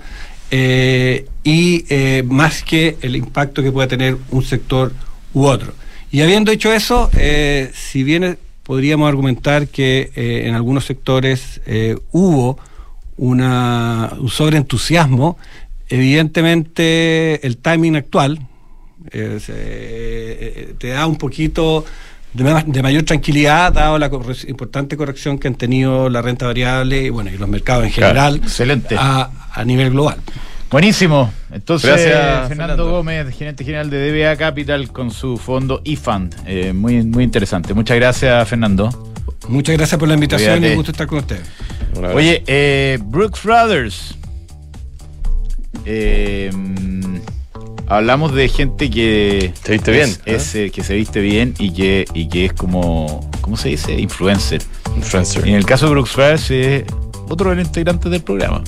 eh, 0.50 1.28
y 1.44 1.86
eh, 1.90 2.24
más 2.26 2.62
que 2.64 2.98
el 3.02 3.16
impacto 3.16 3.64
que 3.64 3.72
pueda 3.72 3.88
tener 3.88 4.18
un 4.32 4.44
sector 4.44 4.92
u 5.34 5.46
otro. 5.46 5.74
Y 6.12 6.22
habiendo 6.22 6.52
hecho 6.52 6.74
eso, 6.74 7.10
eh, 7.14 7.72
si 7.74 8.04
bien 8.04 8.38
podríamos 8.64 9.08
argumentar 9.08 9.70
que 9.70 10.12
en 10.16 10.54
algunos 10.54 10.86
sectores 10.86 11.62
hubo 12.12 12.60
una, 13.18 14.14
un 14.20 14.30
sobreentusiasmo, 14.30 15.38
evidentemente 15.92 17.46
el 17.46 17.58
timing 17.58 17.98
actual 17.98 18.40
eh, 19.12 19.40
se, 19.40 20.74
te 20.78 20.90
da 20.90 21.06
un 21.06 21.18
poquito 21.18 21.86
de, 22.34 22.64
de, 22.66 22.82
mayor 22.82 23.04
tranquilidad 23.04 23.74
dado 23.74 24.00
la 24.00 24.10
corre 24.10 24.36
importante 24.48 24.96
corrección 24.96 25.38
que 25.38 25.50
han 25.50 25.56
tenido 25.56 26.10
la 26.10 26.22
renta 26.22 26.46
variable 26.46 27.04
y 27.04 27.10
bueno 27.10 27.30
y 27.30 27.38
los 27.38 27.50
mercados 27.50 27.84
en 27.84 27.92
general 27.92 28.34
claro, 28.34 28.48
excelente. 28.48 28.96
a, 28.98 29.30
a, 29.54 29.66
nivel 29.66 29.92
global. 29.92 30.18
Buenísimo. 30.70 31.34
Entonces 31.52 31.90
Gracias, 31.90 32.14
Fernando, 32.14 32.48
Fernando, 32.48 32.92
Gómez 32.92 33.36
gerente 33.36 33.66
general 33.66 33.90
de 33.90 34.10
DBA 34.10 34.38
Capital 34.38 34.90
con 34.94 35.12
su 35.12 35.38
fondo 35.38 35.82
eFund. 35.84 36.34
Eh, 36.46 36.72
muy 36.72 37.04
muy 37.04 37.26
interesante. 37.26 37.74
Muchas 37.74 37.98
gracias 37.98 38.48
Fernando. 38.48 39.14
Muchas 39.50 39.76
gracias 39.76 40.00
por 40.00 40.08
la 40.08 40.14
invitación 40.14 40.52
Cuídate. 40.52 40.68
y 40.68 40.72
un 40.72 40.76
gusto 40.78 40.92
estar 40.92 41.08
con 41.08 41.18
ustedes 41.18 41.46
oye 42.14 42.44
eh, 42.48 43.00
Brooks 43.04 43.44
Brothers 43.44 44.16
eh, 45.86 46.52
hablamos 47.88 48.34
de 48.34 48.48
gente 48.50 48.90
que 48.90 49.54
Se 49.64 49.74
viste 49.74 49.92
bien, 49.92 50.10
es, 50.10 50.22
es, 50.26 50.56
eh, 50.56 50.72
que 50.72 50.84
se 50.84 50.96
viste 50.96 51.20
bien 51.20 51.54
y 51.60 51.74
que 51.74 52.06
y 52.14 52.30
que 52.30 52.46
es 52.46 52.54
como 52.54 53.30
¿cómo 53.42 53.58
se 53.58 53.70
dice? 53.70 53.94
influencer. 53.94 54.62
Influencer. 54.96 55.46
Y 55.46 55.50
en 55.50 55.56
el 55.56 55.66
caso 55.66 55.88
de 55.88 55.92
Brooks 55.92 56.16
Brothers 56.16 56.52
es 56.52 56.84
otro 57.28 57.50
de 57.50 57.58
los 57.58 57.66
integrantes 57.66 58.12
del 58.12 58.22
programa. 58.22 58.64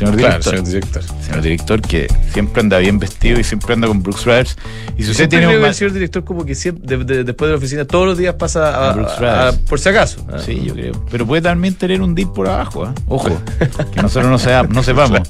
Señor 0.00 0.16
Claro, 0.16 0.38
director. 0.38 0.52
señor 0.54 0.66
director. 0.66 1.02
Señor 1.22 1.42
director 1.42 1.80
que 1.82 2.06
siempre 2.32 2.60
anda 2.62 2.78
bien 2.78 2.98
vestido 2.98 3.38
y 3.38 3.44
siempre 3.44 3.74
anda 3.74 3.86
con 3.86 4.02
Brooks 4.02 4.24
Brothers. 4.24 4.56
Y 4.96 5.02
si 5.04 5.10
usted 5.10 5.28
tiene 5.28 5.46
un 5.58 5.62
el 5.64 5.74
señor 5.74 5.92
director 5.92 6.24
como 6.24 6.44
que 6.46 6.54
siempre, 6.54 6.96
de- 6.96 7.04
de- 7.04 7.24
después 7.24 7.48
de 7.48 7.52
la 7.52 7.58
oficina 7.58 7.84
todos 7.84 8.06
los 8.06 8.16
días 8.18 8.34
pasa 8.36 8.90
a, 8.92 9.52
por 9.68 9.78
si 9.78 9.88
acaso. 9.90 10.24
¿ah? 10.32 10.38
Sí, 10.44 10.62
yo 10.64 10.72
creo. 10.74 11.04
Pero 11.10 11.26
puede 11.26 11.42
también 11.42 11.74
tener 11.74 12.00
un 12.00 12.14
deal 12.14 12.32
por 12.32 12.48
abajo, 12.48 12.84
¿ah? 12.86 12.94
Ojo, 13.08 13.28
que 13.92 14.00
nosotros 14.00 14.30
no, 14.30 14.38
sea- 14.38 14.62
no 14.62 14.82
sepamos. 14.82 15.20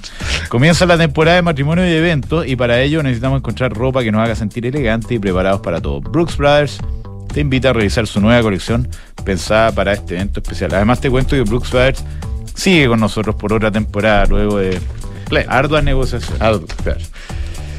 Comienza 0.48 0.86
la 0.86 0.96
temporada 0.96 1.36
de 1.36 1.42
matrimonio 1.42 1.88
y 1.88 1.92
eventos 1.92 2.46
y 2.46 2.54
para 2.54 2.80
ello 2.80 3.02
necesitamos 3.02 3.38
encontrar 3.38 3.72
ropa 3.72 4.02
que 4.04 4.12
nos 4.12 4.22
haga 4.22 4.36
sentir 4.36 4.66
elegantes 4.66 5.10
y 5.10 5.18
preparados 5.18 5.60
para 5.62 5.80
todo. 5.80 6.00
Brooks 6.00 6.36
Brothers 6.36 6.78
te 7.32 7.40
invita 7.40 7.70
a 7.70 7.72
revisar 7.72 8.06
su 8.06 8.20
nueva 8.20 8.40
colección 8.42 8.88
pensada 9.24 9.72
para 9.72 9.92
este 9.92 10.14
evento 10.14 10.40
especial. 10.40 10.72
Además 10.74 11.00
te 11.00 11.10
cuento 11.10 11.30
que 11.36 11.42
Brooks 11.42 11.70
Brothers 11.70 12.04
sigue 12.60 12.88
con 12.88 13.00
nosotros 13.00 13.34
por 13.36 13.52
otra 13.52 13.70
temporada 13.70 14.26
luego 14.26 14.58
de 14.58 14.78
arduas 15.48 15.82
negociaciones. 15.84 16.38
Claro. 16.82 17.00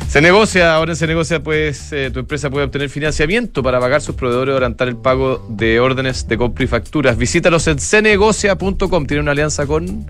Se 0.07 0.19
negocia, 0.21 0.75
ahora 0.75 0.91
en 0.91 0.95
Se 0.97 1.07
Negocia, 1.07 1.41
pues 1.41 1.93
eh, 1.93 2.09
tu 2.11 2.19
empresa 2.19 2.49
puede 2.49 2.65
obtener 2.65 2.89
financiamiento 2.89 3.63
para 3.63 3.79
pagar 3.79 4.01
sus 4.01 4.13
proveedores 4.15 4.51
o 4.51 4.57
adelantar 4.57 4.89
el 4.89 4.97
pago 4.97 5.45
de 5.49 5.79
órdenes 5.79 6.27
de 6.27 6.37
compra 6.37 6.65
y 6.65 6.67
facturas. 6.67 7.17
Visítalos 7.17 7.65
en 7.67 7.79
cenegocia.com. 7.79 9.05
Tiene 9.05 9.21
una 9.21 9.31
alianza 9.31 9.65
con. 9.65 10.05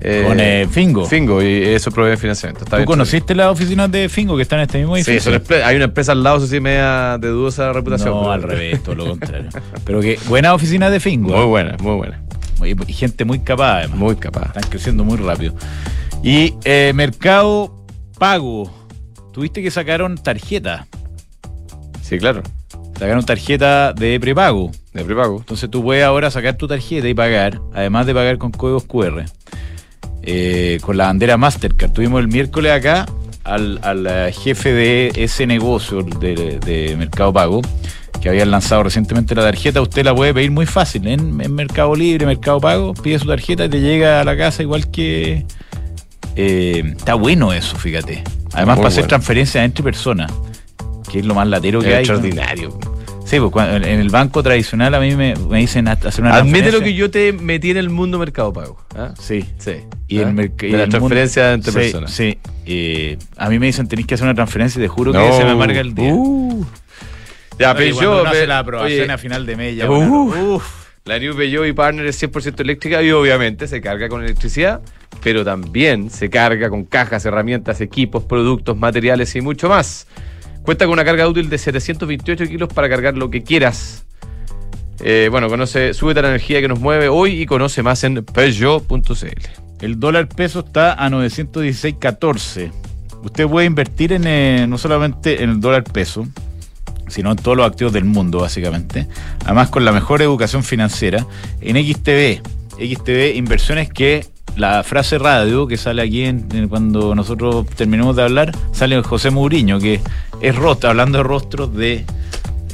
eh, 0.00 0.24
Con 0.28 0.38
eh, 0.38 0.68
Fingo. 0.70 1.06
Fingo 1.06 1.42
y 1.42 1.60
eso 1.64 1.90
provee 1.90 2.16
financiamiento. 2.16 2.62
Está 2.64 2.76
¿Tú 2.76 2.82
bien 2.82 2.86
conociste 2.86 3.34
las 3.34 3.48
oficinas 3.48 3.90
de 3.90 4.08
Fingo 4.08 4.36
que 4.36 4.42
están 4.42 4.60
en 4.60 4.66
este 4.66 4.78
mismo 4.78 4.94
Sí, 4.94 5.02
edificio? 5.10 5.32
empre- 5.32 5.62
hay 5.64 5.74
una 5.74 5.86
empresa 5.86 6.12
al 6.12 6.22
lado, 6.22 6.36
eso 6.36 6.46
sí, 6.46 6.60
media 6.60 7.18
de 7.18 7.28
dudosa 7.28 7.72
reputación. 7.72 8.10
No, 8.10 8.20
pero- 8.20 8.32
al 8.32 8.42
revés, 8.44 8.80
todo 8.82 8.94
lo 8.94 9.06
contrario. 9.08 9.48
Pero 9.84 10.00
que 10.00 10.20
buena 10.28 10.54
oficina 10.54 10.88
de 10.88 11.00
Fingo. 11.00 11.36
Muy 11.36 11.46
buena, 11.46 11.76
muy 11.80 11.96
buena. 11.96 12.22
Y 12.66 12.74
y 12.86 12.92
gente 12.92 13.24
muy 13.24 13.40
capaz, 13.40 13.78
además. 13.78 13.98
Muy 13.98 14.16
capaz. 14.16 14.46
Están 14.48 14.70
creciendo 14.70 15.04
muy 15.04 15.16
rápido. 15.16 15.54
Y 16.22 16.54
eh, 16.64 16.92
Mercado 16.94 17.84
Pago. 18.18 18.70
Tuviste 19.32 19.62
que 19.62 19.70
sacaron 19.70 20.16
tarjeta. 20.16 20.86
Sí, 22.02 22.18
claro. 22.18 22.42
Sacaron 22.98 23.24
tarjeta 23.24 23.92
de 23.92 24.18
prepago. 24.20 24.70
De 24.92 25.04
prepago. 25.04 25.38
Entonces 25.38 25.70
tú 25.70 25.82
puedes 25.82 26.04
ahora 26.04 26.30
sacar 26.30 26.56
tu 26.56 26.66
tarjeta 26.68 27.08
y 27.08 27.14
pagar, 27.14 27.60
además 27.72 28.06
de 28.06 28.14
pagar 28.14 28.38
con 28.38 28.50
códigos 28.50 28.84
QR. 28.84 29.24
eh, 30.22 30.78
con 30.82 30.96
la 30.98 31.06
bandera 31.06 31.36
Mastercard. 31.38 31.92
Tuvimos 31.92 32.20
el 32.20 32.28
miércoles 32.28 32.72
acá 32.72 33.06
al, 33.44 33.78
al, 33.82 34.06
eh, 34.06 34.32
jefe 34.32 34.72
de 34.72 35.12
ese 35.16 35.46
negocio 35.46 36.02
de, 36.02 36.58
de 36.58 36.94
Mercado 36.98 37.32
Pago, 37.32 37.62
que 38.20 38.28
habían 38.28 38.50
lanzado 38.50 38.82
recientemente 38.82 39.34
la 39.34 39.42
tarjeta. 39.42 39.80
Usted 39.80 40.04
la 40.04 40.14
puede 40.14 40.34
pedir 40.34 40.50
muy 40.50 40.66
fácil 40.66 41.06
en, 41.06 41.40
en 41.40 41.54
Mercado 41.54 41.94
Libre, 41.94 42.26
Mercado 42.26 42.60
Pago. 42.60 42.94
Pide 42.94 43.18
su 43.18 43.26
tarjeta 43.26 43.64
y 43.64 43.68
te 43.68 43.80
llega 43.80 44.20
a 44.20 44.24
la 44.24 44.36
casa 44.36 44.62
igual 44.62 44.90
que... 44.90 45.46
eh, 46.36 46.94
está 46.96 47.14
bueno 47.14 47.52
eso, 47.52 47.76
fíjate. 47.76 48.22
Además, 48.52 48.76
Muy 48.76 48.82
para 48.84 48.88
hacer 48.88 49.06
transferencias 49.06 49.64
entre 49.64 49.82
personas, 49.84 50.30
que 51.10 51.20
es 51.20 51.24
lo 51.26 51.34
más 51.34 51.46
latero 51.46 51.80
que 51.80 51.88
Es 51.88 51.94
hay. 51.94 52.00
extraordinario. 52.00 52.78
Sí, 53.24 53.38
pues 53.38 53.52
cuando- 53.52 53.76
en 53.86 54.00
el 54.00 54.08
banco 54.10 54.42
tradicional 54.42 54.92
a 54.92 54.98
mí 55.00 55.14
me, 55.14 55.34
me 55.36 55.58
dicen 55.60 55.86
ha- 55.86 55.92
hacer 55.92 56.22
una 56.24 56.34
Admite 56.34 56.72
lo 56.72 56.80
que 56.80 56.94
yo 56.94 57.12
te 57.12 57.32
metí 57.32 57.70
en 57.70 57.76
el 57.76 57.88
mundo 57.88 58.18
Mercado 58.18 58.52
Pago. 58.52 58.76
¿ah? 58.96 59.14
Sí. 59.20 59.44
Sí. 59.58 59.74
Y 60.08 60.18
¿Ah? 60.18 60.22
el 60.22 60.34
merc- 60.34 60.64
y 60.64 60.72
de 60.72 60.78
la 60.78 60.84
el 60.84 60.90
mundo- 60.90 60.98
transferencia 60.98 61.52
entre 61.52 61.70
sí, 61.70 61.78
personas. 61.78 62.10
Sí. 62.10 62.38
Eh, 62.66 63.16
a 63.36 63.48
mí 63.48 63.60
me 63.60 63.66
dicen 63.66 63.86
tenéis 63.86 64.08
que 64.08 64.14
hacer 64.14 64.24
una 64.26 64.34
transferencia 64.34 64.80
y 64.80 64.82
te 64.82 64.88
juro 64.88 65.12
No. 65.12 65.24
que 65.24 65.32
se 65.36 65.44
me 65.44 65.50
amarga 65.50 65.80
el 65.80 65.94
día. 65.94 66.12
Uh. 66.12 66.66
Y 67.60 67.76
pero 67.76 67.94
cuando 67.94 68.20
uno 68.22 68.30
hace 68.30 68.46
la 68.46 68.58
aprobación 68.58 69.02
oye, 69.02 69.12
a 69.12 69.18
final 69.18 69.46
de 69.46 69.56
mes 69.56 69.76
ya. 69.76 69.90
Una- 69.90 70.42
uf. 70.42 70.80
La 71.04 71.18
New 71.18 71.34
Peugeot 71.34 71.66
y 71.66 71.72
Partner 71.72 72.06
es 72.06 72.22
100% 72.22 72.60
eléctrica 72.60 73.02
y 73.02 73.10
obviamente 73.10 73.66
se 73.66 73.80
carga 73.80 74.08
con 74.08 74.22
electricidad, 74.22 74.80
pero 75.22 75.44
también 75.44 76.10
se 76.10 76.28
carga 76.28 76.68
con 76.68 76.84
cajas, 76.84 77.24
herramientas, 77.24 77.80
equipos, 77.80 78.24
productos, 78.24 78.76
materiales 78.76 79.34
y 79.34 79.40
mucho 79.40 79.68
más. 79.68 80.06
Cuenta 80.62 80.84
con 80.84 80.92
una 80.92 81.04
carga 81.04 81.26
útil 81.26 81.48
de 81.48 81.56
728 81.56 82.46
kilos 82.46 82.68
para 82.72 82.88
cargar 82.88 83.16
lo 83.16 83.30
que 83.30 83.42
quieras. 83.42 84.04
Eh, 85.02 85.28
bueno, 85.30 85.48
conoce, 85.48 85.94
súbete 85.94 86.20
a 86.20 86.22
la 86.22 86.28
energía 86.28 86.60
que 86.60 86.68
nos 86.68 86.78
mueve 86.78 87.08
hoy 87.08 87.40
y 87.40 87.46
conoce 87.46 87.82
más 87.82 88.04
en 88.04 88.22
Peugeot.cl. 88.22 89.48
El 89.80 89.98
dólar 89.98 90.28
peso 90.28 90.60
está 90.60 90.92
a 90.92 91.08
916.14. 91.08 92.70
Usted 93.22 93.46
puede 93.46 93.66
invertir 93.66 94.12
en 94.12 94.26
eh, 94.26 94.66
no 94.68 94.76
solamente 94.76 95.42
en 95.42 95.50
el 95.50 95.60
dólar 95.60 95.84
peso, 95.84 96.28
sino 97.10 97.30
en 97.32 97.36
todos 97.36 97.56
los 97.56 97.66
activos 97.66 97.92
del 97.92 98.04
mundo, 98.04 98.40
básicamente. 98.40 99.06
Además, 99.44 99.68
con 99.68 99.84
la 99.84 99.92
mejor 99.92 100.22
educación 100.22 100.62
financiera 100.62 101.26
en 101.60 101.76
XTV. 101.76 102.40
XTV, 102.78 103.36
inversiones 103.36 103.90
que 103.90 104.26
la 104.56 104.82
frase 104.82 105.18
radio 105.18 105.66
que 105.66 105.76
sale 105.76 106.02
aquí 106.02 106.24
en, 106.24 106.48
en 106.52 106.68
cuando 106.68 107.14
nosotros 107.14 107.66
terminemos 107.76 108.16
de 108.16 108.22
hablar, 108.22 108.52
sale 108.72 109.00
José 109.02 109.30
Mourinho, 109.30 109.78
que 109.78 110.00
es 110.40 110.56
rostro, 110.56 110.90
hablando 110.90 111.18
de 111.18 111.24
rostros 111.24 111.74
de 111.74 112.04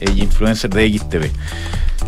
eh, 0.00 0.10
influencers 0.16 0.74
de 0.74 0.98
XTV. 0.98 1.30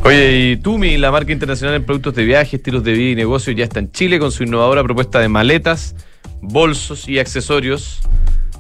Oye, 0.05 0.53
y 0.53 0.57
Tumi, 0.57 0.97
la 0.97 1.11
marca 1.11 1.33
internacional 1.33 1.77
en 1.77 1.85
productos 1.85 2.15
de 2.15 2.25
viaje, 2.25 2.57
estilos 2.57 2.85
de 2.85 2.93
vida 2.93 3.11
y 3.11 3.15
negocios, 3.17 3.57
ya 3.57 3.65
está 3.65 3.81
en 3.81 3.91
Chile 3.91 4.19
con 4.19 4.31
su 4.31 4.45
innovadora 4.45 4.83
propuesta 4.83 5.19
de 5.19 5.29
maletas, 5.29 5.95
bolsos 6.41 7.09
y 7.09 7.19
accesorios. 7.19 8.01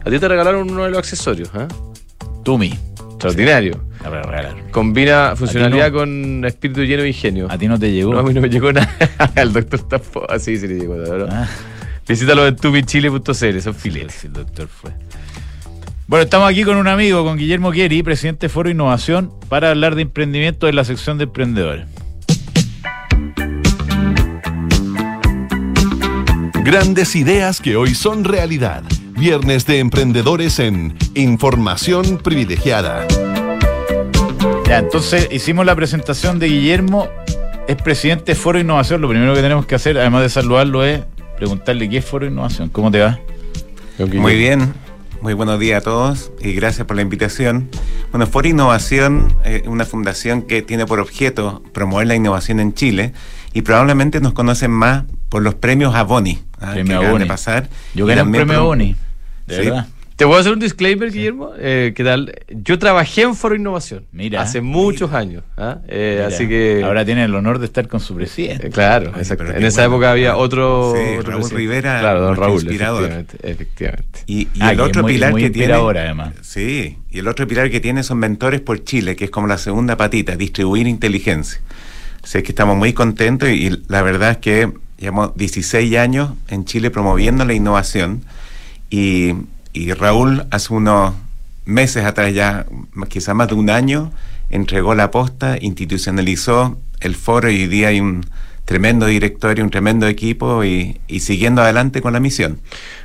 A 0.04 0.10
ti 0.10 0.18
te 0.18 0.28
regalaron 0.28 0.70
uno 0.70 0.84
de 0.84 0.90
los 0.90 0.98
accesorios, 0.98 1.50
¿ah? 1.54 1.68
Tumi. 2.44 2.74
Extraordinario. 3.18 3.80
La 4.04 4.10
voy 4.10 4.18
a 4.18 4.22
regalar. 4.22 4.70
Combina 4.70 5.34
funcionalidad 5.34 5.90
no? 5.90 5.98
con 5.98 6.44
espíritu 6.44 6.82
lleno 6.84 7.02
de 7.02 7.08
ingenio. 7.08 7.48
A 7.50 7.58
ti 7.58 7.66
no 7.66 7.76
te 7.76 7.90
llegó. 7.90 8.12
No, 8.12 8.20
a 8.20 8.22
mí 8.22 8.32
no 8.32 8.40
me 8.40 8.48
llegó 8.48 8.72
nada. 8.72 8.88
Al 9.34 9.52
doctor 9.52 9.88
tampoco. 9.88 10.26
Ah, 10.30 10.38
sí, 10.38 10.56
sí 10.56 10.68
le 10.68 10.78
llegó. 10.78 10.94
¿no? 10.94 11.26
Ah. 11.28 11.48
Visítalo 12.06 12.46
en 12.46 12.54
tumichile.cl, 12.54 13.60
son 13.60 13.74
filetes. 13.74 14.14
sí, 14.14 14.28
el 14.28 14.34
doctor 14.34 14.68
fue. 14.68 14.92
Bueno, 16.06 16.22
estamos 16.22 16.48
aquí 16.48 16.62
con 16.62 16.76
un 16.76 16.86
amigo, 16.86 17.24
con 17.24 17.36
Guillermo 17.36 17.72
Kieri, 17.72 18.04
presidente 18.04 18.46
de 18.46 18.50
Foro 18.50 18.70
Innovación, 18.70 19.32
para 19.48 19.70
hablar 19.70 19.96
de 19.96 20.02
emprendimiento 20.02 20.68
en 20.68 20.76
la 20.76 20.84
sección 20.84 21.18
de 21.18 21.24
emprendedores. 21.24 21.86
Grandes 26.62 27.16
ideas 27.16 27.60
que 27.60 27.74
hoy 27.74 27.96
son 27.96 28.22
realidad. 28.22 28.84
Viernes 29.18 29.66
de 29.66 29.78
emprendedores 29.80 30.58
en 30.58 30.96
Información 31.14 32.18
Privilegiada. 32.18 33.06
Ya, 34.66 34.78
entonces 34.78 35.28
hicimos 35.32 35.66
la 35.66 35.74
presentación 35.74 36.38
de 36.38 36.48
Guillermo, 36.48 37.08
es 37.66 37.76
presidente 37.76 38.24
de 38.26 38.34
Foro 38.34 38.60
Innovación. 38.60 39.00
Lo 39.00 39.08
primero 39.08 39.34
que 39.34 39.40
tenemos 39.42 39.66
que 39.66 39.74
hacer, 39.74 39.98
además 39.98 40.22
de 40.22 40.28
saludarlo, 40.28 40.84
es 40.84 41.00
preguntarle 41.36 41.88
qué 41.88 41.98
es 41.98 42.04
Foro 42.04 42.26
Innovación, 42.26 42.68
cómo 42.68 42.90
te 42.90 43.00
va. 43.00 43.18
Muy 43.98 44.36
bien, 44.36 44.72
muy 45.20 45.34
buenos 45.34 45.58
días 45.58 45.78
a 45.80 45.84
todos 45.84 46.30
y 46.40 46.52
gracias 46.52 46.86
por 46.86 46.96
la 46.96 47.02
invitación. 47.02 47.68
Bueno, 48.12 48.26
Foro 48.26 48.46
Innovación 48.46 49.34
es 49.44 49.66
una 49.66 49.84
fundación 49.84 50.42
que 50.42 50.62
tiene 50.62 50.86
por 50.86 51.00
objeto 51.00 51.62
promover 51.72 52.06
la 52.06 52.14
innovación 52.14 52.60
en 52.60 52.72
Chile 52.74 53.12
y 53.52 53.62
probablemente 53.62 54.20
nos 54.20 54.32
conocen 54.34 54.70
más 54.70 55.04
por 55.28 55.42
los 55.42 55.54
premios 55.56 55.94
Avoni 55.94 56.38
¿ah? 56.60 56.72
Premio 56.72 56.84
que 56.84 56.92
acaban 56.92 57.06
Avoni. 57.08 57.24
de 57.24 57.28
pasar. 57.28 57.68
Yo 57.94 58.06
gané 58.06 58.22
un 58.22 58.30
premio 58.32 58.46
pro- 58.54 58.64
Boni, 58.64 58.96
de 59.48 59.56
Sí. 59.56 59.60
verdad. 59.70 59.86
¿Te 60.16 60.26
puedo 60.26 60.40
hacer 60.40 60.52
un 60.52 60.58
disclaimer, 60.58 61.12
Guillermo? 61.12 61.52
Eh, 61.60 61.92
¿Qué 61.94 62.02
tal? 62.02 62.34
Yo 62.48 62.76
trabajé 62.80 63.22
en 63.22 63.36
Foro 63.36 63.54
Innovación. 63.54 64.04
Mira. 64.10 64.42
Hace 64.42 64.60
muchos 64.60 65.12
años. 65.12 65.44
¿ah? 65.56 65.78
Eh, 65.86 66.14
Mira, 66.16 66.26
así 66.26 66.48
que. 66.48 66.82
Ahora 66.84 67.04
tiene 67.04 67.22
el 67.22 67.32
honor 67.36 67.60
de 67.60 67.66
estar 67.66 67.86
con 67.86 68.00
su 68.00 68.16
presidente. 68.16 68.66
Eh, 68.66 68.70
Claro, 68.70 69.10
Oye, 69.12 69.20
exacto. 69.20 69.44
En 69.52 69.64
esa 69.64 69.82
bueno. 69.82 69.94
época 69.94 70.10
había 70.10 70.36
otro. 70.36 70.92
Sí, 70.96 71.02
otro 71.20 71.30
Raúl 71.30 71.42
presidente. 71.42 71.56
Rivera, 71.56 72.00
Claro, 72.00 72.20
don 72.22 72.34
Raúl. 72.36 72.54
inspirador. 72.54 73.04
Efectivamente. 73.04 73.48
efectivamente. 73.48 74.20
Y, 74.26 74.40
y 74.40 74.48
Ah, 74.58 74.72
el 74.72 74.80
otro 74.80 75.02
muy- 75.02 75.12
pilar 75.12 75.30
muy 75.30 75.42
que 75.42 75.50
tiene. 75.50 75.66
inspirador, 75.66 75.98
además. 75.98 76.34
Sí, 76.42 76.98
y 77.12 77.18
el 77.20 77.28
otro 77.28 77.46
pilar 77.46 77.70
que 77.70 77.78
tiene 77.78 78.02
son 78.02 78.18
Mentores 78.18 78.60
por 78.60 78.82
Chile, 78.82 79.14
que 79.14 79.26
es 79.26 79.30
como 79.30 79.46
la 79.46 79.56
segunda 79.56 79.96
patita, 79.96 80.34
distribuir 80.34 80.88
inteligencia. 80.88 81.60
Sé 82.24 82.42
que 82.42 82.50
estamos 82.50 82.76
muy 82.76 82.92
contentos 82.92 83.48
y, 83.50 83.68
y 83.68 83.82
la 83.86 84.02
verdad 84.02 84.32
es 84.32 84.36
que 84.38 84.72
llevamos 84.98 85.36
16 85.36 85.96
años 85.96 86.30
en 86.48 86.64
Chile 86.64 86.90
promoviendo 86.90 87.44
la 87.44 87.54
innovación 87.54 88.22
y, 88.90 89.34
y 89.72 89.92
Raúl 89.92 90.46
hace 90.50 90.72
unos 90.72 91.14
meses 91.64 92.04
atrás 92.04 92.32
ya, 92.32 92.66
quizá 93.08 93.34
más 93.34 93.48
de 93.48 93.54
un 93.54 93.70
año, 93.70 94.10
entregó 94.50 94.94
la 94.94 95.10
posta, 95.10 95.58
institucionalizó 95.60 96.78
el 97.00 97.14
foro 97.14 97.50
y 97.50 97.62
hoy 97.62 97.66
día 97.66 97.88
hay 97.88 98.00
un 98.00 98.24
tremendo 98.64 99.06
directorio, 99.06 99.64
un 99.64 99.70
tremendo 99.70 100.06
equipo 100.06 100.64
y, 100.64 101.00
y 101.08 101.20
siguiendo 101.20 101.62
adelante 101.62 102.02
con 102.02 102.12
la 102.12 102.20
misión. 102.20 102.60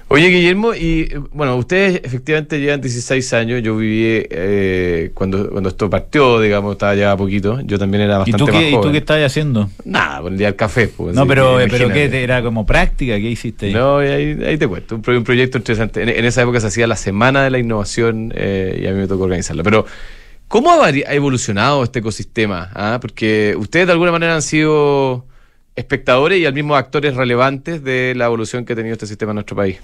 Oye, 0.10 0.28
Guillermo, 0.30 0.76
y 0.76 1.10
bueno, 1.32 1.56
ustedes 1.56 2.02
efectivamente 2.04 2.60
llevan 2.60 2.82
16 2.82 3.34
años. 3.34 3.64
Yo 3.64 3.76
viví 3.76 4.04
eh, 4.30 5.10
cuando, 5.16 5.50
cuando 5.50 5.70
esto 5.70 5.90
partió, 5.90 6.40
digamos, 6.40 6.74
estaba 6.74 6.94
ya 6.94 7.18
poquito. 7.18 7.60
Yo 7.62 7.80
también 7.80 8.04
era 8.04 8.16
¿Y 8.16 8.32
bastante 8.32 8.38
tú, 8.38 8.46
qué, 8.46 8.52
más 8.52 8.64
¿Y 8.64 8.72
tú 8.72 8.78
joven. 8.78 8.92
qué 8.92 8.98
estabas 9.00 9.24
haciendo? 9.24 9.70
Nada, 9.86 10.22
por 10.22 10.32
el 10.32 10.38
día 10.38 10.48
del 10.48 10.56
café. 10.56 10.88
Pues, 10.90 11.16
No, 11.16 11.26
pero, 11.26 11.58
que 11.58 11.68
pero. 11.68 11.90
¿qué? 11.90 12.24
¿Era 12.24 12.44
como 12.44 12.64
práctica? 12.64 13.16
¿Qué 13.16 13.30
hiciste 13.30 13.68
ahí? 13.68 13.74
No, 13.74 14.04
y 14.04 14.08
ahí, 14.08 14.38
ahí 14.46 14.58
te 14.58 14.68
cuento. 14.68 14.96
Un, 14.96 15.16
un 15.16 15.24
proyecto 15.24 15.58
interesante. 15.58 16.04
En, 16.04 16.10
en 16.10 16.26
esa 16.26 16.44
época 16.44 16.60
se 16.60 16.68
hacía 16.68 16.86
la 16.86 16.96
Semana 16.96 17.44
de 17.44 17.50
la 17.50 17.58
Innovación 17.58 18.32
eh, 18.36 18.82
y 18.84 18.88
a 18.88 18.92
mí 18.92 19.00
me 19.00 19.08
tocó 19.08 19.24
organizarla. 19.24 19.64
Pero, 19.64 19.86
¿cómo 20.48 20.72
ha 20.72 20.90
evolucionado 20.92 21.84
este 21.84 22.00
ecosistema? 22.00 22.70
ah? 22.76 23.00
Porque 23.02 23.56
ustedes 23.58 23.88
de 23.88 23.94
alguna 23.94 24.12
manera 24.12 24.36
han 24.36 24.44
sido 24.44 25.26
espectadores 25.76 26.40
y 26.40 26.46
al 26.46 26.54
mismo 26.54 26.76
actores 26.76 27.16
relevantes 27.16 27.84
de 27.84 28.14
la 28.16 28.26
evolución 28.26 28.66
que 28.66 28.74
ha 28.74 28.76
tenido 28.76 28.94
este 28.94 29.08
sistema 29.08 29.32
en 29.32 29.36
nuestro 29.36 29.56
país. 29.56 29.78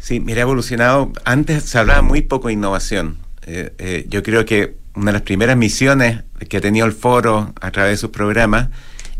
Sí, 0.00 0.20
mira, 0.20 0.40
ha 0.40 0.42
evolucionado. 0.42 1.12
Antes 1.24 1.64
se 1.64 1.78
hablaba 1.78 2.02
muy 2.02 2.22
poco 2.22 2.48
de 2.48 2.54
innovación. 2.54 3.18
Eh, 3.46 3.72
eh, 3.78 4.06
yo 4.08 4.22
creo 4.22 4.44
que 4.44 4.74
una 4.94 5.06
de 5.06 5.12
las 5.12 5.22
primeras 5.22 5.56
misiones 5.56 6.24
que 6.48 6.56
ha 6.56 6.60
tenido 6.60 6.86
el 6.86 6.92
foro 6.92 7.52
a 7.60 7.70
través 7.70 7.92
de 7.92 7.96
sus 7.98 8.10
programas 8.10 8.68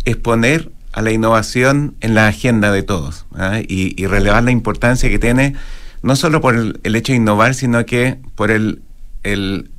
es 0.05 0.17
poner 0.17 0.71
a 0.93 1.03
la 1.03 1.13
innovación 1.13 1.95
en 2.01 2.15
la 2.15 2.27
agenda 2.27 2.73
de 2.73 2.83
todos 2.83 3.27
¿ah? 3.35 3.61
y, 3.61 3.95
y 4.03 4.07
relevar 4.07 4.43
la 4.43 4.51
importancia 4.51 5.09
que 5.09 5.19
tiene, 5.19 5.55
no 6.03 6.17
solo 6.17 6.41
por 6.41 6.57
el, 6.57 6.97
hecho 6.97 7.13
de 7.13 7.19
innovar, 7.19 7.55
sino 7.55 7.85
que 7.87 8.19
por 8.35 8.51
el 8.51 8.83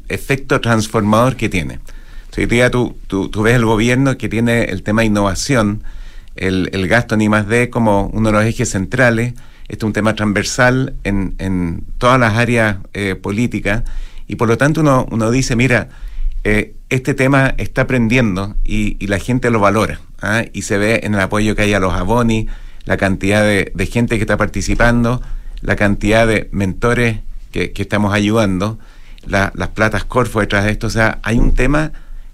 efecto 0.07 0.61
transformador 0.61 1.35
que 1.35 1.49
tiene. 1.49 1.79
Si 2.31 2.41
hoy 2.41 2.47
día 2.47 2.71
tú, 2.71 2.97
tú, 3.07 3.29
ves 3.41 3.55
el 3.55 3.65
gobierno 3.65 4.17
que 4.17 4.29
tiene 4.29 4.63
el 4.63 4.83
tema 4.83 5.01
de 5.01 5.07
innovación, 5.07 5.83
el, 6.37 6.69
el 6.71 6.87
gasto 6.87 7.15
en 7.15 7.21
I 7.21 7.29
más 7.29 7.45
D 7.47 7.69
como 7.69 8.07
uno 8.07 8.29
de 8.29 8.33
los 8.33 8.45
ejes 8.45 8.69
centrales, 8.69 9.33
este 9.67 9.83
es 9.85 9.87
un 9.87 9.93
tema 9.93 10.15
transversal 10.15 10.93
en, 11.03 11.83
todas 11.97 12.19
las 12.19 12.35
áreas 12.37 12.77
eh, 12.93 13.15
políticas. 13.15 13.83
Y 14.27 14.35
por 14.35 14.47
lo 14.47 14.57
tanto 14.57 14.81
uno, 14.81 15.31
dice, 15.31 15.57
mira, 15.57 15.89
eh, 16.45 16.73
este 16.89 17.13
tema 17.13 17.53
está 17.57 17.81
aprendiendo 17.81 18.55
y, 18.63 18.95
y 19.03 19.07
la 19.07 19.19
gente 19.19 19.49
lo 19.51 19.59
valora 19.59 19.99
¿ah? 20.21 20.43
y 20.53 20.63
se 20.63 20.77
ve 20.77 21.01
en 21.03 21.13
el 21.13 21.19
apoyo 21.19 21.55
que 21.55 21.63
hay 21.63 21.73
a 21.73 21.79
los 21.79 21.93
abonis, 21.93 22.47
la 22.85 22.95
cantidad 22.97 23.43
de, 23.43 23.89
gente 23.91 24.15
que 24.15 24.21
está 24.21 24.37
participando, 24.37 25.21
la 25.61 25.75
cantidad 25.75 26.25
de 26.27 26.49
mentores 26.51 27.19
que, 27.51 27.73
que 27.73 27.81
estamos 27.81 28.13
ayudando, 28.13 28.79
la- 29.25 29.51
las 29.53 29.69
platas 29.69 30.05
Corfo 30.05 30.39
detrás 30.39 30.63
de 30.63 30.71
esto, 30.71 30.87
o 30.87 30.89
sea, 30.91 31.19
hay 31.23 31.37
un 31.37 31.53
tema 31.53 31.91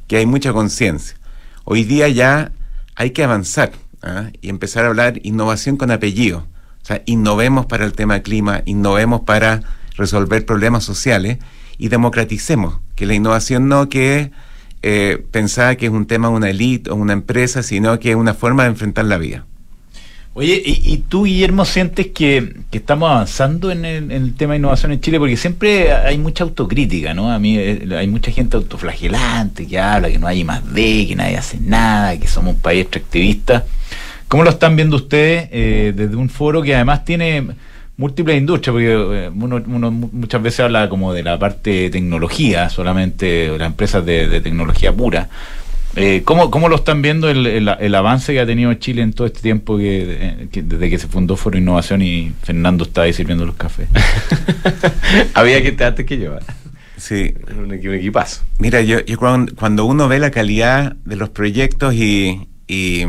que 0.07 0.17
hay 0.17 0.25
mucha 0.25 0.53
conciencia. 0.53 1.17
Hoy 1.63 1.83
día 1.83 2.07
ya 2.07 2.51
hay 2.95 3.11
que 3.11 3.23
avanzar 3.23 3.71
¿ah? 4.01 4.29
y 4.41 4.49
empezar 4.49 4.85
a 4.85 4.87
hablar 4.87 5.19
innovación 5.23 5.77
con 5.77 5.91
apellido. 5.91 6.47
O 6.81 6.85
sea, 6.85 7.01
innovemos 7.05 7.65
para 7.65 7.85
el 7.85 7.93
tema 7.93 8.21
clima, 8.21 8.61
innovemos 8.65 9.21
para 9.21 9.61
resolver 9.97 10.45
problemas 10.45 10.83
sociales 10.83 11.37
y 11.77 11.89
democraticemos, 11.89 12.79
que 12.95 13.05
la 13.05 13.13
innovación 13.13 13.67
no 13.67 13.89
que 13.89 14.31
eh, 14.81 15.25
que 15.77 15.85
es 15.85 15.91
un 15.91 16.05
tema 16.05 16.29
de 16.29 16.33
una 16.33 16.49
élite 16.49 16.89
o 16.89 16.95
una 16.95 17.13
empresa, 17.13 17.63
sino 17.63 17.99
que 17.99 18.11
es 18.11 18.15
una 18.15 18.33
forma 18.33 18.63
de 18.63 18.69
enfrentar 18.69 19.05
la 19.05 19.17
vida. 19.17 19.45
Oye, 20.39 20.61
¿y, 20.63 20.93
y 20.93 20.97
tú, 20.97 21.23
Guillermo, 21.23 21.65
sientes 21.65 22.07
que, 22.13 22.53
estamos 22.71 23.09
avanzando 23.09 23.71
en 23.71 23.85
el, 23.85 24.11
en 24.11 24.23
el 24.23 24.35
tema 24.35 24.53
de 24.53 24.59
innovación 24.59 24.91
en 24.91 25.01
Chile? 25.01 25.17
Porque 25.17 25.35
siempre 25.35 25.91
hay 25.91 26.19
mucha 26.19 26.43
autocrítica, 26.43 27.15
¿no? 27.15 27.31
A 27.31 27.39
mí 27.39 27.57
eh, 27.57 27.87
hay 27.97 28.05
mucha 28.07 28.29
gente 28.29 28.55
autoflagelante 28.55 29.65
que 29.65 29.79
habla 29.79 30.09
que 30.11 30.19
no 30.19 30.27
hay 30.27 30.43
más 30.43 30.63
de, 30.75 31.07
que 31.07 31.15
nadie 31.15 31.37
hace 31.37 31.57
nada, 31.59 32.19
que 32.19 32.27
somos 32.27 32.53
un 32.53 32.61
país 32.61 32.81
extractivista. 32.83 33.65
¿Cómo 34.27 34.43
lo 34.43 34.51
están 34.51 34.75
viendo 34.75 34.97
ustedes 34.97 35.49
eh, 35.51 35.91
desde 35.95 36.15
un 36.15 36.29
foro 36.29 36.61
que 36.61 36.75
además 36.75 37.03
tiene 37.03 37.47
múltiples 37.97 38.37
industrias? 38.37 38.73
Porque 38.73 38.91
eh, 38.93 39.31
uno, 39.33 39.59
uno 39.65 39.89
mu- 39.89 40.09
muchas 40.13 40.43
veces 40.43 40.59
habla 40.59 40.87
como 40.87 41.13
de 41.13 41.23
la 41.23 41.39
parte 41.39 41.71
de 41.71 41.89
tecnología, 41.89 42.69
solamente 42.69 43.57
las 43.57 43.65
empresas 43.65 44.05
de, 44.05 44.27
de 44.27 44.39
tecnología 44.41 44.93
pura. 44.93 45.29
Eh, 45.99 46.21
¿cómo, 46.23 46.51
¿Cómo 46.51 46.69
lo 46.69 46.75
están 46.75 47.01
viendo 47.01 47.29
el, 47.29 47.45
el- 47.47 47.69
el 47.79 47.95
avance 47.95 48.31
que 48.33 48.39
ha 48.39 48.45
tenido 48.45 48.73
Chile 48.75 49.01
en 49.01 49.13
todo 49.13 49.25
este 49.27 49.41
tiempo 49.41 49.77
que, 49.77 50.05
eh, 50.19 50.47
que- 50.51 50.61
desde 50.61 50.89
que 50.89 50.99
se 50.99 51.07
fundó 51.07 51.35
Foro 51.35 51.57
Innovación 51.57 52.01
y 52.01 52.31
Fernando 52.43 52.83
está 52.83 53.01
ahí 53.01 53.13
sirviendo 53.13 53.45
los 53.45 53.55
cafés? 53.55 53.87
Había 55.33 55.61
gente 55.61 55.83
antes 55.83 56.05
que 56.05 56.17
yo. 56.19 56.35
¿eh? 56.35 56.39
Sí, 56.97 57.33
un, 57.57 57.69
equi- 57.69 57.89
un 57.89 57.95
equipazo. 57.95 58.43
Mira, 58.59 58.81
yo, 58.81 59.03
yo 59.05 59.17
cuando, 59.17 59.55
cuando 59.55 59.85
uno 59.85 60.07
ve 60.07 60.19
la 60.19 60.31
calidad 60.31 60.95
de 61.05 61.15
los 61.15 61.29
proyectos 61.29 61.93
y, 61.93 62.47
y, 62.67 63.03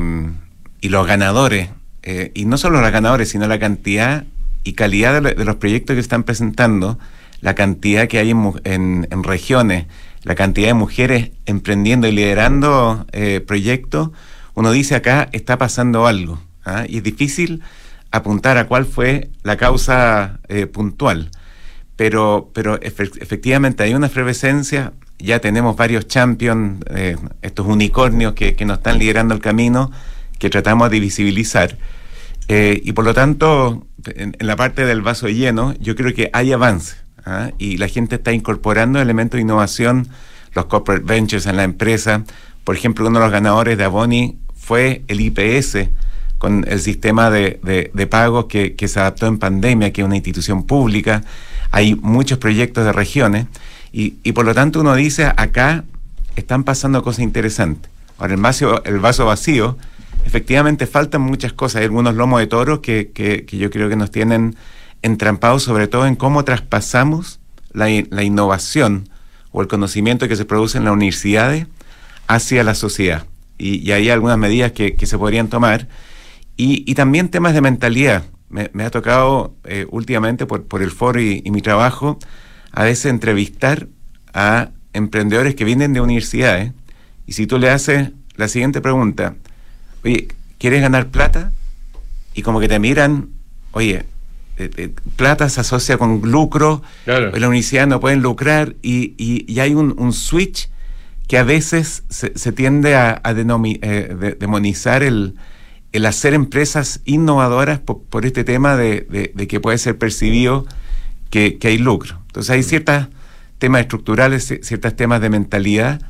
y 0.80 0.88
los 0.88 1.06
ganadores, 1.06 1.68
eh, 2.02 2.30
y 2.34 2.44
no 2.44 2.56
solo 2.58 2.80
los 2.80 2.90
ganadores, 2.92 3.28
sino 3.30 3.46
la 3.48 3.58
cantidad 3.58 4.24
y 4.64 4.72
calidad 4.74 5.20
de, 5.22 5.34
de 5.34 5.44
los 5.44 5.56
proyectos 5.56 5.94
que 5.94 6.00
están 6.00 6.22
presentando, 6.24 6.98
la 7.40 7.54
cantidad 7.54 8.08
que 8.08 8.18
hay 8.18 8.30
en, 8.30 8.52
en- 8.64 9.08
en 9.10 9.22
regiones, 9.24 9.86
la 10.22 10.34
cantidad 10.34 10.68
de 10.68 10.74
mujeres 10.74 11.30
emprendiendo 11.46 12.06
y 12.08 12.12
liderando 12.12 13.06
eh, 13.12 13.40
proyectos, 13.46 14.10
uno 14.54 14.72
dice 14.72 14.94
acá 14.94 15.28
está 15.32 15.58
pasando 15.58 16.06
algo. 16.06 16.40
¿ah? 16.64 16.84
Y 16.88 16.98
es 16.98 17.02
difícil 17.02 17.62
apuntar 18.10 18.58
a 18.58 18.66
cuál 18.66 18.84
fue 18.86 19.30
la 19.42 19.56
causa 19.56 20.40
eh, 20.48 20.66
puntual 20.66 21.30
pero, 21.96 22.50
pero 22.54 22.78
efe- 22.78 23.20
efectivamente 23.20 23.82
hay 23.82 23.92
una 23.92 24.06
efervescencia, 24.06 24.92
ya 25.18 25.40
tenemos 25.40 25.74
varios 25.76 26.06
champions, 26.06 26.84
eh, 26.94 27.16
estos 27.42 27.66
unicornios 27.66 28.34
que, 28.34 28.54
que 28.54 28.64
nos 28.64 28.78
están 28.78 29.00
liderando 29.00 29.34
el 29.34 29.40
camino, 29.40 29.90
que 30.38 30.48
tratamos 30.48 30.92
de 30.92 31.00
visibilizar. 31.00 31.76
Y 32.48 32.92
por 32.92 33.04
lo 33.04 33.14
tanto, 33.14 33.84
en, 34.06 34.36
en 34.38 34.46
la 34.46 34.54
parte 34.54 34.86
del 34.86 35.02
vaso 35.02 35.28
lleno, 35.28 35.74
yo 35.80 35.96
creo 35.96 36.14
que 36.14 36.30
hay 36.32 36.52
avance 36.52 36.94
¿ah? 37.24 37.50
y 37.58 37.76
la 37.76 37.88
gente 37.88 38.16
está 38.16 38.32
incorporando 38.32 39.00
elementos 39.00 39.38
de 39.38 39.42
innovación, 39.42 40.08
los 40.54 40.66
corporate 40.66 41.04
ventures 41.04 41.46
en 41.46 41.56
la 41.56 41.64
empresa. 41.64 42.24
Por 42.64 42.76
ejemplo, 42.76 43.06
uno 43.06 43.18
de 43.18 43.24
los 43.24 43.32
ganadores 43.32 43.78
de 43.78 43.84
Avoni 43.84 44.38
fue 44.54 45.02
el 45.08 45.20
IPS, 45.20 45.88
con 46.38 46.64
el 46.68 46.80
sistema 46.80 47.30
de, 47.30 47.58
de, 47.62 47.90
de 47.92 48.06
pagos 48.06 48.46
que, 48.46 48.74
que 48.74 48.88
se 48.88 49.00
adaptó 49.00 49.26
en 49.26 49.38
pandemia, 49.38 49.92
que 49.92 50.02
es 50.02 50.06
una 50.06 50.16
institución 50.16 50.64
pública. 50.64 51.24
Hay 51.70 51.94
muchos 51.96 52.38
proyectos 52.38 52.84
de 52.84 52.92
regiones 52.92 53.46
y, 53.92 54.14
y 54.22 54.32
por 54.32 54.44
lo 54.44 54.54
tanto 54.54 54.80
uno 54.80 54.94
dice, 54.94 55.32
acá 55.36 55.84
están 56.36 56.64
pasando 56.64 57.02
cosas 57.02 57.20
interesantes. 57.20 57.90
Ahora, 58.18 58.34
el 58.34 58.40
vaso, 58.40 58.84
el 58.84 58.98
vaso 59.00 59.26
vacío, 59.26 59.76
efectivamente 60.24 60.86
faltan 60.86 61.22
muchas 61.22 61.52
cosas. 61.52 61.80
Hay 61.80 61.84
algunos 61.84 62.14
lomos 62.14 62.40
de 62.40 62.46
toro 62.46 62.80
que, 62.80 63.10
que, 63.12 63.44
que 63.44 63.56
yo 63.56 63.70
creo 63.70 63.88
que 63.88 63.96
nos 63.96 64.10
tienen 64.10 64.56
entrampados, 65.02 65.62
sobre 65.62 65.88
todo 65.88 66.06
en 66.06 66.16
cómo 66.16 66.44
traspasamos 66.44 67.40
la, 67.72 67.88
la 68.10 68.22
innovación 68.22 69.08
o 69.52 69.62
el 69.62 69.68
conocimiento 69.68 70.28
que 70.28 70.36
se 70.36 70.44
produce 70.44 70.78
en 70.78 70.84
las 70.84 70.92
universidades 70.92 71.66
hacia 72.26 72.64
la 72.64 72.74
sociedad. 72.74 73.26
Y, 73.56 73.76
y 73.78 73.92
hay 73.92 74.10
algunas 74.10 74.38
medidas 74.38 74.72
que, 74.72 74.94
que 74.94 75.06
se 75.06 75.18
podrían 75.18 75.48
tomar. 75.48 75.88
Y, 76.56 76.84
y 76.90 76.94
también 76.94 77.28
temas 77.28 77.54
de 77.54 77.60
mentalidad. 77.60 78.24
Me, 78.50 78.70
me 78.72 78.84
ha 78.84 78.90
tocado 78.90 79.54
eh, 79.64 79.86
últimamente 79.90 80.46
por, 80.46 80.64
por 80.64 80.82
el 80.82 80.90
foro 80.90 81.20
y, 81.20 81.42
y 81.44 81.50
mi 81.50 81.60
trabajo 81.60 82.18
a 82.72 82.84
veces 82.84 83.06
entrevistar 83.06 83.88
a 84.32 84.70
emprendedores 84.92 85.54
que 85.54 85.64
vienen 85.64 85.92
de 85.92 86.00
universidades. 86.00 86.72
Y 87.26 87.32
si 87.32 87.46
tú 87.46 87.58
le 87.58 87.70
haces 87.70 88.10
la 88.36 88.48
siguiente 88.48 88.80
pregunta, 88.80 89.34
oye, 90.04 90.28
¿quieres 90.58 90.80
ganar 90.80 91.08
plata? 91.08 91.52
Y 92.34 92.42
como 92.42 92.60
que 92.60 92.68
te 92.68 92.78
miran, 92.78 93.30
oye, 93.72 94.04
eh, 94.58 94.70
eh, 94.76 94.90
plata 95.16 95.48
se 95.48 95.60
asocia 95.60 95.96
con 95.98 96.20
lucro, 96.22 96.82
Claro. 97.04 97.34
en 97.34 97.40
la 97.40 97.48
universidad 97.48 97.86
no 97.86 98.00
pueden 98.00 98.20
lucrar 98.22 98.74
y, 98.82 99.14
y- 99.16 99.44
y 99.52 99.60
hay 99.60 99.74
un, 99.74 99.94
un 99.98 100.12
switch 100.12 100.68
que 101.26 101.38
a 101.38 101.44
veces 101.44 102.04
se, 102.08 102.36
se 102.38 102.52
tiende 102.52 102.96
a, 102.96 103.20
a 103.22 103.32
denomi- 103.34 103.78
eh, 103.82 104.14
de- 104.18 104.32
demonizar 104.32 105.02
el, 105.02 105.34
el 105.92 106.06
hacer 106.06 106.34
empresas 106.34 107.00
innovadoras 107.04 107.78
por, 107.80 108.02
por 108.02 108.24
este 108.26 108.44
tema 108.44 108.76
de, 108.76 109.06
de- 109.10 109.32
de 109.34 109.46
que 109.46 109.60
puede 109.60 109.78
ser 109.78 109.98
percibido 109.98 110.66
que, 111.30 111.58
que 111.58 111.68
hay 111.68 111.78
lucro. 111.78 112.18
Entonces 112.26 112.50
hay 112.50 112.62
ciertos 112.62 113.08
temas 113.58 113.82
estructurales, 113.82 114.50
ci- 114.50 114.62
ciertos 114.62 114.96
temas 114.96 115.20
de 115.20 115.28
mentalidad 115.30 116.00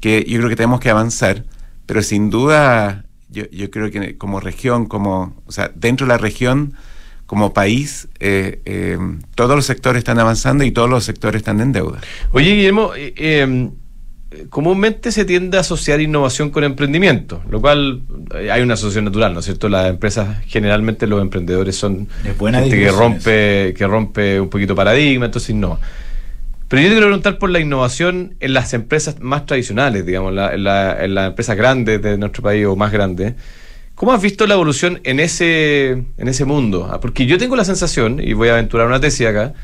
que 0.00 0.24
yo 0.26 0.38
creo 0.38 0.48
que 0.48 0.56
tenemos 0.56 0.80
que 0.80 0.90
avanzar, 0.90 1.44
pero 1.86 2.02
sin 2.02 2.30
duda 2.30 3.04
yo, 3.28 3.44
yo 3.50 3.70
creo 3.70 3.90
que 3.90 4.16
como 4.18 4.40
región, 4.40 4.86
como, 4.86 5.34
o 5.46 5.52
sea, 5.52 5.70
dentro 5.74 6.06
de 6.06 6.12
la 6.12 6.18
región, 6.18 6.74
como 7.32 7.54
país, 7.54 8.08
eh, 8.20 8.60
eh, 8.66 8.98
todos 9.34 9.56
los 9.56 9.64
sectores 9.64 10.00
están 10.00 10.18
avanzando 10.18 10.64
y 10.64 10.70
todos 10.70 10.90
los 10.90 11.02
sectores 11.02 11.38
están 11.40 11.60
en 11.62 11.72
deuda. 11.72 11.98
Oye, 12.32 12.50
Guillermo, 12.56 12.90
eh, 12.94 13.14
eh, 13.16 13.74
comúnmente 14.50 15.10
se 15.12 15.24
tiende 15.24 15.56
a 15.56 15.60
asociar 15.60 16.02
innovación 16.02 16.50
con 16.50 16.62
emprendimiento, 16.62 17.42
lo 17.48 17.58
cual 17.62 18.02
eh, 18.34 18.50
hay 18.50 18.60
una 18.60 18.74
asociación 18.74 19.06
natural, 19.06 19.32
¿no 19.32 19.38
es 19.40 19.46
cierto? 19.46 19.70
Las 19.70 19.88
empresas, 19.88 20.44
generalmente 20.46 21.06
los 21.06 21.22
emprendedores 21.22 21.74
son 21.74 22.06
Es 22.22 22.36
buena 22.36 22.60
gente 22.60 22.76
que 22.78 22.90
rompe, 22.90 23.74
que 23.78 23.86
rompe 23.86 24.38
un 24.38 24.50
poquito 24.50 24.74
paradigma, 24.74 25.24
entonces 25.24 25.54
no. 25.54 25.80
Pero 26.68 26.82
yo 26.82 26.88
te 26.88 26.94
quiero 26.96 27.06
preguntar 27.06 27.38
por 27.38 27.48
la 27.48 27.60
innovación 27.60 28.34
en 28.40 28.52
las 28.52 28.74
empresas 28.74 29.20
más 29.20 29.46
tradicionales, 29.46 30.04
digamos, 30.04 30.34
la- 30.34 30.52
en, 30.52 30.64
la- 30.64 31.02
en 31.02 31.14
las 31.14 31.28
empresas 31.28 31.56
grandes 31.56 32.02
de 32.02 32.18
nuestro 32.18 32.42
país 32.42 32.66
o 32.66 32.76
más 32.76 32.92
grandes. 32.92 33.32
¿Cómo 34.02 34.14
has 34.14 34.20
visto 34.20 34.48
la 34.48 34.54
evolución 34.54 35.00
en 35.04 35.20
ese, 35.20 35.90
en 35.92 36.26
ese 36.26 36.44
mundo? 36.44 36.90
Ah, 36.90 36.98
Porque 36.98 37.24
yo 37.24 37.38
tengo 37.38 37.54
la 37.54 37.64
sensación, 37.64 38.18
y 38.20 38.32
voy 38.32 38.48
a 38.48 38.54
aventurar 38.54 38.88
una 38.88 38.98
tesis 38.98 39.28
acá, 39.28 39.54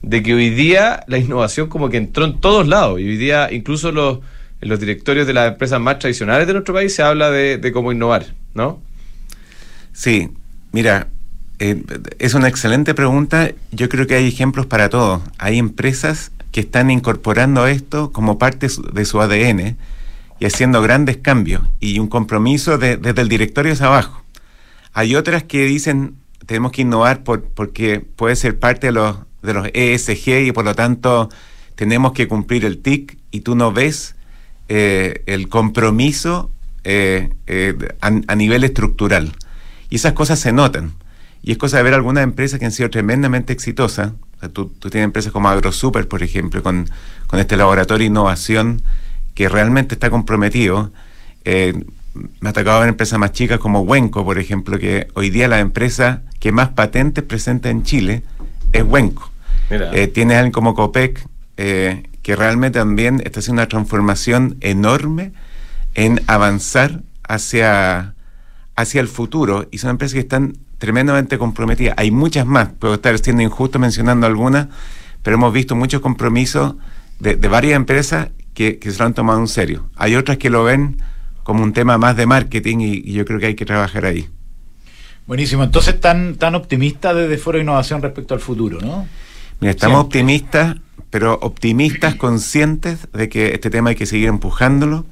de 0.00 0.22
que 0.22 0.32
hoy 0.32 0.48
día 0.48 1.04
la 1.08 1.18
innovación 1.18 1.68
como 1.68 1.90
que 1.90 1.98
entró 1.98 2.24
en 2.24 2.40
todos 2.40 2.66
lados. 2.66 3.00
Y 3.00 3.06
hoy 3.06 3.18
día 3.18 3.52
incluso 3.52 3.92
los, 3.92 4.20
en 4.62 4.70
los 4.70 4.80
directorios 4.80 5.26
de 5.26 5.34
las 5.34 5.52
empresas 5.52 5.78
más 5.78 5.98
tradicionales 5.98 6.46
de 6.46 6.54
nuestro 6.54 6.72
país 6.72 6.94
se 6.94 7.02
habla 7.02 7.30
de, 7.30 7.58
de 7.58 7.70
cómo 7.70 7.92
innovar, 7.92 8.24
¿no? 8.54 8.80
Sí, 9.92 10.30
mira, 10.72 11.08
eh, 11.58 11.82
es 12.18 12.32
una 12.32 12.48
excelente 12.48 12.94
pregunta. 12.94 13.50
Yo 13.72 13.90
creo 13.90 14.06
que 14.06 14.14
hay 14.14 14.26
ejemplos 14.26 14.64
para 14.64 14.88
todo. 14.88 15.22
Hay 15.36 15.58
empresas 15.58 16.32
que 16.50 16.60
están 16.60 16.90
incorporando 16.90 17.66
esto 17.66 18.10
como 18.10 18.38
parte 18.38 18.68
de 18.94 19.04
su 19.04 19.20
ADN 19.20 19.76
y 20.42 20.44
haciendo 20.44 20.82
grandes 20.82 21.18
cambios 21.18 21.62
y 21.78 22.00
un 22.00 22.08
compromiso 22.08 22.76
de- 22.76 22.96
desde 22.96 23.22
el 23.22 23.28
directorio 23.28 23.74
hacia 23.74 23.86
abajo. 23.86 24.24
Hay 24.92 25.14
otras 25.14 25.44
que 25.44 25.66
dicen 25.66 26.16
tenemos 26.46 26.72
que 26.72 26.82
innovar 26.82 27.22
por- 27.22 27.44
porque 27.44 28.00
puede 28.00 28.34
ser 28.34 28.58
parte 28.58 28.88
de 28.88 28.92
los, 28.92 29.18
de 29.42 29.54
los 29.54 29.68
ESG 29.72 30.48
y 30.48 30.50
por 30.50 30.64
lo 30.64 30.74
tanto 30.74 31.28
tenemos 31.76 32.10
que 32.10 32.26
cumplir 32.26 32.64
el 32.64 32.78
TIC 32.78 33.18
y 33.30 33.42
tú 33.42 33.54
no 33.54 33.70
ves 33.70 34.16
eh, 34.68 35.22
el 35.26 35.48
compromiso 35.48 36.50
eh, 36.82 37.30
eh, 37.46 37.76
a, 38.00 38.34
nivel 38.34 38.64
estructural. 38.64 39.32
Y 39.90 39.94
esas 39.94 40.14
cosas 40.14 40.40
se 40.40 40.52
notan. 40.52 40.92
Y 41.44 41.52
es 41.52 41.58
cosa 41.58 41.76
de 41.76 41.84
ver 41.84 41.94
algunas 41.94 42.24
empresas 42.24 42.58
que 42.58 42.64
han 42.66 42.72
sido 42.72 42.90
tremendamente 42.90 43.52
exitosas. 43.52 44.10
O 44.42 44.48
tú, 44.50 44.72
tú 44.80 44.90
tienes 44.90 45.04
empresas 45.04 45.30
como 45.32 45.48
AgroSuper, 45.48 46.08
por 46.08 46.24
ejemplo, 46.24 46.64
con, 46.64 46.90
con 47.28 47.38
este 47.38 47.56
laboratorio 47.56 48.00
de 48.00 48.06
innovación 48.06 48.82
que 49.34 49.48
realmente 49.48 49.94
está 49.94 50.10
comprometido. 50.10 50.92
Eh, 51.44 51.74
me 52.40 52.50
ha 52.50 52.52
tocado 52.52 52.80
ver 52.80 52.88
empresas 52.88 53.18
más 53.18 53.32
chicas 53.32 53.58
como 53.58 53.80
Wenco, 53.80 54.24
por 54.24 54.38
ejemplo, 54.38 54.78
que 54.78 55.08
hoy 55.14 55.30
día 55.30 55.48
la 55.48 55.60
empresa 55.60 56.22
que 56.40 56.52
más 56.52 56.70
patentes 56.70 57.24
presenta 57.24 57.70
en 57.70 57.82
Chile 57.82 58.22
es 58.72 58.84
Wenco. 58.84 59.30
Eh, 59.70 60.08
tienes 60.08 60.36
alguien 60.36 60.52
como 60.52 60.74
Copec, 60.74 61.26
eh, 61.56 62.02
que 62.22 62.36
realmente 62.36 62.78
también 62.78 63.22
está 63.24 63.40
haciendo 63.40 63.62
una 63.62 63.68
transformación 63.68 64.58
enorme 64.60 65.32
en 65.94 66.20
avanzar 66.26 67.00
hacia, 67.26 68.14
hacia 68.76 69.00
el 69.00 69.08
futuro. 69.08 69.66
Y 69.70 69.78
son 69.78 69.90
empresas 69.90 70.14
que 70.14 70.20
están 70.20 70.58
tremendamente 70.76 71.38
comprometidas. 71.38 71.94
Hay 71.96 72.10
muchas 72.10 72.44
más, 72.44 72.68
puedo 72.78 72.94
estar 72.94 73.18
siendo 73.18 73.42
injusto 73.42 73.78
mencionando 73.78 74.26
algunas, 74.26 74.68
pero 75.22 75.36
hemos 75.36 75.52
visto 75.54 75.74
muchos 75.74 76.02
compromisos 76.02 76.74
de, 77.18 77.36
de 77.36 77.48
varias 77.48 77.76
empresas 77.76 78.28
que, 78.54 78.78
que 78.78 78.90
se 78.90 78.98
lo 78.98 79.06
han 79.06 79.14
tomado 79.14 79.40
en 79.40 79.48
serio. 79.48 79.88
Hay 79.96 80.16
otras 80.16 80.38
que 80.38 80.50
lo 80.50 80.64
ven 80.64 80.96
como 81.42 81.62
un 81.62 81.72
tema 81.72 81.98
más 81.98 82.16
de 82.16 82.26
marketing 82.26 82.78
y, 82.80 82.92
y 83.04 83.12
yo 83.12 83.24
creo 83.24 83.38
que 83.40 83.46
hay 83.46 83.54
que 83.54 83.64
trabajar 83.64 84.04
ahí. 84.04 84.28
Buenísimo. 85.26 85.64
Entonces, 85.64 86.00
tan, 86.00 86.34
tan 86.36 86.54
optimista 86.54 87.14
desde 87.14 87.38
Foro 87.38 87.58
de 87.58 87.62
Innovación 87.62 88.02
respecto 88.02 88.34
al 88.34 88.40
futuro, 88.40 88.80
¿no? 88.80 89.06
Mira, 89.60 89.70
estamos 89.70 90.00
Siempre. 90.00 90.20
optimistas, 90.20 90.76
pero 91.10 91.34
optimistas 91.40 92.16
conscientes 92.16 93.08
de 93.12 93.28
que 93.28 93.54
este 93.54 93.70
tema 93.70 93.90
hay 93.90 93.96
que 93.96 94.06
seguir 94.06 94.28
empujándolo, 94.28 95.06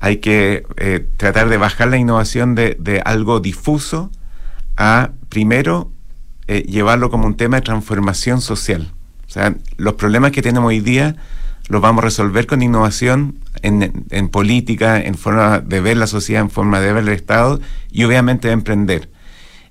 hay 0.00 0.18
que 0.18 0.64
eh, 0.76 1.06
tratar 1.16 1.48
de 1.48 1.56
bajar 1.56 1.88
la 1.88 1.96
innovación 1.96 2.54
de, 2.54 2.76
de 2.78 3.00
algo 3.00 3.40
difuso 3.40 4.12
a, 4.76 5.10
primero, 5.28 5.90
eh, 6.46 6.62
llevarlo 6.62 7.10
como 7.10 7.26
un 7.26 7.36
tema 7.36 7.56
de 7.56 7.62
transformación 7.62 8.40
social. 8.40 8.92
O 9.26 9.30
sea, 9.30 9.56
los 9.76 9.94
problemas 9.94 10.30
que 10.30 10.40
tenemos 10.40 10.68
hoy 10.68 10.80
día 10.80 11.16
los 11.68 11.80
vamos 11.80 12.02
a 12.02 12.06
resolver 12.06 12.46
con 12.46 12.62
innovación 12.62 13.36
en, 13.62 14.04
en 14.10 14.28
política, 14.28 15.00
en 15.00 15.14
forma 15.14 15.60
de 15.60 15.80
ver 15.80 15.96
la 15.96 16.06
sociedad, 16.06 16.42
en 16.42 16.50
forma 16.50 16.80
de 16.80 16.92
ver 16.92 17.02
el 17.04 17.08
Estado 17.10 17.60
y 17.90 18.04
obviamente 18.04 18.48
de 18.48 18.54
emprender. 18.54 19.10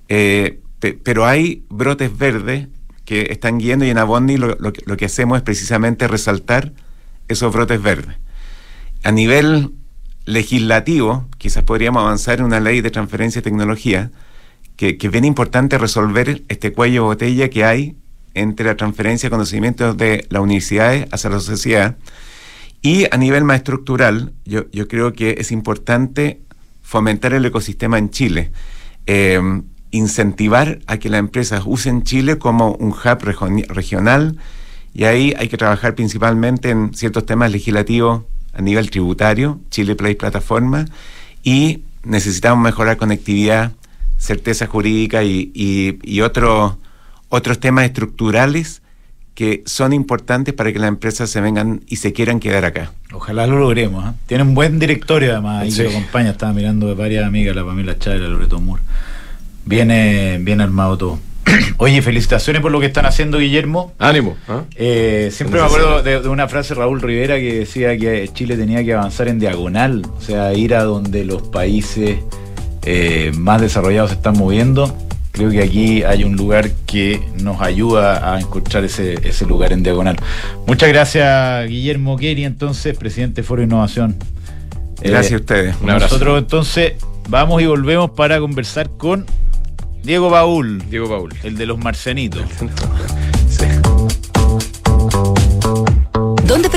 Eh, 0.08 0.60
pe- 0.78 0.94
pero 1.02 1.26
hay 1.26 1.64
brotes 1.68 2.16
verdes 2.16 2.68
que 3.04 3.28
están 3.30 3.58
yendo 3.60 3.84
y 3.84 3.90
en 3.90 3.98
Abondi 3.98 4.36
lo, 4.36 4.56
lo 4.60 4.72
que- 4.72 4.82
lo 4.86 4.96
que 4.96 5.06
hacemos 5.06 5.38
es 5.38 5.42
precisamente 5.42 6.06
resaltar 6.08 6.72
esos 7.28 7.52
brotes 7.52 7.82
verdes. 7.82 8.16
A 9.02 9.12
nivel 9.12 9.72
legislativo, 10.24 11.26
quizás 11.38 11.64
podríamos 11.64 12.02
avanzar 12.02 12.38
en 12.38 12.44
una 12.44 12.60
ley 12.60 12.80
de 12.80 12.90
transferencia 12.90 13.40
de 13.40 13.44
tecnología, 13.50 14.10
que, 14.76 14.96
que 14.98 15.06
es 15.08 15.12
bien 15.12 15.24
importante 15.24 15.78
resolver 15.78 16.42
este 16.48 16.72
cuello 16.72 16.94
de 17.02 17.06
botella 17.08 17.48
que 17.50 17.64
hay 17.64 17.96
entre 18.40 18.66
la 18.66 18.76
transferencia 18.76 19.28
de 19.28 19.30
conocimientos 19.30 19.96
de 19.96 20.26
las 20.30 20.42
universidades 20.42 21.06
hacia 21.12 21.30
la 21.30 21.40
sociedad. 21.40 21.96
Y 22.82 23.06
a 23.12 23.16
nivel 23.16 23.44
más 23.44 23.58
estructural, 23.58 24.32
yo, 24.44 24.70
yo 24.70 24.86
creo 24.88 25.12
que 25.12 25.36
es 25.38 25.50
importante 25.52 26.40
fomentar 26.82 27.32
el 27.32 27.44
ecosistema 27.44 27.98
en 27.98 28.10
Chile, 28.10 28.50
eh, 29.06 29.40
incentivar 29.90 30.78
a 30.86 30.98
que 30.98 31.08
las 31.08 31.18
empresas 31.18 31.62
usen 31.66 32.02
Chile 32.02 32.38
como 32.38 32.72
un 32.72 32.90
hub 32.90 33.24
regional 33.68 34.36
y 34.94 35.04
ahí 35.04 35.34
hay 35.38 35.48
que 35.48 35.56
trabajar 35.56 35.94
principalmente 35.94 36.70
en 36.70 36.94
ciertos 36.94 37.24
temas 37.26 37.50
legislativos 37.52 38.22
a 38.54 38.62
nivel 38.62 38.90
tributario, 38.90 39.60
Chile 39.70 39.94
Play 39.94 40.14
Plataforma, 40.14 40.86
y 41.42 41.82
necesitamos 42.04 42.62
mejorar 42.62 42.96
conectividad, 42.96 43.72
certeza 44.18 44.66
jurídica 44.66 45.22
y, 45.22 45.50
y- 45.54 45.98
y 46.02 46.20
otros 46.22 46.76
otros 47.28 47.58
temas 47.60 47.84
estructurales 47.84 48.82
que 49.34 49.62
son 49.66 49.92
importantes 49.92 50.52
para 50.52 50.72
que 50.72 50.78
las 50.80 50.88
empresas 50.88 51.30
se 51.30 51.40
vengan 51.40 51.82
y 51.86 51.96
se 51.96 52.12
quieran 52.12 52.40
quedar 52.40 52.64
acá. 52.64 52.90
Ojalá 53.12 53.46
lo 53.46 53.58
logremos. 53.58 54.04
¿eh? 54.04 54.12
Tiene 54.26 54.42
un 54.42 54.54
buen 54.54 54.78
directorio, 54.80 55.32
además, 55.32 55.62
ahí 55.62 55.70
Sí. 55.70 55.78
que 55.78 55.84
lo 55.84 55.90
acompaña. 55.90 56.30
Estaba 56.30 56.52
mirando 56.52 56.88
de 56.88 56.94
varias 56.94 57.24
amigas, 57.24 57.54
la 57.54 57.64
Pamela 57.64 57.96
Chávez, 57.98 58.20
la 58.20 58.28
Loreto 58.28 58.60
Moore. 58.60 58.82
Viene 59.64 60.38
bien 60.40 60.60
armado 60.60 60.96
todo. 60.98 61.18
Oye, 61.78 62.02
felicitaciones 62.02 62.60
por 62.62 62.72
lo 62.72 62.80
que 62.80 62.86
están 62.86 63.06
haciendo, 63.06 63.38
Guillermo. 63.38 63.92
Ánimo. 63.98 64.36
¿ah? 64.48 64.62
Eh, 64.74 65.30
siempre 65.32 65.60
me 65.60 65.66
acuerdo 65.66 66.02
de, 66.02 66.20
de 66.20 66.28
una 66.28 66.48
frase 66.48 66.74
de 66.74 66.80
Raúl 66.80 67.00
Rivera 67.00 67.36
que 67.36 67.60
decía 67.60 67.96
que 67.96 68.28
Chile 68.32 68.56
tenía 68.56 68.82
que 68.84 68.94
avanzar 68.94 69.28
en 69.28 69.38
diagonal, 69.38 70.02
o 70.16 70.20
sea, 70.20 70.52
ir 70.54 70.74
a 70.74 70.82
donde 70.82 71.24
los 71.24 71.42
países 71.42 72.18
eh, 72.82 73.32
más 73.36 73.60
desarrollados 73.60 74.10
se 74.10 74.16
están 74.16 74.36
moviendo. 74.36 74.96
Creo 75.38 75.50
que 75.50 75.62
aquí 75.62 76.02
hay 76.02 76.24
un 76.24 76.34
lugar 76.36 76.68
que 76.84 77.22
nos 77.40 77.60
ayuda 77.62 78.34
a 78.34 78.40
encontrar 78.40 78.82
ese, 78.84 79.14
ese 79.26 79.46
lugar 79.46 79.72
en 79.72 79.84
diagonal. 79.84 80.16
Muchas 80.66 80.88
gracias, 80.88 81.68
Guillermo 81.68 82.16
Keri, 82.16 82.44
entonces, 82.44 82.98
presidente 82.98 83.42
de 83.42 83.46
Foro 83.46 83.60
de 83.60 83.66
Innovación. 83.68 84.16
Gracias 85.00 85.30
Eh, 85.30 85.34
a 85.34 85.38
ustedes. 85.38 85.76
Un 85.80 85.90
abrazo. 85.90 86.14
Nosotros 86.16 86.38
entonces 86.40 86.92
vamos 87.28 87.62
y 87.62 87.66
volvemos 87.66 88.10
para 88.10 88.40
conversar 88.40 88.90
con 88.90 89.26
Diego 90.02 90.28
Baúl, 90.28 90.82
Diego 90.90 91.08
Paul. 91.08 91.32
el 91.44 91.56
de 91.56 91.66
los 91.66 91.78
marcianitos. 91.78 92.42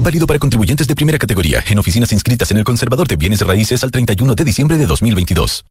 Válido 0.00 0.26
para 0.26 0.38
contribuyentes 0.38 0.86
de 0.86 0.94
primera 0.94 1.18
categoría 1.18 1.62
en 1.68 1.78
oficinas 1.78 2.12
inscritas 2.12 2.50
en 2.50 2.58
el 2.58 2.64
Conservador 2.64 3.08
de 3.08 3.16
Bienes 3.16 3.40
Raíces 3.40 3.82
al 3.82 3.90
31 3.90 4.34
de 4.34 4.44
diciembre 4.44 4.78
de 4.78 4.86
2022. 4.86 5.64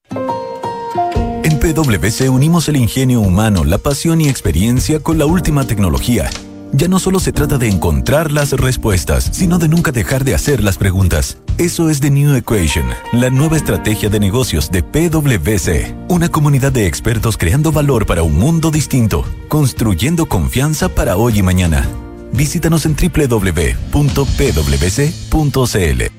En 1.43 1.59
PwC 1.59 2.29
unimos 2.29 2.67
el 2.67 2.75
ingenio 2.75 3.21
humano, 3.21 3.63
la 3.63 3.77
pasión 3.77 4.19
y 4.19 4.27
experiencia 4.27 4.99
con 4.99 5.17
la 5.17 5.25
última 5.25 5.65
tecnología. 5.65 6.29
Ya 6.73 6.89
no 6.89 6.99
solo 6.99 7.21
se 7.21 7.31
trata 7.31 7.57
de 7.57 7.69
encontrar 7.69 8.33
las 8.33 8.51
respuestas, 8.51 9.29
sino 9.31 9.57
de 9.57 9.69
nunca 9.69 9.93
dejar 9.93 10.25
de 10.25 10.35
hacer 10.35 10.61
las 10.61 10.77
preguntas. 10.77 11.37
Eso 11.57 11.89
es 11.89 12.01
The 12.01 12.11
New 12.11 12.35
Equation, 12.35 12.87
la 13.13 13.29
nueva 13.29 13.55
estrategia 13.55 14.09
de 14.09 14.19
negocios 14.19 14.69
de 14.69 14.83
PwC. 14.83 15.95
Una 16.09 16.27
comunidad 16.27 16.73
de 16.73 16.85
expertos 16.85 17.37
creando 17.37 17.71
valor 17.71 18.05
para 18.05 18.23
un 18.23 18.37
mundo 18.37 18.71
distinto, 18.71 19.23
construyendo 19.47 20.25
confianza 20.25 20.89
para 20.89 21.15
hoy 21.15 21.39
y 21.39 21.43
mañana. 21.43 21.87
Visítanos 22.31 22.85
en 22.85 22.95
www.pwc.cl. 22.95 23.77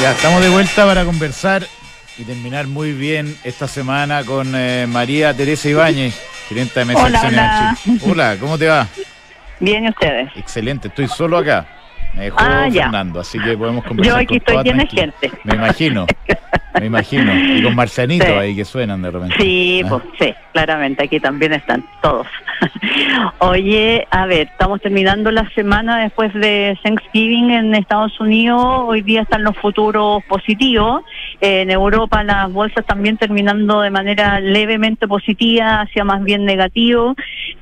Ya 0.00 0.12
estamos 0.12 0.40
de 0.42 0.48
vuelta 0.48 0.86
para 0.86 1.04
conversar 1.04 1.64
y 2.16 2.24
terminar 2.24 2.66
muy 2.66 2.92
bien 2.92 3.36
esta 3.44 3.66
semana 3.66 4.24
con 4.24 4.52
eh, 4.54 4.86
María 4.88 5.34
Teresa 5.34 5.68
Ibáñez, 5.68 6.20
gerente 6.48 6.80
de 6.80 6.86
Mesa 6.86 7.04
Hola, 7.04 7.22
hola. 7.26 7.76
Hola, 8.02 8.36
¿cómo 8.38 8.56
te 8.58 8.66
va? 8.68 8.86
Bien, 9.60 9.84
¿y 9.84 9.88
ustedes? 9.88 10.30
Excelente, 10.36 10.88
estoy 10.88 11.08
solo 11.08 11.38
acá. 11.38 11.66
Me 12.14 12.24
dejó 12.24 12.38
Ah, 12.40 12.68
ya. 12.68 12.84
Fernando, 12.84 13.20
así 13.20 13.38
que 13.40 13.56
podemos 13.56 13.84
conversar. 13.84 14.14
Yo 14.14 14.20
aquí 14.22 14.40
con 14.40 14.56
estoy 14.56 14.64
llena 14.64 14.84
de 14.84 14.88
gente. 14.90 15.32
Me 15.44 15.54
imagino, 15.54 16.06
me 16.80 16.86
imagino. 16.86 17.32
Y 17.34 17.62
con 17.62 17.74
Marcianito 17.74 18.26
Sí. 18.26 18.32
ahí 18.32 18.56
que 18.56 18.64
suenan 18.64 19.02
de 19.02 19.10
repente. 19.10 19.34
Sí, 19.38 19.82
Ah. 19.84 19.88
pues 19.88 20.02
sí, 20.18 20.34
claramente, 20.52 21.04
aquí 21.04 21.20
también 21.20 21.52
están 21.54 21.84
todos. 22.02 22.26
Oye, 23.38 24.06
a 24.10 24.26
ver, 24.26 24.48
estamos 24.52 24.80
terminando 24.80 25.30
la 25.30 25.48
semana 25.50 25.98
después 26.00 26.32
de 26.34 26.76
Thanksgiving 26.82 27.50
en 27.50 27.74
Estados 27.74 28.18
Unidos, 28.20 28.82
hoy 28.86 29.02
día 29.02 29.22
están 29.22 29.44
los 29.44 29.56
futuros 29.56 30.22
positivos, 30.24 31.02
en 31.40 31.70
Europa 31.70 32.22
las 32.24 32.52
bolsas 32.52 32.84
también 32.86 33.16
terminando 33.16 33.80
de 33.80 33.90
manera 33.90 34.40
levemente 34.40 35.06
positiva, 35.08 35.82
hacia 35.82 36.04
más 36.04 36.22
bien 36.24 36.44
negativo, 36.44 37.14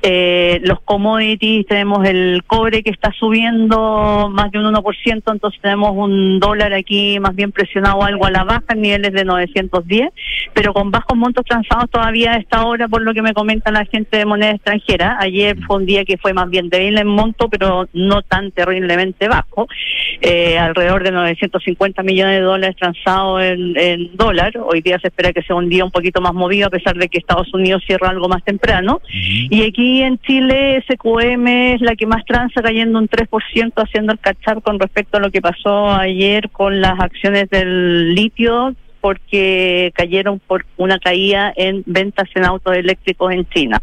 Eh, 0.03 0.61
los 0.63 0.79
commodities, 0.81 1.65
tenemos 1.65 2.05
el 2.07 2.43
cobre 2.45 2.83
que 2.83 2.91
está 2.91 3.11
subiendo 3.13 4.29
más 4.31 4.51
de 4.51 4.59
un 4.59 4.65
1%, 4.65 5.31
entonces 5.31 5.59
tenemos 5.59 5.91
un 5.95 6.39
dólar 6.39 6.71
aquí 6.73 7.19
más 7.19 7.35
bien 7.35 7.51
presionado 7.51 8.03
algo 8.03 8.25
a 8.25 8.31
la 8.31 8.43
baja 8.43 8.63
en 8.69 8.81
niveles 8.97 9.13
de 9.13 9.25
910, 9.25 10.09
pero 10.53 10.73
con 10.73 10.91
bajos 10.91 11.17
montos 11.17 11.45
transados 11.45 11.89
todavía 11.89 12.33
a 12.33 12.37
esta 12.37 12.65
hora 12.65 12.87
por 12.87 13.01
lo 13.01 13.13
que 13.13 13.21
me 13.21 13.33
comenta 13.33 13.71
la 13.71 13.85
gente 13.85 14.17
de 14.17 14.25
moneda 14.25 14.51
extranjera. 14.51 15.17
Ayer 15.19 15.57
fue 15.65 15.77
un 15.77 15.85
día 15.85 16.05
que 16.05 16.17
fue 16.17 16.33
más 16.33 16.49
bien 16.49 16.69
débil 16.69 16.97
en 16.97 17.07
monto, 17.07 17.49
pero 17.49 17.87
no 17.93 18.21
tan 18.21 18.51
terriblemente 18.51 19.27
bajo. 19.27 19.67
Eh, 20.21 20.57
alrededor 20.57 21.03
de 21.03 21.11
950 21.11 22.01
millones 22.03 22.39
de 22.39 22.45
dólares 22.45 22.75
transados 22.75 23.43
en, 23.43 23.77
en 23.77 24.15
dólar. 24.15 24.53
Hoy 24.57 24.81
día 24.81 24.99
se 24.99 25.07
espera 25.07 25.31
que 25.31 25.43
sea 25.43 25.55
un 25.55 25.69
día 25.69 25.85
un 25.85 25.91
poquito 25.91 26.21
más 26.21 26.33
movido, 26.33 26.67
a 26.67 26.71
pesar 26.71 26.95
de 26.97 27.07
que 27.07 27.19
Estados 27.19 27.53
Unidos 27.53 27.83
cierra 27.85 28.09
algo 28.09 28.27
más 28.27 28.43
temprano. 28.43 29.01
Y 29.11 29.63
aquí 29.63 30.01
en 30.01 30.17
Chile, 30.19 30.83
SQM 30.89 31.47
es 31.47 31.81
la 31.81 31.95
que 31.95 32.05
más 32.05 32.25
transa, 32.25 32.61
cayendo 32.61 32.99
un 32.99 33.07
3%, 33.07 33.73
haciendo 33.75 34.13
el 34.13 34.19
catch-up 34.19 34.63
con 34.63 34.79
respecto 34.79 35.17
a 35.17 35.21
lo 35.21 35.31
que 35.31 35.41
pasó 35.41 35.91
ayer 35.91 36.49
con 36.49 36.81
las 36.81 36.99
acciones 36.99 37.49
del 37.49 38.15
litio 38.15 38.75
porque 38.99 39.91
cayeron 39.95 40.39
por 40.39 40.65
una 40.77 40.99
caída 40.99 41.53
en 41.55 41.83
ventas 41.85 42.29
en 42.35 42.45
autos 42.45 42.75
eléctricos 42.75 43.31
en 43.33 43.47
China, 43.49 43.81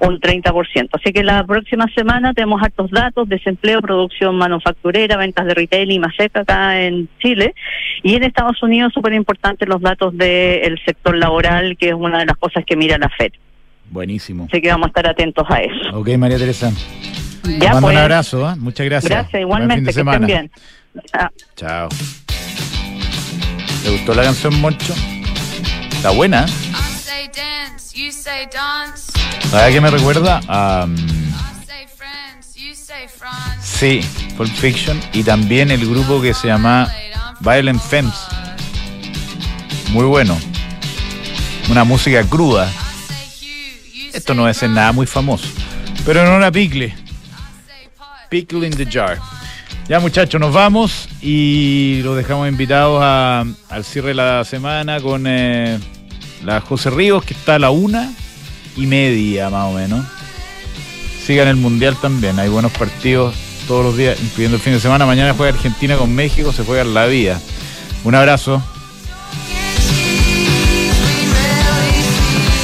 un 0.00 0.20
30%. 0.20 0.88
Así 0.92 1.12
que 1.12 1.22
la 1.22 1.44
próxima 1.44 1.86
semana 1.94 2.34
tenemos 2.34 2.62
altos 2.62 2.90
datos, 2.90 3.28
desempleo, 3.28 3.80
producción 3.80 4.36
manufacturera, 4.36 5.16
ventas 5.16 5.46
de 5.46 5.54
retail 5.54 5.90
y 5.90 5.98
maseca 5.98 6.40
acá 6.40 6.80
en 6.80 7.08
Chile. 7.20 7.54
Y 8.02 8.14
en 8.14 8.22
Estados 8.22 8.62
Unidos 8.62 8.92
súper 8.92 9.12
importantes 9.14 9.68
los 9.68 9.80
datos 9.80 10.16
del 10.16 10.78
sector 10.84 11.16
laboral, 11.16 11.76
que 11.76 11.88
es 11.88 11.94
una 11.94 12.18
de 12.18 12.26
las 12.26 12.36
cosas 12.36 12.64
que 12.64 12.76
mira 12.76 12.98
la 12.98 13.08
FED. 13.08 13.32
Buenísimo. 13.90 14.46
Así 14.50 14.60
que 14.60 14.68
vamos 14.68 14.86
a 14.86 14.88
estar 14.88 15.06
atentos 15.08 15.46
a 15.48 15.60
eso. 15.60 15.98
Ok, 15.98 16.08
María 16.16 16.38
Teresa. 16.38 16.70
Ya, 17.44 17.58
Te 17.58 17.66
mando 17.66 17.80
pues. 17.82 17.96
un 17.96 18.02
abrazo, 18.02 18.50
¿eh? 18.50 18.54
muchas 18.58 18.86
gracias. 18.86 19.10
Gracias, 19.10 19.40
igualmente, 19.40 19.92
de 19.92 19.94
que 19.94 20.00
estén 20.00 20.26
bien. 20.26 20.50
Chao. 21.12 21.30
Chao. 21.54 21.88
¿Te 23.86 23.92
gustó 23.92 24.14
la 24.14 24.24
canción, 24.24 24.60
Moncho? 24.60 24.96
Está 25.92 26.10
buena. 26.10 26.44
¿eh? 26.44 27.30
¿Sabes 29.48 29.74
qué 29.74 29.80
me 29.80 29.90
recuerda? 29.92 30.40
Mm, 30.88 31.32
sí, 33.62 34.00
Pulp 34.36 34.52
Fiction 34.52 35.00
y 35.12 35.22
también 35.22 35.70
el 35.70 35.88
grupo 35.88 36.20
que 36.20 36.34
se 36.34 36.48
llama 36.48 36.92
Violent 37.38 37.80
Femmes. 37.80 38.16
Muy 39.90 40.06
bueno. 40.06 40.36
Una 41.70 41.84
música 41.84 42.24
cruda. 42.24 42.68
Esto 44.12 44.34
no 44.34 44.52
ser 44.52 44.70
nada 44.70 44.90
muy 44.90 45.06
famoso. 45.06 45.46
Pero 46.04 46.24
no 46.24 46.38
era 46.38 46.50
pickle. 46.50 46.92
Pickle 48.30 48.66
in 48.66 48.76
the 48.76 48.84
jar. 48.84 49.20
Ya 49.88 50.00
muchachos, 50.00 50.40
nos 50.40 50.52
vamos 50.52 51.08
y 51.22 52.00
los 52.02 52.16
dejamos 52.16 52.48
invitados 52.48 53.00
a- 53.02 53.44
al 53.68 53.84
cierre 53.84 54.08
de 54.08 54.14
la 54.14 54.44
semana 54.44 55.00
con 55.00 55.24
eh, 55.28 55.78
la 56.44 56.60
José 56.60 56.90
Ríos, 56.90 57.24
que 57.24 57.34
está 57.34 57.54
a 57.54 57.58
la 57.60 57.70
una 57.70 58.12
y 58.76 58.86
media 58.86 59.48
más 59.48 59.66
o 59.72 59.74
menos. 59.76 60.04
Sigan 61.24 61.46
el 61.48 61.56
Mundial 61.56 61.96
también, 62.00 62.38
hay 62.40 62.48
buenos 62.48 62.72
partidos 62.72 63.34
todos 63.68 63.84
los 63.84 63.96
días, 63.96 64.18
incluyendo 64.20 64.56
el 64.56 64.62
fin 64.62 64.72
de 64.72 64.80
semana. 64.80 65.06
Mañana 65.06 65.34
juega 65.36 65.52
Argentina 65.54 65.96
con 65.96 66.12
México, 66.14 66.52
se 66.52 66.64
juega 66.64 66.82
la 66.84 67.06
vida. 67.06 67.40
Un 68.02 68.14
abrazo. 68.16 68.62